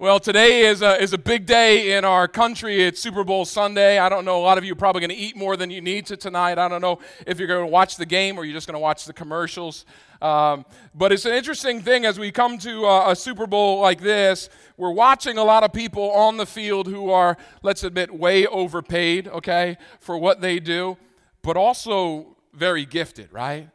Well, 0.00 0.20
today 0.20 0.60
is 0.60 0.80
a, 0.80 1.02
is 1.02 1.12
a 1.12 1.18
big 1.18 1.44
day 1.44 1.96
in 1.96 2.04
our 2.04 2.28
country. 2.28 2.84
It's 2.84 3.00
Super 3.00 3.24
Bowl 3.24 3.44
Sunday. 3.44 3.98
I 3.98 4.08
don't 4.08 4.24
know, 4.24 4.38
a 4.38 4.44
lot 4.44 4.56
of 4.56 4.62
you 4.64 4.74
are 4.74 4.76
probably 4.76 5.00
going 5.00 5.10
to 5.10 5.16
eat 5.16 5.36
more 5.36 5.56
than 5.56 5.70
you 5.70 5.80
need 5.80 6.06
to 6.06 6.16
tonight. 6.16 6.56
I 6.56 6.68
don't 6.68 6.80
know 6.80 7.00
if 7.26 7.40
you're 7.40 7.48
going 7.48 7.66
to 7.66 7.72
watch 7.72 7.96
the 7.96 8.06
game 8.06 8.38
or 8.38 8.44
you're 8.44 8.54
just 8.54 8.68
going 8.68 8.76
to 8.76 8.80
watch 8.80 9.06
the 9.06 9.12
commercials. 9.12 9.84
Um, 10.22 10.64
but 10.94 11.10
it's 11.10 11.24
an 11.24 11.32
interesting 11.32 11.82
thing 11.82 12.06
as 12.06 12.16
we 12.16 12.30
come 12.30 12.58
to 12.58 12.84
a, 12.84 13.10
a 13.10 13.16
Super 13.16 13.48
Bowl 13.48 13.80
like 13.80 14.00
this. 14.00 14.48
We're 14.76 14.92
watching 14.92 15.36
a 15.36 15.42
lot 15.42 15.64
of 15.64 15.72
people 15.72 16.12
on 16.12 16.36
the 16.36 16.46
field 16.46 16.86
who 16.86 17.10
are, 17.10 17.36
let's 17.64 17.82
admit, 17.82 18.14
way 18.14 18.46
overpaid, 18.46 19.26
okay, 19.26 19.78
for 19.98 20.16
what 20.16 20.40
they 20.40 20.60
do, 20.60 20.96
but 21.42 21.56
also 21.56 22.36
very 22.54 22.86
gifted, 22.86 23.32
right? 23.32 23.68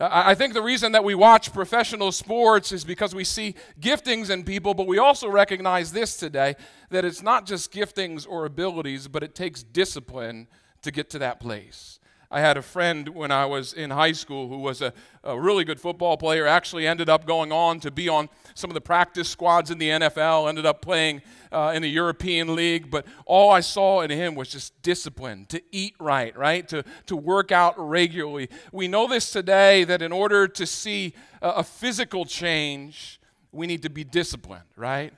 I 0.00 0.34
think 0.34 0.54
the 0.54 0.62
reason 0.62 0.92
that 0.92 1.04
we 1.04 1.14
watch 1.14 1.52
professional 1.52 2.10
sports 2.10 2.72
is 2.72 2.84
because 2.84 3.14
we 3.14 3.22
see 3.22 3.54
giftings 3.80 4.28
in 4.28 4.42
people, 4.42 4.74
but 4.74 4.88
we 4.88 4.98
also 4.98 5.28
recognize 5.28 5.92
this 5.92 6.16
today 6.16 6.56
that 6.90 7.04
it's 7.04 7.22
not 7.22 7.46
just 7.46 7.72
giftings 7.72 8.26
or 8.28 8.44
abilities, 8.44 9.06
but 9.06 9.22
it 9.22 9.34
takes 9.36 9.62
discipline 9.62 10.48
to 10.82 10.90
get 10.90 11.10
to 11.10 11.18
that 11.20 11.38
place. 11.38 12.00
I 12.34 12.40
had 12.40 12.56
a 12.56 12.62
friend 12.62 13.10
when 13.10 13.30
I 13.30 13.46
was 13.46 13.72
in 13.72 13.90
high 13.90 14.10
school 14.10 14.48
who 14.48 14.58
was 14.58 14.82
a, 14.82 14.92
a, 15.22 15.38
really 15.38 15.62
good 15.62 15.78
football 15.78 16.16
player, 16.16 16.48
actually 16.48 16.84
ended 16.84 17.08
up 17.08 17.28
going 17.28 17.52
on 17.52 17.78
to 17.78 17.92
be 17.92 18.08
on 18.08 18.28
some 18.54 18.70
of 18.70 18.74
the 18.74 18.80
practice 18.80 19.28
squads 19.28 19.70
in 19.70 19.78
the 19.78 19.88
NFL, 19.88 20.48
ended 20.48 20.66
up 20.66 20.82
playing 20.82 21.22
uh, 21.52 21.70
in 21.76 21.80
the 21.80 21.88
European 21.88 22.56
League. 22.56 22.90
But 22.90 23.06
all 23.24 23.52
I 23.52 23.60
saw 23.60 24.00
in 24.00 24.10
him 24.10 24.34
was 24.34 24.48
just 24.48 24.82
discipline, 24.82 25.46
to 25.46 25.62
eat 25.70 25.94
right, 26.00 26.36
right? 26.36 26.66
To, 26.70 26.82
to 27.06 27.14
work 27.14 27.52
out 27.52 27.74
regularly. 27.78 28.48
We 28.72 28.88
know 28.88 29.06
this 29.06 29.30
today 29.30 29.84
that 29.84 30.02
in 30.02 30.10
order 30.10 30.48
to 30.48 30.66
see 30.66 31.14
a, 31.40 31.50
a 31.50 31.62
physical 31.62 32.24
change, 32.24 33.20
we 33.52 33.68
need 33.68 33.82
to 33.82 33.90
be 33.90 34.02
disciplined, 34.02 34.66
right? 34.74 35.12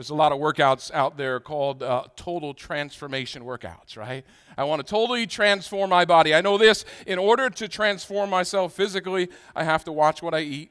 There's 0.00 0.08
a 0.08 0.14
lot 0.14 0.32
of 0.32 0.38
workouts 0.38 0.90
out 0.92 1.18
there 1.18 1.40
called 1.40 1.82
uh, 1.82 2.04
total 2.16 2.54
transformation 2.54 3.42
workouts, 3.42 3.98
right? 3.98 4.24
I 4.60 4.64
want 4.64 4.86
to 4.86 4.90
totally 4.90 5.26
transform 5.26 5.88
my 5.88 6.04
body. 6.04 6.34
I 6.34 6.42
know 6.42 6.58
this 6.58 6.84
in 7.06 7.18
order 7.18 7.48
to 7.48 7.66
transform 7.66 8.28
myself 8.28 8.74
physically, 8.74 9.30
I 9.56 9.64
have 9.64 9.84
to 9.84 9.92
watch 9.92 10.20
what 10.20 10.34
I 10.34 10.40
eat. 10.40 10.70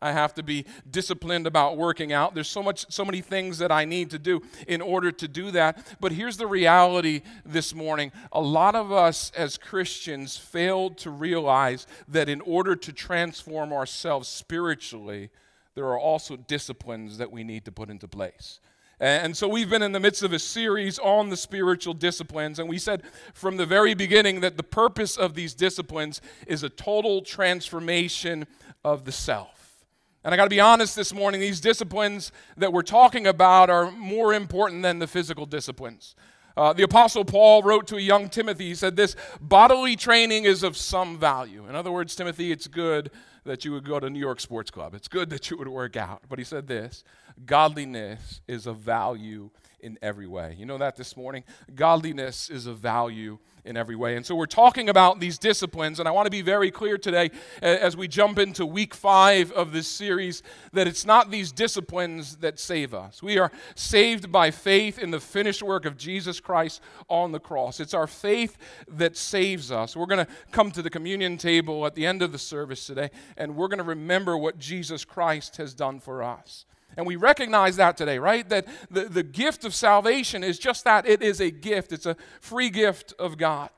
I 0.00 0.12
have 0.12 0.32
to 0.34 0.42
be 0.42 0.64
disciplined 0.90 1.46
about 1.46 1.76
working 1.76 2.14
out. 2.14 2.34
There's 2.34 2.48
so 2.48 2.62
much 2.62 2.86
so 2.88 3.04
many 3.04 3.20
things 3.20 3.58
that 3.58 3.70
I 3.70 3.84
need 3.84 4.08
to 4.12 4.18
do 4.18 4.40
in 4.66 4.80
order 4.80 5.12
to 5.12 5.28
do 5.28 5.50
that. 5.50 5.86
But 6.00 6.12
here's 6.12 6.38
the 6.38 6.46
reality 6.46 7.20
this 7.44 7.74
morning. 7.74 8.10
A 8.32 8.40
lot 8.40 8.74
of 8.74 8.90
us 8.90 9.30
as 9.36 9.58
Christians 9.58 10.38
failed 10.38 10.96
to 10.98 11.10
realize 11.10 11.86
that 12.08 12.30
in 12.30 12.40
order 12.40 12.74
to 12.74 12.90
transform 12.90 13.70
ourselves 13.70 14.28
spiritually, 14.28 15.28
there 15.74 15.84
are 15.84 16.00
also 16.00 16.36
disciplines 16.36 17.18
that 17.18 17.30
we 17.30 17.44
need 17.44 17.66
to 17.66 17.72
put 17.72 17.90
into 17.90 18.08
place. 18.08 18.60
And 18.98 19.36
so 19.36 19.46
we've 19.46 19.68
been 19.68 19.82
in 19.82 19.92
the 19.92 20.00
midst 20.00 20.22
of 20.22 20.32
a 20.32 20.38
series 20.38 20.98
on 20.98 21.28
the 21.28 21.36
spiritual 21.36 21.92
disciplines, 21.92 22.58
and 22.58 22.66
we 22.66 22.78
said 22.78 23.02
from 23.34 23.58
the 23.58 23.66
very 23.66 23.92
beginning 23.92 24.40
that 24.40 24.56
the 24.56 24.62
purpose 24.62 25.18
of 25.18 25.34
these 25.34 25.52
disciplines 25.52 26.22
is 26.46 26.62
a 26.62 26.70
total 26.70 27.20
transformation 27.20 28.46
of 28.84 29.04
the 29.04 29.12
self. 29.12 29.84
And 30.24 30.32
I 30.32 30.38
got 30.38 30.44
to 30.44 30.50
be 30.50 30.60
honest 30.60 30.96
this 30.96 31.12
morning, 31.12 31.42
these 31.42 31.60
disciplines 31.60 32.32
that 32.56 32.72
we're 32.72 32.82
talking 32.82 33.26
about 33.26 33.68
are 33.68 33.90
more 33.90 34.32
important 34.32 34.82
than 34.82 34.98
the 34.98 35.06
physical 35.06 35.44
disciplines. 35.44 36.16
Uh, 36.56 36.72
the 36.72 36.82
Apostle 36.82 37.24
Paul 37.24 37.62
wrote 37.62 37.86
to 37.88 37.96
a 37.96 38.00
young 38.00 38.30
Timothy, 38.30 38.68
he 38.68 38.74
said, 38.74 38.96
This 38.96 39.14
bodily 39.42 39.94
training 39.94 40.44
is 40.44 40.62
of 40.62 40.74
some 40.74 41.18
value. 41.18 41.68
In 41.68 41.74
other 41.74 41.92
words, 41.92 42.16
Timothy, 42.16 42.50
it's 42.50 42.66
good 42.66 43.10
that 43.46 43.64
you 43.64 43.72
would 43.72 43.84
go 43.84 43.98
to 43.98 44.10
New 44.10 44.20
York 44.20 44.40
Sports 44.40 44.70
Club. 44.70 44.94
It's 44.94 45.08
good 45.08 45.30
that 45.30 45.50
you 45.50 45.56
would 45.56 45.68
work 45.68 45.96
out. 45.96 46.22
But 46.28 46.38
he 46.38 46.44
said 46.44 46.66
this 46.66 47.04
godliness 47.44 48.40
is 48.46 48.66
of 48.66 48.78
value 48.78 49.50
in 49.80 49.98
every 50.02 50.26
way. 50.26 50.54
You 50.58 50.66
know 50.66 50.78
that 50.78 50.96
this 50.96 51.16
morning? 51.16 51.44
Godliness 51.74 52.50
is 52.50 52.66
of 52.66 52.78
value 52.78 53.38
in 53.66 53.76
every 53.76 53.96
way. 53.96 54.16
And 54.16 54.24
so 54.24 54.34
we're 54.34 54.46
talking 54.46 54.88
about 54.88 55.20
these 55.20 55.38
disciplines, 55.38 55.98
and 55.98 56.08
I 56.08 56.12
want 56.12 56.26
to 56.26 56.30
be 56.30 56.42
very 56.42 56.70
clear 56.70 56.96
today 56.96 57.30
as 57.60 57.96
we 57.96 58.08
jump 58.08 58.38
into 58.38 58.64
week 58.64 58.94
five 58.94 59.52
of 59.52 59.72
this 59.72 59.88
series 59.88 60.42
that 60.72 60.86
it's 60.86 61.04
not 61.04 61.30
these 61.30 61.52
disciplines 61.52 62.36
that 62.36 62.58
save 62.58 62.94
us. 62.94 63.22
We 63.22 63.38
are 63.38 63.50
saved 63.74 64.30
by 64.30 64.50
faith 64.50 64.98
in 64.98 65.10
the 65.10 65.20
finished 65.20 65.62
work 65.62 65.84
of 65.84 65.96
Jesus 65.96 66.40
Christ 66.40 66.80
on 67.08 67.32
the 67.32 67.40
cross. 67.40 67.80
It's 67.80 67.94
our 67.94 68.06
faith 68.06 68.56
that 68.88 69.16
saves 69.16 69.70
us. 69.72 69.96
We're 69.96 70.06
going 70.06 70.24
to 70.24 70.32
come 70.52 70.70
to 70.70 70.82
the 70.82 70.90
communion 70.90 71.36
table 71.36 71.84
at 71.86 71.94
the 71.94 72.06
end 72.06 72.22
of 72.22 72.32
the 72.32 72.38
service 72.38 72.86
today, 72.86 73.10
and 73.36 73.56
we're 73.56 73.68
going 73.68 73.78
to 73.78 73.84
remember 73.84 74.36
what 74.38 74.58
Jesus 74.58 75.04
Christ 75.04 75.56
has 75.56 75.74
done 75.74 76.00
for 76.00 76.22
us. 76.22 76.66
And 76.96 77.06
we 77.06 77.16
recognize 77.16 77.76
that 77.76 77.96
today, 77.96 78.18
right? 78.18 78.48
That 78.48 78.66
the, 78.90 79.04
the 79.04 79.22
gift 79.22 79.64
of 79.64 79.74
salvation 79.74 80.42
is 80.42 80.58
just 80.58 80.84
that 80.84 81.06
it 81.06 81.22
is 81.22 81.40
a 81.40 81.50
gift, 81.50 81.92
it's 81.92 82.06
a 82.06 82.16
free 82.40 82.70
gift 82.70 83.12
of 83.18 83.36
God. 83.36 83.70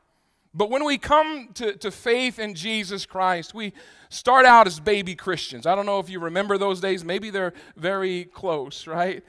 But 0.54 0.70
when 0.70 0.84
we 0.84 0.98
come 0.98 1.50
to, 1.54 1.76
to 1.76 1.90
faith 1.90 2.38
in 2.38 2.54
Jesus 2.54 3.06
Christ, 3.06 3.54
we 3.54 3.72
start 4.08 4.46
out 4.46 4.66
as 4.66 4.80
baby 4.80 5.14
Christians. 5.14 5.66
I 5.66 5.74
don't 5.74 5.86
know 5.86 5.98
if 5.98 6.08
you 6.08 6.20
remember 6.20 6.58
those 6.58 6.80
days, 6.80 7.04
maybe 7.04 7.30
they're 7.30 7.52
very 7.76 8.24
close, 8.24 8.86
right? 8.86 9.22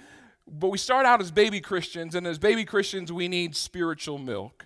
But 0.47 0.69
we 0.69 0.77
start 0.77 1.05
out 1.05 1.21
as 1.21 1.31
baby 1.31 1.59
Christians, 1.59 2.15
and 2.15 2.25
as 2.25 2.39
baby 2.39 2.65
Christians, 2.65 3.11
we 3.11 3.27
need 3.27 3.55
spiritual 3.55 4.17
milk. 4.17 4.65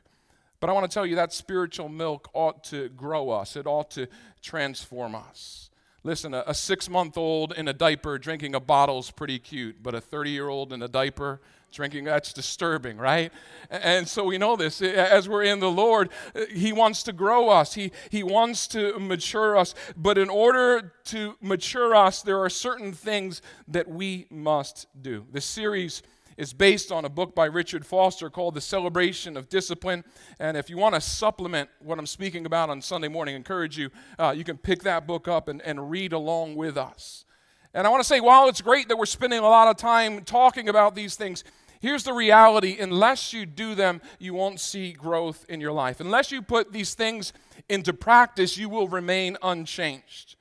But 0.60 0.70
I 0.70 0.74
want 0.74 0.90
to 0.90 0.94
tell 0.94 1.06
you 1.06 1.16
that 1.16 1.34
spiritual 1.34 1.90
milk 1.90 2.30
ought 2.34 2.64
to 2.66 2.88
grow 2.90 3.30
us, 3.30 3.56
it 3.56 3.68
ought 3.68 3.92
to 3.92 4.08
transform 4.42 5.16
us. 5.16 5.70
Listen, 6.04 6.34
a, 6.34 6.44
a 6.48 6.54
six 6.54 6.90
month 6.90 7.18
old 7.18 7.54
in 7.54 7.68
a 7.68 7.74
diaper 7.74 8.18
drinking 8.18 8.56
a 8.56 8.60
bottle 8.60 9.00
is 9.00 9.10
pretty 9.10 9.40
cute, 9.40 9.82
but 9.82 9.96
a 9.96 10.02
30 10.02 10.32
year 10.32 10.50
old 10.50 10.74
in 10.74 10.82
a 10.82 10.88
diaper 10.88 11.40
drinking, 11.72 12.04
that's 12.04 12.32
disturbing, 12.32 12.98
right? 12.98 13.32
And 13.70 14.08
so 14.08 14.24
we 14.24 14.38
know 14.38 14.56
this. 14.56 14.82
As 14.82 15.28
we're 15.28 15.44
in 15.44 15.60
the 15.60 15.72
Lord, 15.72 16.10
He 16.52 16.72
wants 16.72 17.04
to 17.04 17.14
grow 17.14 17.50
us, 17.50 17.74
He, 17.74 17.92
he 18.10 18.24
wants 18.24 18.68
to 18.70 19.00
mature 19.00 19.58
us. 19.58 19.74
But 19.98 20.18
in 20.18 20.30
order 20.30 20.94
to 21.06 21.36
mature 21.42 21.96
us, 21.96 22.22
there 22.22 22.40
are 22.40 22.50
certain 22.50 22.94
things 22.94 23.42
that 23.68 23.90
we 23.90 24.28
must 24.30 24.88
do. 25.02 25.26
This 25.32 25.46
series 25.46 26.04
is 26.38 26.54
based 26.54 26.92
on 26.92 27.06
a 27.06 27.10
book 27.10 27.36
by 27.36 27.46
Richard 27.46 27.86
Foster 27.86 28.30
called 28.30 28.56
The 28.56 28.62
Celebration 28.62 29.38
of 29.38 29.50
Discipline. 29.50 30.04
And 30.40 30.58
if 30.58 30.70
you 30.70 30.78
want 30.78 30.96
to 30.96 31.02
supplement 31.02 31.70
what 31.80 32.00
I'm 32.00 32.06
speaking 32.06 32.46
about 32.46 32.70
on 32.70 32.82
Sunday 32.82 33.08
morning, 33.08 33.36
I 33.36 33.38
encourage 33.38 33.78
you, 33.78 33.90
uh, 34.18 34.34
you 34.36 34.44
can 34.44 34.58
pick 34.58 34.84
that 34.84 35.08
book 35.08 35.28
up 35.28 35.48
and, 35.48 35.62
and 35.62 35.90
read 35.90 36.14
along 36.14 36.56
with 36.56 36.78
us. 36.78 37.26
And 37.74 37.88
I 37.88 37.90
want 37.90 38.02
to 38.02 38.08
say, 38.08 38.20
while 38.20 38.48
it's 38.48 38.62
great 38.62 38.88
that 38.90 38.98
we're 38.98 39.06
spending 39.06 39.40
a 39.40 39.44
lot 39.44 39.68
of 39.68 39.78
time 39.78 40.24
talking 40.24 40.70
about 40.70 40.94
these 40.94 41.16
things, 41.16 41.44
here's 41.82 42.04
the 42.04 42.14
reality 42.14 42.78
unless 42.80 43.34
you 43.34 43.46
do 43.46 43.74
them, 43.74 44.02
you 44.20 44.34
won't 44.34 44.60
see 44.60 44.92
growth 44.92 45.46
in 45.50 45.60
your 45.60 45.72
life. 45.72 46.00
Unless 46.00 46.32
you 46.32 46.42
put 46.42 46.72
these 46.72 46.94
things 46.94 47.34
into 47.70 47.94
practice, 47.94 48.58
you 48.58 48.70
will 48.70 48.88
remain 48.88 49.38
unchanged. 49.42 50.36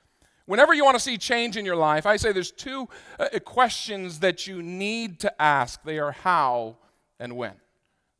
Whenever 0.52 0.74
you 0.74 0.84
want 0.84 0.96
to 0.96 1.00
see 1.00 1.16
change 1.16 1.56
in 1.56 1.64
your 1.64 1.76
life, 1.76 2.04
I 2.04 2.16
say 2.16 2.30
there's 2.30 2.50
two 2.50 2.86
uh, 3.18 3.38
questions 3.42 4.18
that 4.18 4.46
you 4.46 4.62
need 4.62 5.18
to 5.20 5.40
ask. 5.40 5.82
They 5.82 5.98
are 5.98 6.12
how 6.12 6.76
and 7.18 7.38
when. 7.38 7.54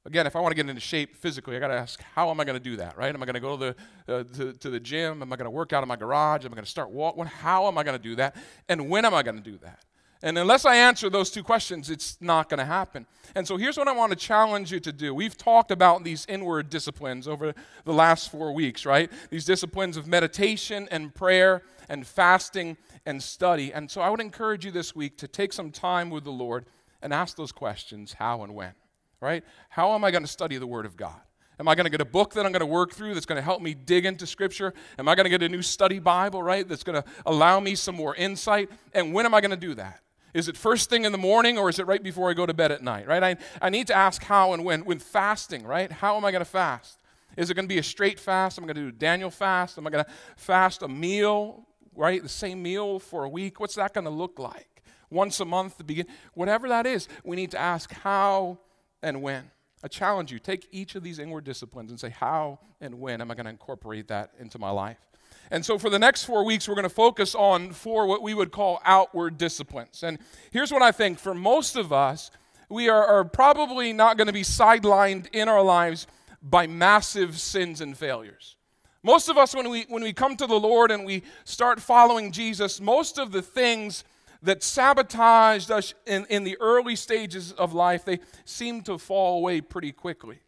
Again, 0.06 0.26
if 0.26 0.34
I 0.34 0.40
want 0.40 0.52
to 0.52 0.56
get 0.56 0.66
into 0.66 0.80
shape 0.80 1.14
physically, 1.14 1.56
I 1.56 1.60
got 1.60 1.68
to 1.68 1.74
ask, 1.74 2.00
how 2.14 2.30
am 2.30 2.40
I 2.40 2.44
going 2.44 2.56
to 2.56 2.70
do 2.70 2.76
that, 2.76 2.96
right? 2.96 3.14
Am 3.14 3.22
I 3.22 3.26
going 3.26 3.34
to 3.34 3.40
go 3.40 3.58
to 3.58 3.76
the, 4.06 4.14
uh, 4.14 4.24
to, 4.24 4.52
to, 4.54 4.70
the 4.70 4.80
gym? 4.80 5.20
Am 5.20 5.30
I 5.30 5.36
going 5.36 5.44
to 5.44 5.50
work 5.50 5.74
out 5.74 5.82
in 5.82 5.88
my 5.90 5.96
garage? 5.96 6.46
Am 6.46 6.52
I 6.52 6.54
going 6.54 6.64
to 6.64 6.70
start 6.70 6.90
walking? 6.90 7.26
How 7.26 7.68
am 7.68 7.76
I 7.76 7.82
going 7.82 7.98
to 7.98 8.02
do 8.02 8.16
that? 8.16 8.34
And 8.66 8.88
when 8.88 9.04
am 9.04 9.12
I 9.12 9.22
going 9.22 9.36
to 9.36 9.42
do 9.42 9.58
that? 9.58 9.84
And 10.22 10.38
unless 10.38 10.64
I 10.64 10.76
answer 10.76 11.10
those 11.10 11.30
two 11.30 11.42
questions, 11.42 11.90
it's 11.90 12.16
not 12.20 12.48
going 12.48 12.58
to 12.58 12.64
happen. 12.64 13.06
And 13.34 13.46
so 13.46 13.56
here's 13.56 13.76
what 13.76 13.88
I 13.88 13.92
want 13.92 14.10
to 14.10 14.16
challenge 14.16 14.70
you 14.70 14.78
to 14.80 14.92
do. 14.92 15.12
We've 15.12 15.36
talked 15.36 15.72
about 15.72 16.04
these 16.04 16.24
inward 16.28 16.70
disciplines 16.70 17.26
over 17.26 17.54
the 17.84 17.92
last 17.92 18.30
four 18.30 18.52
weeks, 18.52 18.86
right? 18.86 19.10
These 19.30 19.44
disciplines 19.44 19.96
of 19.96 20.06
meditation 20.06 20.86
and 20.92 21.12
prayer 21.12 21.62
and 21.88 22.06
fasting 22.06 22.76
and 23.04 23.20
study. 23.20 23.72
And 23.72 23.90
so 23.90 24.00
I 24.00 24.10
would 24.10 24.20
encourage 24.20 24.64
you 24.64 24.70
this 24.70 24.94
week 24.94 25.18
to 25.18 25.28
take 25.28 25.52
some 25.52 25.72
time 25.72 26.08
with 26.08 26.22
the 26.22 26.30
Lord 26.30 26.66
and 27.02 27.12
ask 27.12 27.36
those 27.36 27.50
questions 27.50 28.12
how 28.12 28.44
and 28.44 28.54
when, 28.54 28.74
right? 29.20 29.42
How 29.70 29.92
am 29.94 30.04
I 30.04 30.12
going 30.12 30.22
to 30.22 30.30
study 30.30 30.56
the 30.56 30.68
Word 30.68 30.86
of 30.86 30.96
God? 30.96 31.20
Am 31.58 31.68
I 31.68 31.74
going 31.74 31.84
to 31.84 31.90
get 31.90 32.00
a 32.00 32.04
book 32.04 32.34
that 32.34 32.46
I'm 32.46 32.52
going 32.52 32.60
to 32.60 32.66
work 32.66 32.92
through 32.92 33.14
that's 33.14 33.26
going 33.26 33.36
to 33.36 33.42
help 33.42 33.60
me 33.60 33.74
dig 33.74 34.06
into 34.06 34.26
Scripture? 34.26 34.72
Am 34.98 35.08
I 35.08 35.14
going 35.16 35.24
to 35.24 35.30
get 35.30 35.42
a 35.42 35.48
new 35.48 35.62
study 35.62 35.98
Bible, 35.98 36.42
right, 36.42 36.66
that's 36.68 36.84
going 36.84 37.00
to 37.00 37.08
allow 37.26 37.60
me 37.60 37.74
some 37.74 37.96
more 37.96 38.14
insight? 38.14 38.70
And 38.94 39.12
when 39.12 39.26
am 39.26 39.34
I 39.34 39.40
going 39.40 39.50
to 39.50 39.56
do 39.56 39.74
that? 39.74 40.00
Is 40.34 40.48
it 40.48 40.56
first 40.56 40.88
thing 40.88 41.04
in 41.04 41.12
the 41.12 41.18
morning 41.18 41.58
or 41.58 41.68
is 41.68 41.78
it 41.78 41.86
right 41.86 42.02
before 42.02 42.30
I 42.30 42.34
go 42.34 42.46
to 42.46 42.54
bed 42.54 42.72
at 42.72 42.82
night, 42.82 43.06
right? 43.06 43.22
I, 43.22 43.36
I 43.60 43.68
need 43.68 43.86
to 43.88 43.94
ask 43.94 44.22
how 44.22 44.52
and 44.52 44.64
when. 44.64 44.84
When 44.84 44.98
fasting, 44.98 45.64
right? 45.64 45.92
How 45.92 46.16
am 46.16 46.24
I 46.24 46.30
going 46.30 46.44
to 46.44 46.50
fast? 46.50 46.98
Is 47.36 47.50
it 47.50 47.54
going 47.54 47.64
to 47.64 47.74
be 47.74 47.78
a 47.78 47.82
straight 47.82 48.18
fast? 48.18 48.58
Am 48.58 48.64
I 48.64 48.66
going 48.66 48.76
to 48.76 48.82
do 48.82 48.88
a 48.88 48.92
Daniel 48.92 49.30
fast? 49.30 49.78
Am 49.78 49.86
I 49.86 49.90
going 49.90 50.04
to 50.04 50.10
fast 50.36 50.82
a 50.82 50.88
meal, 50.88 51.66
right? 51.94 52.22
The 52.22 52.28
same 52.28 52.62
meal 52.62 52.98
for 52.98 53.24
a 53.24 53.28
week? 53.28 53.60
What's 53.60 53.74
that 53.74 53.94
going 53.94 54.04
to 54.04 54.10
look 54.10 54.38
like? 54.38 54.82
Once 55.10 55.40
a 55.40 55.44
month 55.44 55.76
to 55.78 55.84
begin? 55.84 56.06
Whatever 56.34 56.68
that 56.68 56.86
is, 56.86 57.08
we 57.24 57.36
need 57.36 57.50
to 57.50 57.58
ask 57.58 57.92
how 57.92 58.58
and 59.02 59.20
when. 59.20 59.50
I 59.84 59.88
challenge 59.88 60.30
you, 60.30 60.38
take 60.38 60.68
each 60.70 60.94
of 60.94 61.02
these 61.02 61.18
inward 61.18 61.44
disciplines 61.44 61.90
and 61.90 61.98
say, 61.98 62.10
how 62.10 62.60
and 62.80 63.00
when 63.00 63.20
am 63.20 63.30
I 63.30 63.34
going 63.34 63.44
to 63.44 63.50
incorporate 63.50 64.08
that 64.08 64.30
into 64.38 64.58
my 64.58 64.70
life? 64.70 64.98
And 65.52 65.66
so 65.66 65.78
for 65.78 65.90
the 65.90 65.98
next 65.98 66.24
four 66.24 66.46
weeks, 66.46 66.66
we're 66.66 66.74
going 66.74 66.84
to 66.84 66.88
focus 66.88 67.34
on 67.34 67.72
four 67.72 68.06
what 68.06 68.22
we 68.22 68.32
would 68.32 68.50
call 68.50 68.80
outward 68.86 69.36
disciplines. 69.36 70.02
And 70.02 70.18
here's 70.50 70.72
what 70.72 70.80
I 70.80 70.92
think 70.92 71.18
for 71.18 71.34
most 71.34 71.76
of 71.76 71.92
us, 71.92 72.30
we 72.70 72.88
are, 72.88 73.04
are 73.04 73.24
probably 73.24 73.92
not 73.92 74.16
going 74.16 74.28
to 74.28 74.32
be 74.32 74.44
sidelined 74.44 75.26
in 75.34 75.50
our 75.50 75.62
lives 75.62 76.06
by 76.42 76.66
massive 76.66 77.38
sins 77.38 77.82
and 77.82 77.94
failures. 77.94 78.56
Most 79.02 79.28
of 79.28 79.36
us, 79.36 79.54
when 79.54 79.68
we, 79.68 79.82
when 79.90 80.02
we 80.02 80.14
come 80.14 80.36
to 80.36 80.46
the 80.46 80.58
Lord 80.58 80.90
and 80.90 81.04
we 81.04 81.22
start 81.44 81.80
following 81.80 82.32
Jesus, 82.32 82.80
most 82.80 83.18
of 83.18 83.30
the 83.30 83.42
things 83.42 84.04
that 84.42 84.62
sabotaged 84.62 85.70
us 85.70 85.92
in, 86.06 86.24
in 86.30 86.44
the 86.44 86.56
early 86.60 86.96
stages 86.96 87.52
of 87.52 87.74
life, 87.74 88.06
they 88.06 88.20
seem 88.46 88.80
to 88.84 88.96
fall 88.96 89.36
away 89.36 89.60
pretty 89.60 89.92
quickly. 89.92 90.40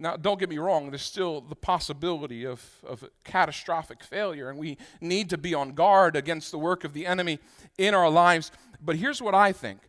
Now, 0.00 0.16
don't 0.16 0.38
get 0.38 0.48
me 0.48 0.58
wrong, 0.58 0.90
there's 0.90 1.02
still 1.02 1.40
the 1.40 1.56
possibility 1.56 2.46
of, 2.46 2.64
of 2.86 3.04
catastrophic 3.24 4.04
failure, 4.04 4.48
and 4.48 4.56
we 4.56 4.78
need 5.00 5.28
to 5.30 5.38
be 5.38 5.54
on 5.54 5.72
guard 5.72 6.14
against 6.14 6.52
the 6.52 6.58
work 6.58 6.84
of 6.84 6.92
the 6.92 7.04
enemy 7.04 7.40
in 7.78 7.94
our 7.94 8.08
lives. 8.08 8.52
But 8.80 8.96
here's 8.96 9.20
what 9.20 9.34
I 9.34 9.52
think 9.52 9.80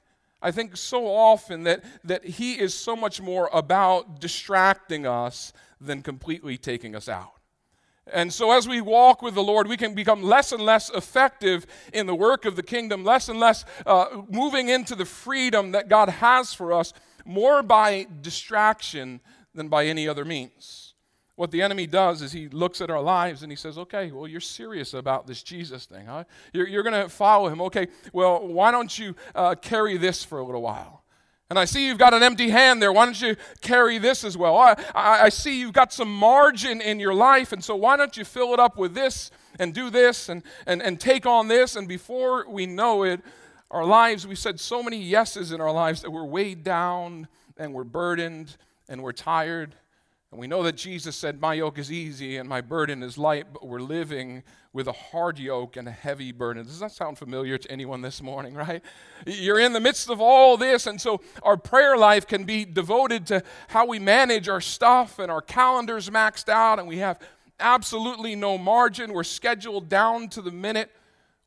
I 0.42 0.52
think 0.52 0.78
so 0.78 1.06
often 1.06 1.64
that, 1.64 1.84
that 2.04 2.24
he 2.24 2.54
is 2.54 2.74
so 2.74 2.96
much 2.96 3.22
more 3.22 3.50
about 3.54 4.20
distracting 4.20 5.06
us 5.06 5.54
than 5.82 6.02
completely 6.02 6.58
taking 6.58 6.96
us 6.96 7.10
out. 7.10 7.34
And 8.12 8.34
so, 8.34 8.52
as 8.52 8.68
we 8.68 8.82
walk 8.82 9.22
with 9.22 9.36
the 9.36 9.44
Lord, 9.44 9.68
we 9.68 9.78
can 9.78 9.94
become 9.94 10.24
less 10.24 10.52
and 10.52 10.64
less 10.64 10.90
effective 10.90 11.68
in 11.94 12.08
the 12.08 12.16
work 12.16 12.46
of 12.46 12.56
the 12.56 12.64
kingdom, 12.64 13.04
less 13.04 13.30
and 13.30 13.40
less 13.40 13.66
uh, 13.86 14.24
moving 14.30 14.70
into 14.70 14.96
the 14.96 15.06
freedom 15.06 15.74
that 15.74 15.90
God 15.90 16.10
has 16.10 16.52
for 16.52 16.74
us, 16.74 16.94
more 17.26 17.62
by 17.62 18.08
distraction 18.22 19.20
than 19.54 19.70
by 19.70 19.86
any 19.86 20.08
other 20.08 20.26
means. 20.26 20.94
What 21.36 21.52
the 21.52 21.62
enemy 21.62 21.88
does 21.88 22.22
is 22.22 22.34
he 22.34 22.50
looks 22.50 22.82
at 22.82 22.90
our 22.90 23.02
lives 23.02 23.44
and 23.44 23.52
he 23.52 23.56
says, 23.56 23.78
Okay, 23.78 24.12
well, 24.12 24.28
you're 24.28 24.42
serious 24.42 24.94
about 24.94 25.26
this 25.26 25.42
Jesus 25.42 25.86
thing, 25.86 26.06
huh? 26.06 26.26
You're, 26.52 26.68
you're 26.68 26.84
going 26.84 27.02
to 27.02 27.08
follow 27.08 27.48
him. 27.48 27.62
Okay, 27.62 27.88
well, 28.12 28.46
why 28.46 28.72
don't 28.72 29.00
you 29.00 29.16
uh, 29.34 29.56
carry 29.56 29.98
this 29.98 30.22
for 30.22 30.40
a 30.40 30.44
little 30.44 30.62
while? 30.62 31.04
And 31.50 31.58
I 31.58 31.66
see 31.66 31.88
you've 31.88 31.98
got 31.98 32.14
an 32.14 32.22
empty 32.24 32.50
hand 32.50 32.82
there. 32.82 32.92
Why 32.92 33.06
don't 33.06 33.20
you 33.22 33.38
carry 33.62 33.98
this 33.98 34.24
as 34.24 34.38
well? 34.38 34.58
I, 34.58 34.76
I, 34.94 35.24
I, 35.24 35.30
see 35.30 35.60
you've 35.60 35.74
got 35.74 35.92
some 35.92 36.14
margin 36.14 36.80
in 36.80 37.00
your 37.00 37.14
life, 37.14 37.54
and 37.54 37.64
so 37.64 37.76
why 37.76 37.98
don't 37.98 38.16
you 38.18 38.26
fill 38.26 38.54
it 38.54 38.60
up 38.60 38.78
with 38.78 38.94
this 38.94 39.32
and 39.58 39.74
do 39.74 39.90
this 39.90 40.30
and, 40.30 40.44
and, 40.68 40.82
and 40.82 41.00
take 41.00 41.26
on 41.26 41.48
this? 41.48 41.76
And 41.76 41.88
before 41.88 42.48
we 42.48 42.68
know 42.68 43.04
it, 43.04 43.22
our 43.72 43.86
lives, 43.86 44.28
we 44.28 44.36
said 44.36 44.60
so 44.60 44.84
many 44.84 44.98
yeses 45.02 45.52
in 45.52 45.62
our 45.62 45.72
lives 45.72 46.02
that 46.02 46.12
we're 46.12 46.26
weighed 46.26 46.64
down 46.64 47.28
and 47.58 47.74
we're 47.74 47.84
burdened 47.84 48.58
and 48.90 49.02
we're 49.04 49.14
tired. 49.14 49.76
And 50.32 50.40
we 50.40 50.48
know 50.48 50.62
that 50.64 50.76
Jesus 50.76 51.16
said, 51.16 51.40
My 51.40 51.54
yoke 51.54 51.80
is 51.80 51.92
easy 51.92 52.38
and 52.38 52.50
my 52.50 52.62
burden 52.62 53.02
is 53.02 53.18
light, 53.18 53.48
but 53.54 53.66
we're 53.66 53.80
living 53.80 54.44
with 54.74 54.88
a 54.88 54.92
hard 54.92 55.40
yoke 55.40 55.78
and 55.78 55.88
a 55.88 55.92
heavy 55.92 56.32
burden. 56.32 56.66
Does 56.66 56.80
that 56.80 56.92
sound 56.92 57.18
familiar 57.18 57.58
to 57.58 57.72
anyone 57.72 58.02
this 58.02 58.22
morning, 58.22 58.54
right? 58.54 58.84
You're 59.26 59.60
in 59.60 59.74
the 59.74 59.80
midst 59.80 60.10
of 60.10 60.22
all 60.22 60.58
this, 60.58 60.86
and 60.86 61.02
so 61.02 61.22
our 61.42 61.58
prayer 61.58 61.98
life 61.98 62.28
can 62.28 62.44
be 62.44 62.66
devoted 62.66 63.26
to 63.28 63.44
how 63.70 63.88
we 63.88 63.98
manage 63.98 64.48
our 64.50 64.62
stuff 64.62 65.18
and 65.18 65.32
our 65.32 65.42
calendars 65.42 66.10
maxed 66.10 66.50
out, 66.50 66.78
and 66.78 66.88
we 66.88 66.98
have 66.98 67.20
absolutely 67.60 68.36
no 68.36 68.58
margin. 68.58 69.14
We're 69.14 69.24
scheduled 69.24 69.90
down 69.90 70.30
to 70.30 70.42
the 70.42 70.52
minute. 70.52 70.92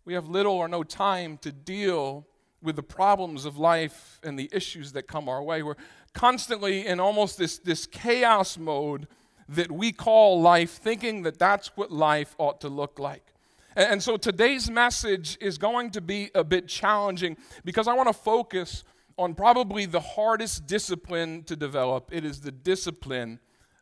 We 0.04 0.14
have 0.14 0.28
little 0.28 0.54
or 0.54 0.66
no 0.66 0.82
time 0.82 1.38
to 1.38 1.52
deal 1.52 2.26
with 2.62 2.76
the 2.76 2.82
problems 2.82 3.44
of 3.44 3.58
life 3.58 4.20
and 4.22 4.38
the 4.38 4.48
issues 4.52 4.92
that 4.92 5.08
come 5.08 5.28
our 5.28 5.42
way. 5.42 5.62
We're 5.62 5.76
constantly 6.14 6.86
in 6.86 7.00
almost 7.00 7.38
this, 7.38 7.58
this 7.58 7.86
chaos 7.86 8.58
mode 8.58 9.08
that 9.48 9.70
we 9.70 9.92
call 9.92 10.40
life, 10.40 10.70
thinking 10.70 11.22
that 11.22 11.38
that's 11.38 11.76
what 11.76 11.90
life 11.90 12.34
ought 12.38 12.60
to 12.60 12.68
look 12.68 12.98
like. 12.98 13.34
And, 13.76 13.92
and 13.92 14.02
so 14.02 14.16
today's 14.16 14.70
message 14.70 15.36
is 15.40 15.58
going 15.58 15.90
to 15.90 16.00
be 16.00 16.30
a 16.34 16.44
bit 16.44 16.68
challenging 16.68 17.36
because 17.64 17.88
I 17.88 17.94
want 17.94 18.08
to 18.08 18.14
focus 18.14 18.84
on 19.18 19.34
probably 19.34 19.86
the 19.86 20.00
hardest 20.00 20.66
discipline 20.66 21.44
to 21.44 21.56
develop. 21.56 22.10
It 22.12 22.24
is 22.24 22.40
the 22.40 22.52
discipline 22.52 23.40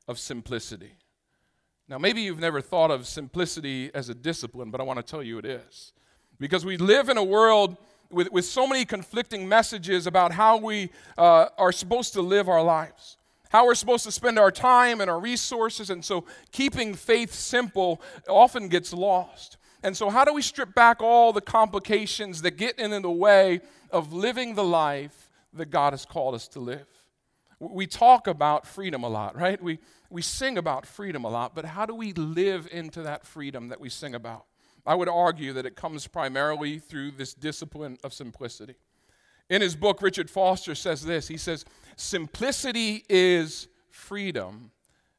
of 0.08 0.18
simplicity. 0.18 0.96
Now, 1.88 1.98
maybe 1.98 2.20
you've 2.20 2.40
never 2.40 2.60
thought 2.60 2.90
of 2.90 3.06
simplicity 3.06 3.90
as 3.94 4.08
a 4.08 4.14
discipline, 4.14 4.70
but 4.70 4.80
I 4.80 4.84
want 4.84 4.98
to 4.98 5.02
tell 5.02 5.22
you 5.22 5.38
it 5.38 5.44
is. 5.44 5.92
Because 6.38 6.64
we 6.64 6.76
live 6.76 7.08
in 7.08 7.16
a 7.16 7.24
world 7.24 7.76
with, 8.10 8.30
with 8.32 8.44
so 8.44 8.66
many 8.66 8.84
conflicting 8.84 9.48
messages 9.48 10.06
about 10.06 10.32
how 10.32 10.56
we 10.56 10.90
uh, 11.16 11.46
are 11.58 11.72
supposed 11.72 12.12
to 12.14 12.22
live 12.22 12.48
our 12.48 12.62
lives, 12.62 13.16
how 13.50 13.66
we're 13.66 13.74
supposed 13.74 14.04
to 14.04 14.12
spend 14.12 14.38
our 14.38 14.50
time 14.50 15.00
and 15.00 15.10
our 15.10 15.20
resources. 15.20 15.90
And 15.90 16.04
so 16.04 16.24
keeping 16.52 16.94
faith 16.94 17.32
simple 17.32 18.00
often 18.28 18.68
gets 18.68 18.92
lost. 18.92 19.56
And 19.82 19.96
so, 19.96 20.10
how 20.10 20.24
do 20.24 20.34
we 20.34 20.42
strip 20.42 20.74
back 20.74 21.00
all 21.00 21.32
the 21.32 21.40
complications 21.40 22.42
that 22.42 22.52
get 22.52 22.78
in 22.78 22.90
the 23.02 23.10
way 23.10 23.60
of 23.90 24.12
living 24.12 24.54
the 24.54 24.64
life 24.64 25.30
that 25.54 25.70
God 25.70 25.92
has 25.94 26.04
called 26.04 26.34
us 26.34 26.48
to 26.48 26.60
live? 26.60 26.86
We 27.58 27.86
talk 27.86 28.26
about 28.26 28.66
freedom 28.66 29.04
a 29.04 29.08
lot, 29.08 29.36
right? 29.36 29.62
We, 29.62 29.78
we 30.10 30.22
sing 30.22 30.58
about 30.58 30.86
freedom 30.86 31.24
a 31.24 31.30
lot, 31.30 31.54
but 31.54 31.64
how 31.64 31.86
do 31.86 31.94
we 31.94 32.12
live 32.12 32.68
into 32.70 33.02
that 33.02 33.26
freedom 33.26 33.68
that 33.68 33.80
we 33.80 33.88
sing 33.88 34.14
about? 34.14 34.44
I 34.86 34.94
would 34.94 35.08
argue 35.08 35.52
that 35.52 35.66
it 35.66 35.76
comes 35.76 36.06
primarily 36.06 36.78
through 36.78 37.12
this 37.12 37.34
discipline 37.34 37.98
of 38.02 38.12
simplicity. 38.12 38.76
In 39.48 39.62
his 39.62 39.74
book, 39.74 40.00
Richard 40.00 40.30
Foster 40.30 40.74
says 40.74 41.04
this 41.04 41.28
He 41.28 41.36
says, 41.36 41.64
Simplicity 41.96 43.04
is 43.08 43.68
freedom, 43.88 44.70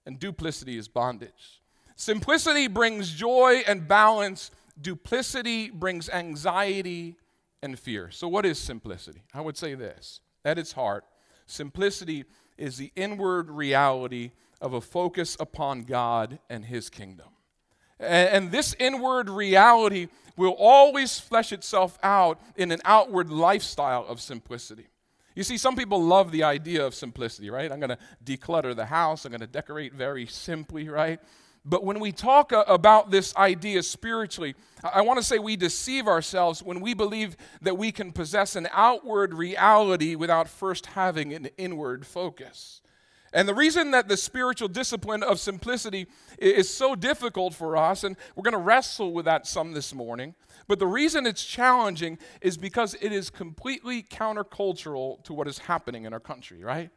and 0.06 0.20
duplicity 0.20 0.78
is 0.78 0.88
bondage. 0.88 1.62
Simplicity 1.96 2.68
brings 2.68 3.12
joy 3.12 3.62
and 3.68 3.88
balance, 3.88 4.50
duplicity 4.82 5.70
brings 5.70 6.10
anxiety 6.10 7.18
and 7.62 7.78
fear. 7.78 8.10
So, 8.10 8.28
what 8.28 8.46
is 8.46 8.58
simplicity? 8.58 9.24
I 9.34 9.42
would 9.42 9.58
say 9.58 9.76
this 9.76 10.22
at 10.44 10.58
its 10.58 10.72
heart, 10.72 11.06
simplicity 11.46 12.26
is 12.58 12.78
the 12.78 12.92
inward 12.96 13.50
reality 13.50 14.32
of 14.60 14.74
a 14.74 14.82
focus 14.82 15.36
upon 15.40 15.84
God 15.84 16.40
and 16.50 16.66
His 16.66 16.90
kingdom. 16.90 17.31
And 18.02 18.52
this 18.52 18.76
inward 18.80 19.30
reality 19.30 20.08
will 20.36 20.56
always 20.58 21.20
flesh 21.20 21.54
itself 21.54 22.00
out 22.02 22.40
in 22.56 22.72
an 22.72 22.80
outward 22.84 23.30
lifestyle 23.30 24.06
of 24.08 24.20
simplicity. 24.20 24.88
You 25.36 25.44
see, 25.44 25.58
some 25.58 25.76
people 25.76 26.04
love 26.04 26.32
the 26.32 26.44
idea 26.44 26.86
of 26.86 26.94
simplicity, 26.94 27.50
right? 27.50 27.72
I'm 27.72 27.80
going 27.80 27.90
to 27.90 27.98
declutter 28.24 28.76
the 28.76 28.86
house, 28.86 29.24
I'm 29.24 29.32
going 29.32 29.42
to 29.42 29.48
decorate 29.48 29.94
very 29.94 30.26
simply, 30.26 30.90
right? 30.90 31.20
But 31.64 31.84
when 31.84 32.00
we 32.00 32.12
talk 32.12 32.52
about 32.52 33.12
this 33.12 33.36
idea 33.36 33.84
spiritually, 33.84 34.56
I 34.84 35.02
want 35.02 35.20
to 35.20 35.24
say 35.24 35.38
we 35.38 35.56
deceive 35.56 36.08
ourselves 36.08 36.64
when 36.64 36.82
we 36.82 36.96
believe 36.96 37.38
that 37.62 37.78
we 37.78 37.92
can 37.92 38.12
possess 38.12 38.56
an 38.56 38.68
outward 38.72 39.36
reality 39.36 40.16
without 40.16 40.50
first 40.50 40.88
having 40.88 41.34
an 41.34 41.50
inward 41.58 42.08
focus. 42.08 42.82
And 43.34 43.48
the 43.48 43.54
reason 43.54 43.92
that 43.92 44.10
the 44.10 44.18
spiritual 44.18 44.68
discipline 44.68 45.24
of 45.24 45.40
simplicity 45.40 46.08
is 46.38 46.74
so 46.74 46.96
difficult 46.96 47.54
for 47.54 47.78
us, 47.78 48.04
and 48.04 48.18
we're 48.36 48.44
going 48.44 48.54
to 48.54 48.58
wrestle 48.58 49.14
with 49.14 49.26
that 49.26 49.48
some 49.48 49.72
this 49.72 49.94
morning, 49.94 50.36
but 50.68 50.80
the 50.80 50.88
reason 50.88 51.26
it's 51.26 51.44
challenging 51.44 52.18
is 52.42 52.58
because 52.58 52.96
it 53.02 53.12
is 53.12 53.30
completely 53.30 54.04
countercultural 54.04 55.24
to 55.24 55.34
what 55.34 55.48
is 55.48 55.60
happening 55.60 56.04
in 56.04 56.14
our 56.14 56.20
country, 56.20 56.64
right? 56.64 56.90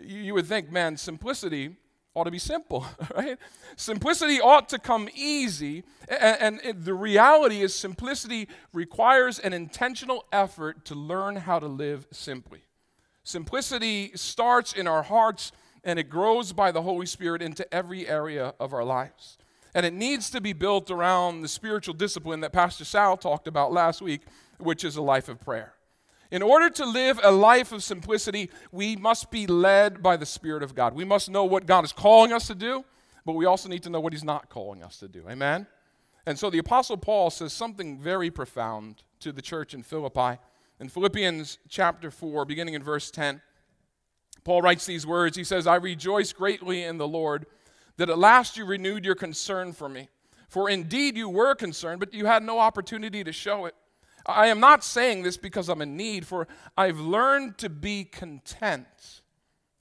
You 0.00 0.34
would 0.34 0.46
think, 0.46 0.70
man, 0.70 0.96
simplicity 0.96 1.76
ought 2.14 2.24
to 2.24 2.30
be 2.30 2.38
simple, 2.38 2.86
right? 3.16 3.38
Simplicity 3.76 4.40
ought 4.40 4.70
to 4.70 4.78
come 4.78 5.10
easy, 5.14 5.84
and, 6.08 6.58
and 6.64 6.84
the 6.84 6.94
reality 6.94 7.60
is, 7.60 7.74
simplicity 7.74 8.48
requires 8.72 9.38
an 9.38 9.52
intentional 9.52 10.24
effort 10.32 10.86
to 10.86 10.94
learn 10.94 11.36
how 11.36 11.58
to 11.58 11.66
live 11.66 12.06
simply. 12.10 12.62
Simplicity 13.22 14.12
starts 14.14 14.72
in 14.72 14.86
our 14.86 15.02
hearts 15.02 15.52
and 15.86 16.00
it 16.00 16.10
grows 16.10 16.52
by 16.52 16.72
the 16.72 16.82
Holy 16.82 17.06
Spirit 17.06 17.40
into 17.40 17.72
every 17.72 18.08
area 18.08 18.52
of 18.58 18.74
our 18.74 18.84
lives. 18.84 19.38
And 19.72 19.86
it 19.86 19.92
needs 19.94 20.28
to 20.30 20.40
be 20.40 20.52
built 20.52 20.90
around 20.90 21.42
the 21.42 21.48
spiritual 21.48 21.94
discipline 21.94 22.40
that 22.40 22.52
Pastor 22.52 22.84
Sal 22.84 23.16
talked 23.16 23.46
about 23.46 23.72
last 23.72 24.02
week, 24.02 24.22
which 24.58 24.84
is 24.84 24.96
a 24.96 25.02
life 25.02 25.28
of 25.28 25.40
prayer. 25.40 25.74
In 26.32 26.42
order 26.42 26.68
to 26.70 26.84
live 26.84 27.20
a 27.22 27.30
life 27.30 27.70
of 27.70 27.84
simplicity, 27.84 28.50
we 28.72 28.96
must 28.96 29.30
be 29.30 29.46
led 29.46 30.02
by 30.02 30.16
the 30.16 30.26
Spirit 30.26 30.64
of 30.64 30.74
God. 30.74 30.92
We 30.92 31.04
must 31.04 31.30
know 31.30 31.44
what 31.44 31.66
God 31.66 31.84
is 31.84 31.92
calling 31.92 32.32
us 32.32 32.48
to 32.48 32.56
do, 32.56 32.84
but 33.24 33.34
we 33.34 33.44
also 33.46 33.68
need 33.68 33.84
to 33.84 33.90
know 33.90 34.00
what 34.00 34.12
He's 34.12 34.24
not 34.24 34.48
calling 34.48 34.82
us 34.82 34.98
to 34.98 35.08
do. 35.08 35.24
Amen? 35.30 35.68
And 36.26 36.36
so 36.36 36.50
the 36.50 36.58
Apostle 36.58 36.96
Paul 36.96 37.30
says 37.30 37.52
something 37.52 37.96
very 37.96 38.30
profound 38.30 39.04
to 39.20 39.30
the 39.30 39.42
church 39.42 39.72
in 39.72 39.84
Philippi. 39.84 40.40
In 40.80 40.88
Philippians 40.88 41.58
chapter 41.68 42.10
4, 42.10 42.44
beginning 42.44 42.74
in 42.74 42.82
verse 42.82 43.12
10, 43.12 43.40
Paul 44.46 44.62
writes 44.62 44.86
these 44.86 45.04
words. 45.04 45.36
He 45.36 45.42
says, 45.42 45.66
I 45.66 45.74
rejoice 45.74 46.32
greatly 46.32 46.84
in 46.84 46.98
the 46.98 47.08
Lord 47.08 47.46
that 47.96 48.08
at 48.08 48.16
last 48.16 48.56
you 48.56 48.64
renewed 48.64 49.04
your 49.04 49.16
concern 49.16 49.72
for 49.72 49.88
me. 49.88 50.08
For 50.48 50.70
indeed 50.70 51.16
you 51.16 51.28
were 51.28 51.56
concerned, 51.56 51.98
but 51.98 52.14
you 52.14 52.26
had 52.26 52.44
no 52.44 52.60
opportunity 52.60 53.24
to 53.24 53.32
show 53.32 53.64
it. 53.64 53.74
I 54.24 54.46
am 54.46 54.60
not 54.60 54.84
saying 54.84 55.24
this 55.24 55.36
because 55.36 55.68
I'm 55.68 55.82
in 55.82 55.96
need, 55.96 56.28
for 56.28 56.46
I've 56.78 57.00
learned 57.00 57.58
to 57.58 57.68
be 57.68 58.04
content, 58.04 58.86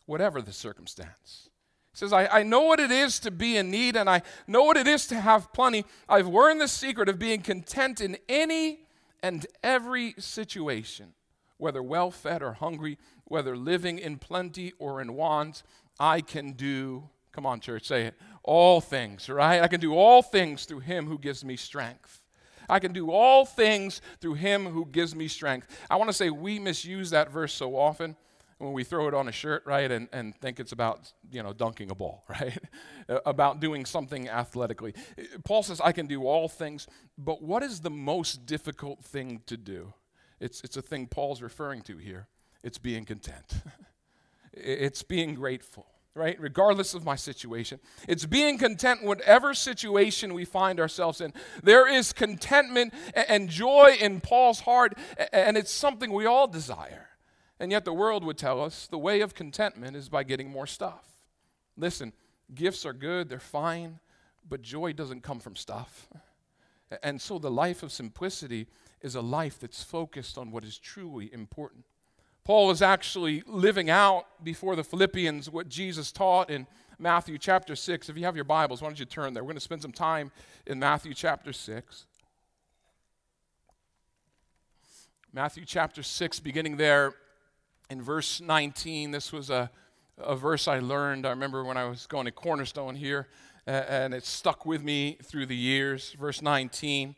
whatever 0.07 0.41
the 0.41 0.51
circumstance. 0.51 1.49
He 1.91 1.97
says, 1.99 2.11
I, 2.11 2.25
I 2.25 2.41
know 2.41 2.61
what 2.61 2.79
it 2.79 2.89
is 2.89 3.19
to 3.19 3.29
be 3.29 3.57
in 3.57 3.69
need, 3.69 3.95
and 3.95 4.09
I 4.09 4.23
know 4.47 4.63
what 4.63 4.77
it 4.77 4.87
is 4.87 5.05
to 5.07 5.21
have 5.21 5.53
plenty. 5.53 5.85
I've 6.09 6.27
learned 6.27 6.59
the 6.59 6.67
secret 6.67 7.07
of 7.07 7.19
being 7.19 7.41
content 7.43 8.01
in 8.01 8.17
any 8.27 8.79
and 9.21 9.45
every 9.61 10.15
situation 10.17 11.13
whether 11.57 11.81
well 11.81 12.11
fed 12.11 12.41
or 12.41 12.53
hungry, 12.53 12.97
whether 13.25 13.55
living 13.55 13.99
in 13.99 14.17
plenty 14.17 14.73
or 14.77 15.01
in 15.01 15.13
want, 15.13 15.63
I 15.99 16.21
can 16.21 16.53
do, 16.53 17.09
come 17.31 17.45
on, 17.45 17.59
church, 17.59 17.87
say 17.87 18.03
it, 18.03 18.15
all 18.43 18.81
things, 18.81 19.29
right? 19.29 19.61
I 19.61 19.67
can 19.67 19.79
do 19.79 19.93
all 19.95 20.21
things 20.21 20.65
through 20.65 20.81
him 20.81 21.07
who 21.07 21.17
gives 21.17 21.43
me 21.43 21.55
strength. 21.55 22.21
I 22.69 22.79
can 22.79 22.93
do 22.93 23.11
all 23.11 23.45
things 23.45 24.01
through 24.19 24.35
him 24.35 24.65
who 24.65 24.85
gives 24.85 25.15
me 25.15 25.27
strength. 25.27 25.67
I 25.89 25.95
want 25.97 26.09
to 26.09 26.13
say 26.13 26.29
we 26.29 26.59
misuse 26.59 27.11
that 27.11 27.31
verse 27.31 27.53
so 27.53 27.75
often 27.77 28.15
when 28.57 28.73
we 28.73 28.83
throw 28.83 29.07
it 29.07 29.13
on 29.13 29.27
a 29.27 29.31
shirt, 29.31 29.63
right, 29.65 29.91
and, 29.91 30.07
and 30.13 30.33
think 30.35 30.59
it's 30.59 30.71
about, 30.71 31.11
you 31.29 31.43
know, 31.43 31.53
dunking 31.53 31.91
a 31.91 31.95
ball, 31.95 32.23
right? 32.29 32.57
about 33.25 33.59
doing 33.59 33.85
something 33.85 34.29
athletically. 34.29 34.93
Paul 35.43 35.63
says, 35.63 35.81
I 35.81 35.91
can 35.91 36.07
do 36.07 36.25
all 36.25 36.47
things, 36.47 36.87
but 37.17 37.41
what 37.41 37.63
is 37.63 37.81
the 37.81 37.89
most 37.89 38.45
difficult 38.45 39.03
thing 39.03 39.41
to 39.47 39.57
do? 39.57 39.93
It's, 40.39 40.61
it's 40.61 40.77
a 40.77 40.81
thing 40.81 41.07
Paul's 41.07 41.41
referring 41.41 41.81
to 41.83 41.97
here. 41.97 42.27
It's 42.63 42.77
being 42.77 43.05
content, 43.05 43.61
it's 44.53 45.03
being 45.03 45.35
grateful 45.35 45.87
right? 46.15 46.39
Regardless 46.39 46.93
of 46.93 47.03
my 47.03 47.17
situation. 47.17 47.79
It's 48.07 48.25
being 48.25 48.57
content 48.57 49.03
whatever 49.03 49.53
situation 49.53 50.33
we 50.33 50.45
find 50.45 50.79
ourselves 50.79 51.19
in. 51.19 51.33
There 51.61 51.87
is 51.87 52.13
contentment 52.13 52.93
and 53.13 53.49
joy 53.49 53.97
in 53.99 54.21
Paul's 54.21 54.61
heart, 54.61 54.97
and 55.33 55.57
it's 55.57 55.71
something 55.71 56.11
we 56.11 56.25
all 56.25 56.47
desire. 56.47 57.09
And 57.59 57.71
yet 57.71 57.85
the 57.85 57.93
world 57.93 58.23
would 58.23 58.37
tell 58.37 58.61
us 58.61 58.87
the 58.87 58.97
way 58.97 59.21
of 59.21 59.33
contentment 59.33 59.95
is 59.95 60.09
by 60.09 60.23
getting 60.23 60.49
more 60.49 60.67
stuff. 60.67 61.05
Listen, 61.77 62.13
gifts 62.53 62.85
are 62.85 62.93
good, 62.93 63.27
they're 63.27 63.39
fine, 63.39 63.99
but 64.47 64.61
joy 64.61 64.93
doesn't 64.93 65.21
come 65.21 65.39
from 65.39 65.55
stuff. 65.55 66.07
And 67.03 67.19
so 67.19 67.39
the 67.39 67.51
life 67.51 67.83
of 67.83 67.91
simplicity 67.91 68.67
is 69.01 69.15
a 69.15 69.21
life 69.21 69.59
that's 69.59 69.83
focused 69.83 70.37
on 70.37 70.51
what 70.51 70.63
is 70.63 70.77
truly 70.77 71.31
important. 71.33 71.85
Paul 72.43 72.69
is 72.69 72.81
actually 72.81 73.43
living 73.47 73.89
out 73.89 74.27
before 74.43 74.75
the 74.75 74.83
Philippians 74.83 75.49
what 75.49 75.67
Jesus 75.67 76.11
taught 76.11 76.51
in 76.51 76.67
Matthew 76.99 77.37
chapter 77.39 77.75
6. 77.75 78.07
If 78.07 78.17
you 78.17 78.25
have 78.25 78.35
your 78.35 78.45
Bibles, 78.45 78.81
why 78.81 78.87
don't 78.87 78.99
you 78.99 79.05
turn 79.05 79.33
there? 79.33 79.43
We're 79.43 79.47
going 79.47 79.57
to 79.57 79.61
spend 79.61 79.81
some 79.81 79.91
time 79.91 80.31
in 80.67 80.77
Matthew 80.77 81.13
chapter 81.15 81.51
6. 81.51 82.05
Matthew 85.33 85.65
chapter 85.65 86.03
6, 86.03 86.39
beginning 86.39 86.77
there 86.77 87.15
in 87.89 88.01
verse 88.01 88.39
19. 88.39 89.11
This 89.11 89.33
was 89.33 89.49
a, 89.49 89.69
a 90.17 90.35
verse 90.35 90.67
I 90.67 90.79
learned. 90.79 91.25
I 91.25 91.31
remember 91.31 91.63
when 91.63 91.77
I 91.77 91.85
was 91.85 92.05
going 92.05 92.25
to 92.25 92.31
Cornerstone 92.31 92.95
here, 92.95 93.27
and 93.65 94.13
it 94.13 94.23
stuck 94.23 94.65
with 94.65 94.83
me 94.83 95.17
through 95.23 95.47
the 95.47 95.55
years. 95.55 96.15
Verse 96.17 96.41
19 96.41 97.15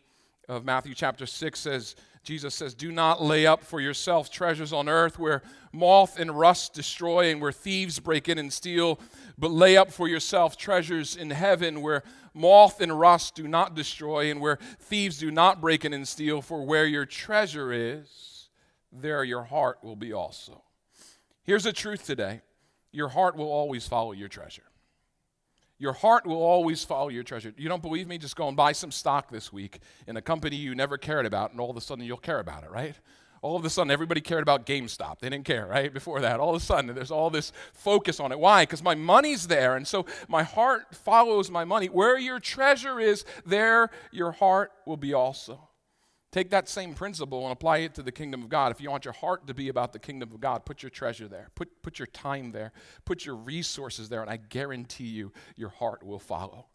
of 0.47 0.63
Matthew 0.63 0.93
chapter 0.93 1.25
6 1.25 1.59
says, 1.59 1.95
Jesus 2.23 2.55
says, 2.55 2.73
Do 2.73 2.91
not 2.91 3.21
lay 3.21 3.45
up 3.45 3.63
for 3.63 3.79
yourself 3.79 4.29
treasures 4.29 4.73
on 4.73 4.89
earth 4.89 5.19
where 5.19 5.41
moth 5.71 6.19
and 6.19 6.37
rust 6.37 6.73
destroy 6.73 7.31
and 7.31 7.41
where 7.41 7.51
thieves 7.51 7.99
break 7.99 8.29
in 8.29 8.37
and 8.37 8.51
steal, 8.51 8.99
but 9.37 9.51
lay 9.51 9.77
up 9.77 9.91
for 9.91 10.07
yourself 10.07 10.57
treasures 10.57 11.15
in 11.15 11.29
heaven 11.29 11.81
where 11.81 12.03
moth 12.33 12.81
and 12.81 12.97
rust 12.97 13.35
do 13.35 13.47
not 13.47 13.75
destroy 13.75 14.29
and 14.31 14.39
where 14.39 14.57
thieves 14.79 15.17
do 15.17 15.31
not 15.31 15.61
break 15.61 15.85
in 15.85 15.93
and 15.93 16.07
steal. 16.07 16.41
For 16.41 16.65
where 16.65 16.85
your 16.85 17.05
treasure 17.05 17.71
is, 17.71 18.49
there 18.91 19.23
your 19.23 19.43
heart 19.43 19.83
will 19.83 19.95
be 19.95 20.13
also. 20.13 20.63
Here's 21.43 21.63
the 21.63 21.73
truth 21.73 22.05
today 22.05 22.41
your 22.91 23.09
heart 23.09 23.35
will 23.35 23.51
always 23.51 23.87
follow 23.87 24.11
your 24.13 24.29
treasure. 24.29 24.66
Your 25.79 25.93
heart 25.93 26.25
will 26.25 26.41
always 26.41 26.83
follow 26.83 27.09
your 27.09 27.23
treasure. 27.23 27.53
You 27.55 27.69
don't 27.69 27.81
believe 27.81 28.07
me? 28.07 28.17
Just 28.17 28.35
go 28.35 28.47
and 28.47 28.57
buy 28.57 28.71
some 28.71 28.91
stock 28.91 29.29
this 29.29 29.53
week 29.53 29.79
in 30.07 30.17
a 30.17 30.21
company 30.21 30.55
you 30.55 30.73
never 30.73 30.97
cared 30.97 31.25
about, 31.25 31.51
and 31.51 31.59
all 31.59 31.69
of 31.69 31.77
a 31.77 31.81
sudden 31.81 32.03
you'll 32.03 32.17
care 32.17 32.39
about 32.39 32.63
it, 32.63 32.71
right? 32.71 32.95
All 33.43 33.55
of 33.55 33.63
a 33.63 33.69
sudden, 33.69 33.91
everybody 33.91 34.19
cared 34.19 34.41
about 34.41 34.65
GameStop. 34.65 35.19
They 35.19 35.29
didn't 35.29 35.45
care, 35.45 35.67
right? 35.67 35.93
Before 35.93 36.19
that, 36.21 36.39
all 36.39 36.55
of 36.55 36.61
a 36.61 36.65
sudden, 36.65 36.93
there's 36.95 37.11
all 37.11 37.29
this 37.29 37.51
focus 37.71 38.19
on 38.19 38.31
it. 38.31 38.39
Why? 38.39 38.63
Because 38.63 38.81
my 38.81 38.95
money's 38.95 39.47
there, 39.47 39.75
and 39.75 39.87
so 39.87 40.07
my 40.27 40.41
heart 40.41 40.95
follows 40.95 41.51
my 41.51 41.63
money. 41.63 41.85
Where 41.87 42.17
your 42.17 42.39
treasure 42.39 42.99
is, 42.99 43.25
there 43.45 43.91
your 44.11 44.31
heart 44.31 44.71
will 44.87 44.97
be 44.97 45.13
also. 45.13 45.69
Take 46.31 46.49
that 46.49 46.67
same 46.67 46.93
principle 46.93 47.43
and 47.43 47.53
apply 47.53 47.77
it 47.79 47.95
to 47.95 48.03
the 48.03 48.11
kingdom 48.11 48.43
of 48.43 48.49
God. 48.49 48.71
If 48.71 48.81
you 48.81 48.91
want 48.91 49.05
your 49.05 49.13
heart 49.13 49.47
to 49.47 49.53
be 49.53 49.69
about 49.69 49.93
the 49.93 49.99
kingdom 49.99 50.31
of 50.33 50.41
God, 50.41 50.65
put 50.65 50.83
your 50.83 50.89
treasure 50.89 51.27
there, 51.27 51.49
put, 51.55 51.81
put 51.81 51.99
your 51.99 52.07
time 52.07 52.51
there, 52.51 52.73
put 53.05 53.25
your 53.25 53.35
resources 53.35 54.09
there, 54.09 54.21
and 54.21 54.29
I 54.29 54.37
guarantee 54.37 55.05
you, 55.05 55.31
your 55.55 55.69
heart 55.69 56.03
will 56.03 56.19
follow. 56.19 56.65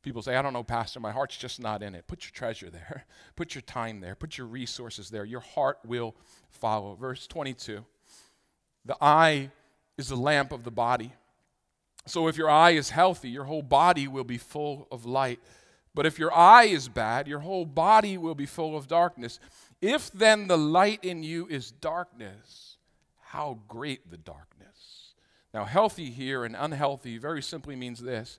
People 0.00 0.22
say, 0.22 0.36
I 0.36 0.42
don't 0.42 0.52
know, 0.52 0.62
Pastor, 0.62 1.00
my 1.00 1.12
heart's 1.12 1.36
just 1.36 1.60
not 1.60 1.82
in 1.82 1.94
it. 1.94 2.06
Put 2.06 2.24
your 2.24 2.32
treasure 2.32 2.70
there, 2.70 3.04
put 3.36 3.54
your 3.54 3.62
time 3.62 4.00
there, 4.00 4.14
put 4.14 4.38
your 4.38 4.46
resources 4.46 5.10
there. 5.10 5.24
Your 5.24 5.40
heart 5.40 5.78
will 5.84 6.14
follow. 6.50 6.94
Verse 6.94 7.26
22 7.26 7.84
The 8.84 8.96
eye 9.02 9.50
is 9.98 10.08
the 10.08 10.16
lamp 10.16 10.50
of 10.50 10.64
the 10.64 10.70
body. 10.70 11.12
So 12.06 12.28
if 12.28 12.36
your 12.36 12.50
eye 12.50 12.72
is 12.72 12.90
healthy, 12.90 13.30
your 13.30 13.44
whole 13.44 13.62
body 13.62 14.08
will 14.08 14.24
be 14.24 14.38
full 14.38 14.88
of 14.90 15.06
light. 15.06 15.40
But 15.94 16.06
if 16.06 16.18
your 16.18 16.34
eye 16.34 16.64
is 16.64 16.88
bad, 16.88 17.28
your 17.28 17.40
whole 17.40 17.64
body 17.64 18.18
will 18.18 18.34
be 18.34 18.46
full 18.46 18.76
of 18.76 18.88
darkness. 18.88 19.38
If 19.80 20.10
then 20.10 20.48
the 20.48 20.58
light 20.58 21.04
in 21.04 21.22
you 21.22 21.46
is 21.48 21.70
darkness, 21.70 22.78
how 23.20 23.58
great 23.68 24.10
the 24.10 24.16
darkness. 24.16 25.14
Now, 25.52 25.64
healthy 25.64 26.10
here 26.10 26.44
and 26.44 26.56
unhealthy 26.58 27.16
very 27.18 27.42
simply 27.42 27.76
means 27.76 28.00
this 28.00 28.38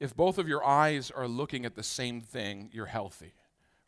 if 0.00 0.16
both 0.16 0.38
of 0.38 0.48
your 0.48 0.64
eyes 0.64 1.10
are 1.10 1.28
looking 1.28 1.64
at 1.64 1.76
the 1.76 1.82
same 1.82 2.20
thing, 2.20 2.70
you're 2.72 2.86
healthy. 2.86 3.34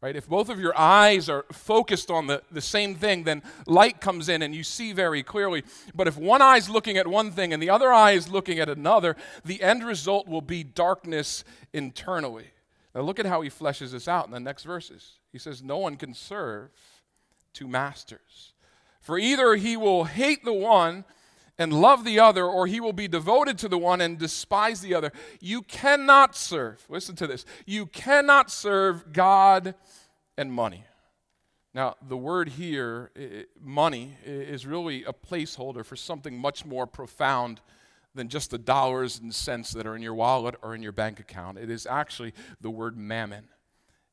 Right? 0.03 0.15
If 0.15 0.29
both 0.29 0.51
of 0.51 0.61
your 0.61 0.79
eyes 0.79 1.31
are 1.31 1.47
focused 1.53 2.11
on 2.11 2.27
the, 2.27 2.43
the 2.51 2.61
same 2.61 2.95
thing, 2.95 3.25
then 3.25 3.43
light 3.67 4.01
comes 4.01 4.29
in 4.29 4.43
and 4.43 4.55
you 4.55 4.63
see 4.63 4.93
very 4.93 5.23
clearly. 5.23 5.65
But 5.95 6.07
if 6.07 6.19
one 6.19 6.43
eye 6.43 6.59
is 6.59 6.69
looking 6.69 6.99
at 6.99 7.07
one 7.07 7.31
thing 7.33 7.55
and 7.55 7.63
the 7.63 7.71
other 7.71 7.93
eye 7.93 8.13
is 8.13 8.29
looking 8.29 8.59
at 8.59 8.69
another, 8.69 9.17
the 9.45 9.63
end 9.63 9.83
result 9.83 10.29
will 10.29 10.43
be 10.43 10.63
darkness 10.63 11.45
internally. 11.73 12.51
Now, 12.97 13.03
look 13.03 13.21
at 13.21 13.27
how 13.27 13.43
he 13.43 13.51
fleshes 13.51 13.91
this 13.93 14.09
out 14.09 14.25
in 14.25 14.33
the 14.33 14.41
next 14.41 14.65
verses. 14.65 15.19
He 15.31 15.39
says, 15.39 15.63
No 15.63 15.77
one 15.77 15.97
can 15.97 16.15
serve 16.15 16.71
two 17.53 17.69
masters. 17.69 18.55
For 19.03 19.19
either 19.19 19.55
he 19.55 19.77
will 19.77 20.05
hate 20.05 20.47
the 20.47 20.55
one 20.55 21.05
and 21.59 21.75
love 21.75 22.05
the 22.05 22.19
other, 22.19 22.47
or 22.47 22.67
he 22.67 22.81
will 22.81 22.95
be 22.95 23.07
devoted 23.07 23.59
to 23.59 23.69
the 23.69 23.77
one 23.77 24.01
and 24.01 24.19
despise 24.19 24.81
the 24.81 24.95
other. 24.95 25.13
You 25.41 25.61
cannot 25.61 26.35
serve, 26.35 26.87
listen 26.89 27.15
to 27.17 27.27
this, 27.27 27.45
you 27.67 27.85
cannot 27.85 28.51
serve 28.51 29.13
God 29.13 29.75
and 30.39 30.51
money. 30.51 30.85
Now, 31.75 31.97
the 32.01 32.17
word 32.17 32.49
here, 32.49 33.11
money, 33.63 34.17
is 34.25 34.65
really 34.65 35.05
a 35.05 35.13
placeholder 35.13 35.85
for 35.85 35.97
something 35.97 36.39
much 36.39 36.65
more 36.65 36.87
profound 36.87 37.61
than 38.17 38.29
just 38.29 38.51
the 38.51 38.59
dollars 38.59 39.21
and 39.21 39.35
cents 39.35 39.71
that 39.73 39.87
are 39.87 39.95
in 39.95 40.03
your 40.03 40.15
wallet 40.15 40.57
or 40.63 40.75
in 40.75 40.83
your 40.83 40.93
bank 40.93 41.21
account. 41.21 41.59
It 41.59 41.71
is 41.71 41.87
actually 41.87 42.35
the 42.61 42.71
word 42.71 42.97
mammon. 42.97 43.49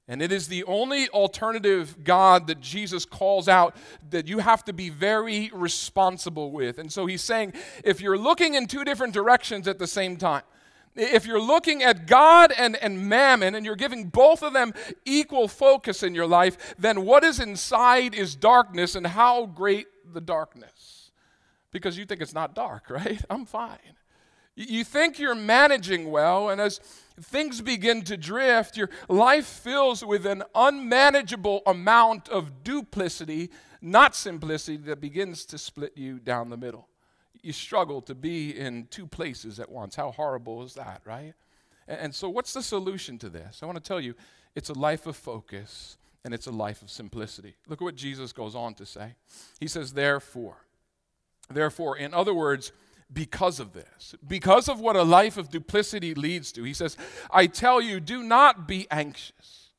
And 0.08 0.22
it 0.22 0.34
is 0.34 0.50
the 0.50 0.66
only 0.66 1.08
alternative 1.10 2.04
God 2.04 2.48
that 2.48 2.60
Jesus 2.60 3.06
calls 3.06 3.48
out 3.48 3.76
that 4.10 4.28
you 4.28 4.40
have 4.40 4.66
to 4.66 4.74
be 4.74 4.90
very 4.90 5.50
responsible 5.54 6.52
with. 6.52 6.78
And 6.78 6.92
so 6.92 7.06
he's 7.06 7.24
saying 7.24 7.54
if 7.86 8.02
you're 8.02 8.18
looking 8.18 8.56
in 8.56 8.68
two 8.68 8.84
different 8.84 9.14
directions 9.14 9.66
at 9.68 9.80
the 9.80 9.88
same 9.88 10.18
time, 10.18 10.44
if 10.96 11.26
you're 11.26 11.42
looking 11.42 11.82
at 11.82 12.06
God 12.06 12.54
and, 12.56 12.76
and 12.76 13.08
mammon 13.08 13.56
and 13.56 13.66
you're 13.66 13.76
giving 13.76 14.10
both 14.10 14.44
of 14.44 14.54
them 14.54 14.74
equal 15.06 15.48
focus 15.48 16.04
in 16.04 16.14
your 16.14 16.28
life, 16.28 16.76
then 16.78 17.06
what 17.06 17.24
is 17.24 17.40
inside 17.40 18.14
is 18.14 18.36
darkness, 18.36 18.96
and 18.96 19.08
how 19.08 19.46
great 19.46 19.88
the 20.14 20.22
darkness 20.22 20.83
because 21.74 21.98
you 21.98 22.06
think 22.06 22.22
it's 22.22 22.34
not 22.34 22.56
dark, 22.56 22.90
right? 22.90 23.22
I'm 23.30 23.46
fine. 23.46 23.98
You 24.56 24.84
think 24.84 25.18
you're 25.18 25.34
managing 25.34 26.12
well, 26.12 26.50
and 26.50 26.62
as 26.62 26.80
things 27.20 27.60
begin 27.60 28.04
to 28.04 28.16
drift, 28.16 28.78
your 28.78 28.90
life 29.10 29.48
fills 29.48 30.06
with 30.06 30.28
an 30.28 30.44
unmanageable 30.54 31.64
amount 31.66 32.30
of 32.30 32.64
duplicity, 32.64 33.50
not 33.82 34.16
simplicity, 34.16 34.78
that 34.78 35.02
begins 35.02 35.44
to 35.46 35.58
split 35.58 35.98
you 35.98 36.20
down 36.20 36.52
the 36.52 36.58
middle. 36.58 36.88
You 37.42 37.52
struggle 37.52 38.00
to 38.04 38.14
be 38.14 38.56
in 38.56 38.86
two 38.92 39.08
places 39.08 39.60
at 39.60 39.70
once. 39.72 39.96
How 39.96 40.12
horrible 40.12 40.62
is 40.62 40.76
that, 40.76 41.02
right? 41.04 41.34
And 41.88 42.14
so, 42.14 42.30
what's 42.30 42.54
the 42.54 42.62
solution 42.62 43.18
to 43.20 43.30
this? 43.30 43.62
I 43.64 43.66
want 43.66 43.78
to 43.78 43.84
tell 43.84 44.00
you 44.00 44.14
it's 44.56 44.70
a 44.70 44.78
life 44.78 45.08
of 45.08 45.18
focus 45.18 45.98
and 46.24 46.34
it's 46.34 46.48
a 46.48 46.52
life 46.52 46.82
of 46.84 46.90
simplicity. 46.90 47.56
Look 47.68 47.82
at 47.82 47.86
what 47.86 47.96
Jesus 47.96 48.32
goes 48.32 48.56
on 48.56 48.76
to 48.76 48.86
say. 48.86 49.16
He 49.60 49.68
says, 49.68 49.94
Therefore, 49.94 50.58
Therefore, 51.50 51.98
in 51.98 52.14
other 52.14 52.34
words, 52.34 52.72
because 53.12 53.60
of 53.60 53.74
this, 53.74 54.16
because 54.28 54.68
of 54.68 54.80
what 54.80 54.96
a 54.96 55.04
life 55.04 55.38
of 55.38 55.50
duplicity 55.50 56.14
leads 56.14 56.52
to, 56.54 56.64
he 56.64 56.74
says, 56.74 56.98
I 57.30 57.48
tell 57.48 57.80
you, 57.80 58.00
do 58.00 58.24
not 58.24 58.68
be 58.68 58.88
anxious. 58.90 59.70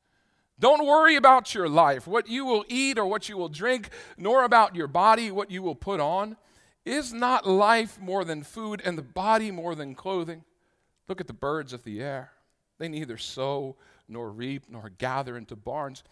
Don't 0.58 0.86
worry 0.86 1.16
about 1.16 1.54
your 1.54 1.68
life, 1.68 2.06
what 2.06 2.28
you 2.28 2.44
will 2.44 2.64
eat 2.68 2.96
or 2.98 3.06
what 3.06 3.28
you 3.28 3.36
will 3.36 3.48
drink, 3.48 3.88
nor 4.16 4.44
about 4.44 4.76
your 4.76 4.86
body, 4.86 5.30
what 5.30 5.50
you 5.50 5.62
will 5.62 5.74
put 5.74 6.00
on. 6.00 6.36
Is 6.84 7.12
not 7.12 7.46
life 7.46 7.98
more 8.00 8.24
than 8.24 8.42
food 8.42 8.82
and 8.84 8.96
the 8.96 9.02
body 9.02 9.50
more 9.50 9.74
than 9.74 9.94
clothing? 9.94 10.44
Look 11.08 11.20
at 11.20 11.26
the 11.26 11.32
birds 11.32 11.72
of 11.72 11.82
the 11.82 12.00
air. 12.02 12.32
They 12.78 12.88
neither 12.88 13.16
sow 13.16 13.76
nor 14.08 14.30
reap 14.30 14.64
nor 14.68 14.90
gather 14.90 15.36
into 15.36 15.56
barns, 15.56 16.04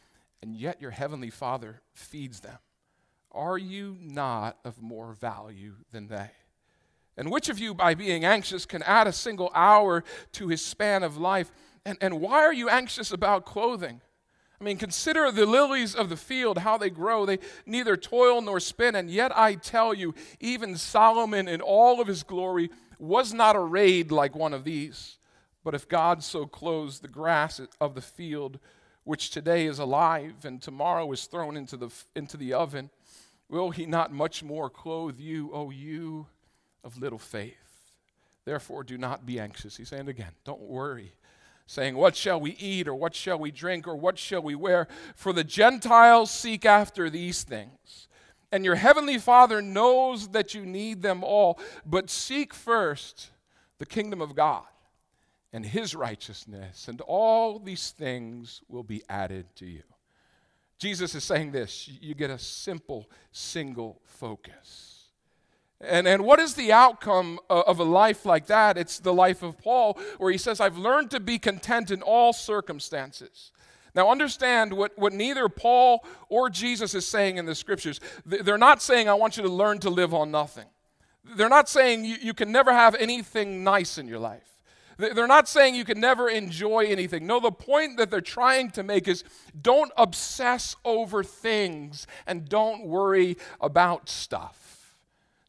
and 0.43 0.57
yet 0.57 0.81
your 0.81 0.91
heavenly 0.91 1.31
Father 1.31 1.83
feeds 1.93 2.41
them. 2.41 2.59
Are 3.33 3.59
you 3.59 3.97
not 4.01 4.59
of 4.65 4.81
more 4.81 5.13
value 5.13 5.75
than 5.91 6.09
they? 6.09 6.31
And 7.17 7.31
which 7.31 7.49
of 7.49 7.59
you, 7.59 7.75
by 7.75 7.95
being 7.95 8.25
anxious, 8.25 8.65
can 8.65 8.83
add 8.83 9.07
a 9.07 9.13
single 9.13 9.51
hour 9.55 10.05
to 10.33 10.49
his 10.49 10.65
span 10.65 11.03
of 11.03 11.17
life? 11.17 11.53
And, 11.85 11.99
and 12.01 12.21
why 12.21 12.43
are 12.45 12.53
you 12.53 12.69
anxious 12.69 13.13
about 13.13 13.45
clothing? 13.45 14.01
I 14.61 14.65
mean, 14.65 14.79
consider 14.79 15.31
the 15.33 15.45
lilies 15.45 15.95
of 15.95 16.09
the 16.09 16.17
field, 16.17 16.59
how 16.59 16.79
they 16.79 16.89
grow. 16.89 17.27
They 17.27 17.41
neither 17.67 17.97
toil 17.97 18.41
nor 18.41 18.61
spin. 18.61 18.95
And 18.95 19.11
yet 19.11 19.37
I 19.37 19.57
tell 19.57 19.93
you, 19.93 20.15
even 20.39 20.77
Solomon 20.77 21.49
in 21.49 21.61
all 21.61 22.01
of 22.01 22.07
his 22.07 22.23
glory 22.23 22.71
was 22.99 23.35
not 23.35 23.57
arrayed 23.57 24.13
like 24.13 24.37
one 24.37 24.55
of 24.55 24.63
these. 24.63 25.19
But 25.65 25.75
if 25.75 25.89
God 25.89 26.23
so 26.23 26.47
clothes 26.47 27.01
the 27.01 27.09
grass 27.09 27.61
of 27.81 27.95
the 27.95 28.01
field, 28.01 28.61
which 29.05 29.31
today 29.31 29.67
is 29.67 29.81
alive 29.81 30.45
and 30.45 30.63
tomorrow 30.63 31.11
is 31.11 31.27
thrown 31.27 31.57
into 31.57 31.77
the, 31.77 31.91
into 32.15 32.37
the 32.37 32.53
oven, 32.53 32.91
will 33.53 33.71
he 33.71 33.87
not 33.87 34.13
much 34.13 34.43
more 34.43 34.71
clothe 34.71 35.21
you, 35.21 35.51
O 35.53 35.71
you 35.71 36.27
of 36.83 36.99
little 36.99 37.19
faith? 37.19 37.55
Therefore, 38.45 38.83
do 38.83 38.99
not 38.99 39.27
be 39.27 39.39
anxious. 39.39 39.77
He's 39.77 39.91
saying 39.91 40.09
again, 40.09 40.33
don't 40.45 40.63
worry, 40.63 41.13
saying, 41.67 41.95
What 41.95 42.17
shall 42.17 42.41
we 42.41 42.53
eat, 42.53 42.89
or 42.89 42.95
what 42.95 43.15
shall 43.15 43.39
we 43.39 43.51
drink, 43.51 43.87
or 43.87 43.95
what 43.95 44.19
shall 44.19 44.43
we 44.43 44.55
wear? 44.55 44.89
For 45.15 45.33
the 45.33 45.45
Gentiles 45.45 46.31
seek 46.31 46.65
after 46.65 47.11
these 47.11 47.45
things. 47.45 48.09
And 48.51 48.65
your 48.65 48.75
heavenly 48.75 49.19
Father 49.19 49.63
knows 49.63 50.29
that 50.29 50.55
you 50.55 50.67
need 50.67 51.03
them 51.03 51.23
all. 51.23 51.61
But 51.87 52.11
seek 52.11 52.53
first 52.53 53.31
the 53.79 53.87
kingdom 53.87 54.21
of 54.21 54.35
God 54.35 54.65
and 55.53 55.65
his 55.65 55.95
righteousness, 55.95 56.89
and 56.89 57.01
all 57.03 57.59
these 57.59 57.91
things 57.91 58.63
will 58.69 58.83
be 58.83 59.03
added 59.09 59.47
to 59.57 59.67
you. 59.67 59.83
Jesus 60.83 61.15
is 61.15 61.23
saying 61.23 61.53
this 61.53 61.89
you 62.01 62.13
get 62.17 62.29
a 62.29 62.39
simple, 62.39 63.09
single 63.31 64.01
focus. 64.05 65.05
And, 65.81 66.09
and 66.09 66.25
what 66.25 66.41
is 66.41 66.55
the 66.55 66.73
outcome 66.73 67.39
uh, 67.49 67.63
of 67.69 67.79
a 67.79 67.85
life 67.85 68.27
like 68.27 68.47
that? 68.47 68.77
It's 68.77 68.99
the 68.99 69.15
life 69.15 69.45
of 69.45 69.59
Paul, 69.59 69.97
where 70.19 70.33
he 70.33 70.39
says, 70.39 70.61
I've 70.61 70.77
learned 70.77 71.13
to 71.13 71.21
be 71.21 71.39
content 71.39 71.93
in 71.93 72.03
all 72.03 72.33
circumstances. 72.33 73.53
Now, 73.95 74.11
understand 74.11 74.73
what, 74.73 74.99
what 74.99 75.13
neither 75.13 75.49
Paul 75.49 76.05
or 76.29 76.51
Jesus 76.51 76.97
is 76.97 77.07
saying 77.07 77.37
in 77.37 77.47
the 77.47 77.55
scriptures. 77.55 78.01
They're 78.27 78.59
not 78.59 78.83
saying, 78.83 79.09
I 79.09 79.15
want 79.15 79.37
you 79.37 79.45
to 79.45 79.49
learn 79.49 79.79
to 79.81 79.91
live 79.91 80.13
on 80.13 80.33
nothing. 80.33 80.67
They're 81.37 81.49
not 81.49 81.69
saying 81.69 82.05
you, 82.05 82.17
you 82.21 82.35
can 82.35 82.51
never 82.51 82.73
have 82.73 82.97
anything 82.97 83.63
nice 83.63 83.99
in 83.99 84.09
your 84.09 84.19
life. 84.19 84.62
They're 84.99 85.27
not 85.27 85.49
saying 85.49 85.75
you 85.75 85.85
can 85.85 86.01
never 86.01 86.29
enjoy 86.29 86.87
anything. 86.87 87.27
No, 87.27 87.41
the 87.41 87.51
point 87.51 87.97
that 87.99 88.11
they're 88.11 88.21
trying 88.21 88.71
to 88.73 88.83
make 88.83 89.09
is 89.09 89.25
don't 89.61 89.93
obsess 89.97 90.77
over 90.85 91.23
things 91.25 92.07
and 92.27 92.49
don't 92.49 92.87
worry 92.87 93.37
about 93.61 94.09
stuff. 94.09 94.97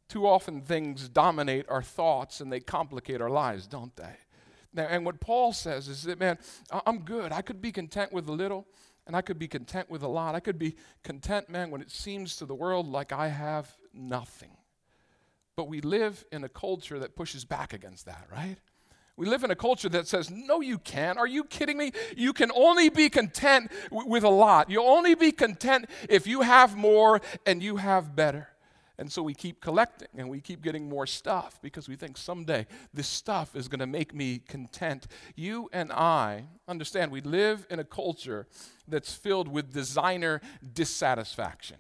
Too 0.08 0.28
often 0.28 0.62
things 0.62 1.10
dominate 1.10 1.66
our 1.70 1.82
thoughts 1.82 2.40
and 2.40 2.52
they 2.52 2.60
complicate 2.60 3.22
our 3.22 3.30
lives, 3.30 3.68
don't 3.68 3.96
they? 3.96 4.16
Now, 4.74 4.84
and 4.84 5.06
what 5.06 5.20
Paul 5.20 5.54
says 5.54 5.88
is 5.88 6.04
that, 6.04 6.20
man, 6.20 6.38
I'm 6.86 7.00
good. 7.00 7.32
I 7.32 7.42
could 7.42 7.62
be 7.62 7.72
content 7.72 8.12
with 8.12 8.28
a 8.28 8.32
little 8.32 8.68
and 9.06 9.16
I 9.16 9.22
could 9.22 9.38
be 9.38 9.48
content 9.48 9.90
with 9.90 10.02
a 10.02 10.08
lot. 10.08 10.36
I 10.36 10.40
could 10.40 10.58
be 10.58 10.76
content, 11.04 11.50
man, 11.50 11.72
when 11.72 11.82
it 11.82 11.92
seems 11.92 12.36
to 12.38 12.46
the 12.46 12.56
world 12.56 12.88
like 12.88 13.12
I 13.12 13.28
have 13.28 13.76
nothing. 13.94 14.52
But 15.56 15.68
we 15.68 15.82
live 15.82 16.26
in 16.32 16.44
a 16.44 16.50
culture 16.50 16.98
that 17.00 17.16
pushes 17.16 17.46
back 17.46 17.74
against 17.74 18.06
that, 18.06 18.28
right? 18.32 18.58
We 19.16 19.28
live 19.28 19.44
in 19.44 19.52
a 19.52 19.56
culture 19.56 19.90
that 19.90 20.08
says, 20.08 20.32
No, 20.32 20.62
you 20.62 20.80
can't. 20.80 21.18
Are 21.18 21.28
you 21.28 21.44
kidding 21.44 21.78
me? 21.78 21.92
You 22.18 22.34
can 22.34 22.52
only 22.56 22.90
be 22.90 23.10
content 23.10 23.72
w- 23.92 24.10
with 24.10 24.24
a 24.24 24.30
lot. 24.30 24.70
You'll 24.70 24.88
only 24.88 25.14
be 25.14 25.32
content 25.32 25.86
if 26.10 26.26
you 26.26 26.42
have 26.42 26.76
more 26.76 27.22
and 27.46 27.62
you 27.62 27.78
have 27.78 28.16
better. 28.16 28.50
And 28.98 29.12
so 29.12 29.24
we 29.24 29.34
keep 29.34 29.60
collecting 29.60 30.08
and 30.16 30.30
we 30.30 30.40
keep 30.40 30.62
getting 30.62 30.88
more 30.88 31.08
stuff 31.08 31.60
because 31.62 31.90
we 31.90 31.96
think 31.96 32.16
someday 32.16 32.68
this 32.94 33.08
stuff 33.08 33.56
is 33.56 33.68
going 33.68 33.80
to 33.80 33.88
make 33.88 34.14
me 34.14 34.40
content. 34.40 35.08
You 35.36 35.70
and 35.74 35.92
I 35.92 36.46
understand 36.68 37.12
we 37.12 37.22
live 37.22 37.66
in 37.70 37.80
a 37.80 37.84
culture 37.84 38.48
that's 38.88 39.14
filled 39.14 39.48
with 39.48 39.74
designer 39.74 40.42
dissatisfaction. 40.74 41.78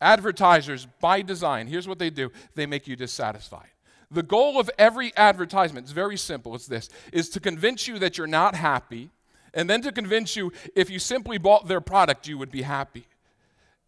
Advertisers, 0.00 0.86
by 1.00 1.22
design, 1.22 1.66
here's 1.66 1.88
what 1.88 1.98
they 1.98 2.10
do 2.10 2.30
they 2.54 2.66
make 2.66 2.86
you 2.86 2.94
dissatisfied. 2.94 3.70
The 4.10 4.22
goal 4.22 4.58
of 4.58 4.70
every 4.78 5.14
advertisement 5.16 5.86
is 5.86 5.92
very 5.92 6.16
simple. 6.16 6.54
It's 6.54 6.66
this 6.66 6.88
is 7.12 7.28
to 7.30 7.40
convince 7.40 7.86
you 7.86 7.98
that 7.98 8.16
you're 8.16 8.26
not 8.26 8.54
happy, 8.54 9.10
and 9.52 9.68
then 9.68 9.82
to 9.82 9.92
convince 9.92 10.36
you 10.36 10.52
if 10.74 10.88
you 10.88 10.98
simply 10.98 11.38
bought 11.38 11.68
their 11.68 11.80
product, 11.80 12.26
you 12.26 12.38
would 12.38 12.50
be 12.50 12.62
happy. 12.62 13.04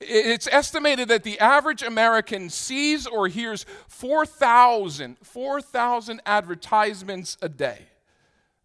It's 0.00 0.48
estimated 0.50 1.08
that 1.08 1.24
the 1.24 1.38
average 1.40 1.82
American 1.82 2.48
sees 2.48 3.06
or 3.06 3.28
hears 3.28 3.66
4,000 3.88 5.18
4,000 5.22 6.20
advertisements 6.24 7.36
a 7.42 7.48
day. 7.48 7.86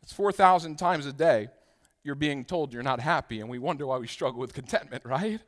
It's 0.02 0.14
4,000 0.14 0.78
times 0.78 1.06
a 1.06 1.14
day. 1.14 1.50
You're 2.04 2.16
being 2.16 2.46
told 2.46 2.72
you're 2.72 2.84
not 2.84 3.00
happy, 3.00 3.42
and 3.42 3.50
we 3.50 3.60
wonder 3.60 3.88
why 3.88 3.98
we 3.98 4.08
struggle 4.08 4.40
with 4.40 4.54
contentment, 4.54 5.04
right? 5.06 5.42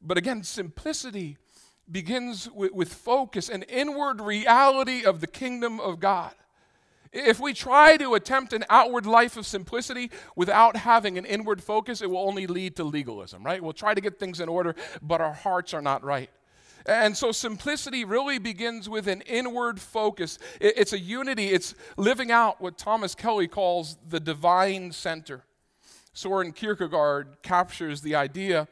But 0.00 0.16
again, 0.16 0.42
simplicity 0.42 1.36
begins 1.90 2.48
with, 2.50 2.72
with 2.72 2.92
focus 2.92 3.48
and 3.48 3.64
inward 3.68 4.20
reality 4.20 5.04
of 5.04 5.20
the 5.20 5.26
kingdom 5.26 5.80
of 5.80 6.00
God. 6.00 6.32
If 7.12 7.40
we 7.40 7.52
try 7.52 7.96
to 7.96 8.14
attempt 8.14 8.52
an 8.52 8.64
outward 8.70 9.04
life 9.04 9.36
of 9.36 9.44
simplicity 9.44 10.12
without 10.36 10.76
having 10.76 11.18
an 11.18 11.24
inward 11.24 11.60
focus, 11.62 12.02
it 12.02 12.08
will 12.08 12.18
only 12.18 12.46
lead 12.46 12.76
to 12.76 12.84
legalism, 12.84 13.42
right? 13.42 13.60
We'll 13.60 13.72
try 13.72 13.94
to 13.94 14.00
get 14.00 14.20
things 14.20 14.38
in 14.38 14.48
order, 14.48 14.76
but 15.02 15.20
our 15.20 15.32
hearts 15.32 15.74
are 15.74 15.82
not 15.82 16.04
right. 16.04 16.30
And 16.86 17.16
so 17.16 17.32
simplicity 17.32 18.04
really 18.04 18.38
begins 18.38 18.88
with 18.88 19.08
an 19.08 19.22
inward 19.22 19.80
focus. 19.80 20.38
It's 20.60 20.92
a 20.92 20.98
unity, 20.98 21.48
it's 21.48 21.74
living 21.96 22.30
out 22.30 22.60
what 22.60 22.78
Thomas 22.78 23.14
Kelly 23.14 23.48
calls 23.48 23.98
the 24.08 24.20
divine 24.20 24.92
center. 24.92 25.44
Soren 26.12 26.52
Kierkegaard 26.52 27.38
captures 27.42 28.02
the 28.02 28.14
idea 28.14 28.68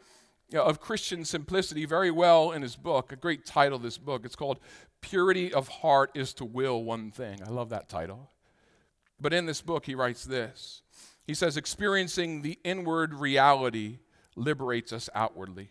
Uh, 0.54 0.62
of 0.62 0.80
Christian 0.80 1.24
simplicity 1.24 1.84
very 1.84 2.10
well 2.10 2.52
in 2.52 2.62
his 2.62 2.74
book, 2.74 3.12
a 3.12 3.16
great 3.16 3.44
title 3.44 3.76
of 3.76 3.82
this 3.82 3.98
book. 3.98 4.24
It's 4.24 4.36
called 4.36 4.60
Purity 5.02 5.52
of 5.52 5.68
Heart 5.68 6.12
is 6.14 6.32
to 6.34 6.44
Will 6.44 6.82
One 6.82 7.10
Thing. 7.10 7.40
I 7.46 7.50
love 7.50 7.68
that 7.68 7.88
title. 7.88 8.30
But 9.20 9.34
in 9.34 9.46
this 9.46 9.60
book, 9.60 9.84
he 9.84 9.94
writes 9.94 10.24
this 10.24 10.82
He 11.26 11.34
says, 11.34 11.56
Experiencing 11.56 12.42
the 12.42 12.58
inward 12.64 13.14
reality 13.14 13.98
liberates 14.36 14.92
us 14.92 15.10
outwardly. 15.14 15.70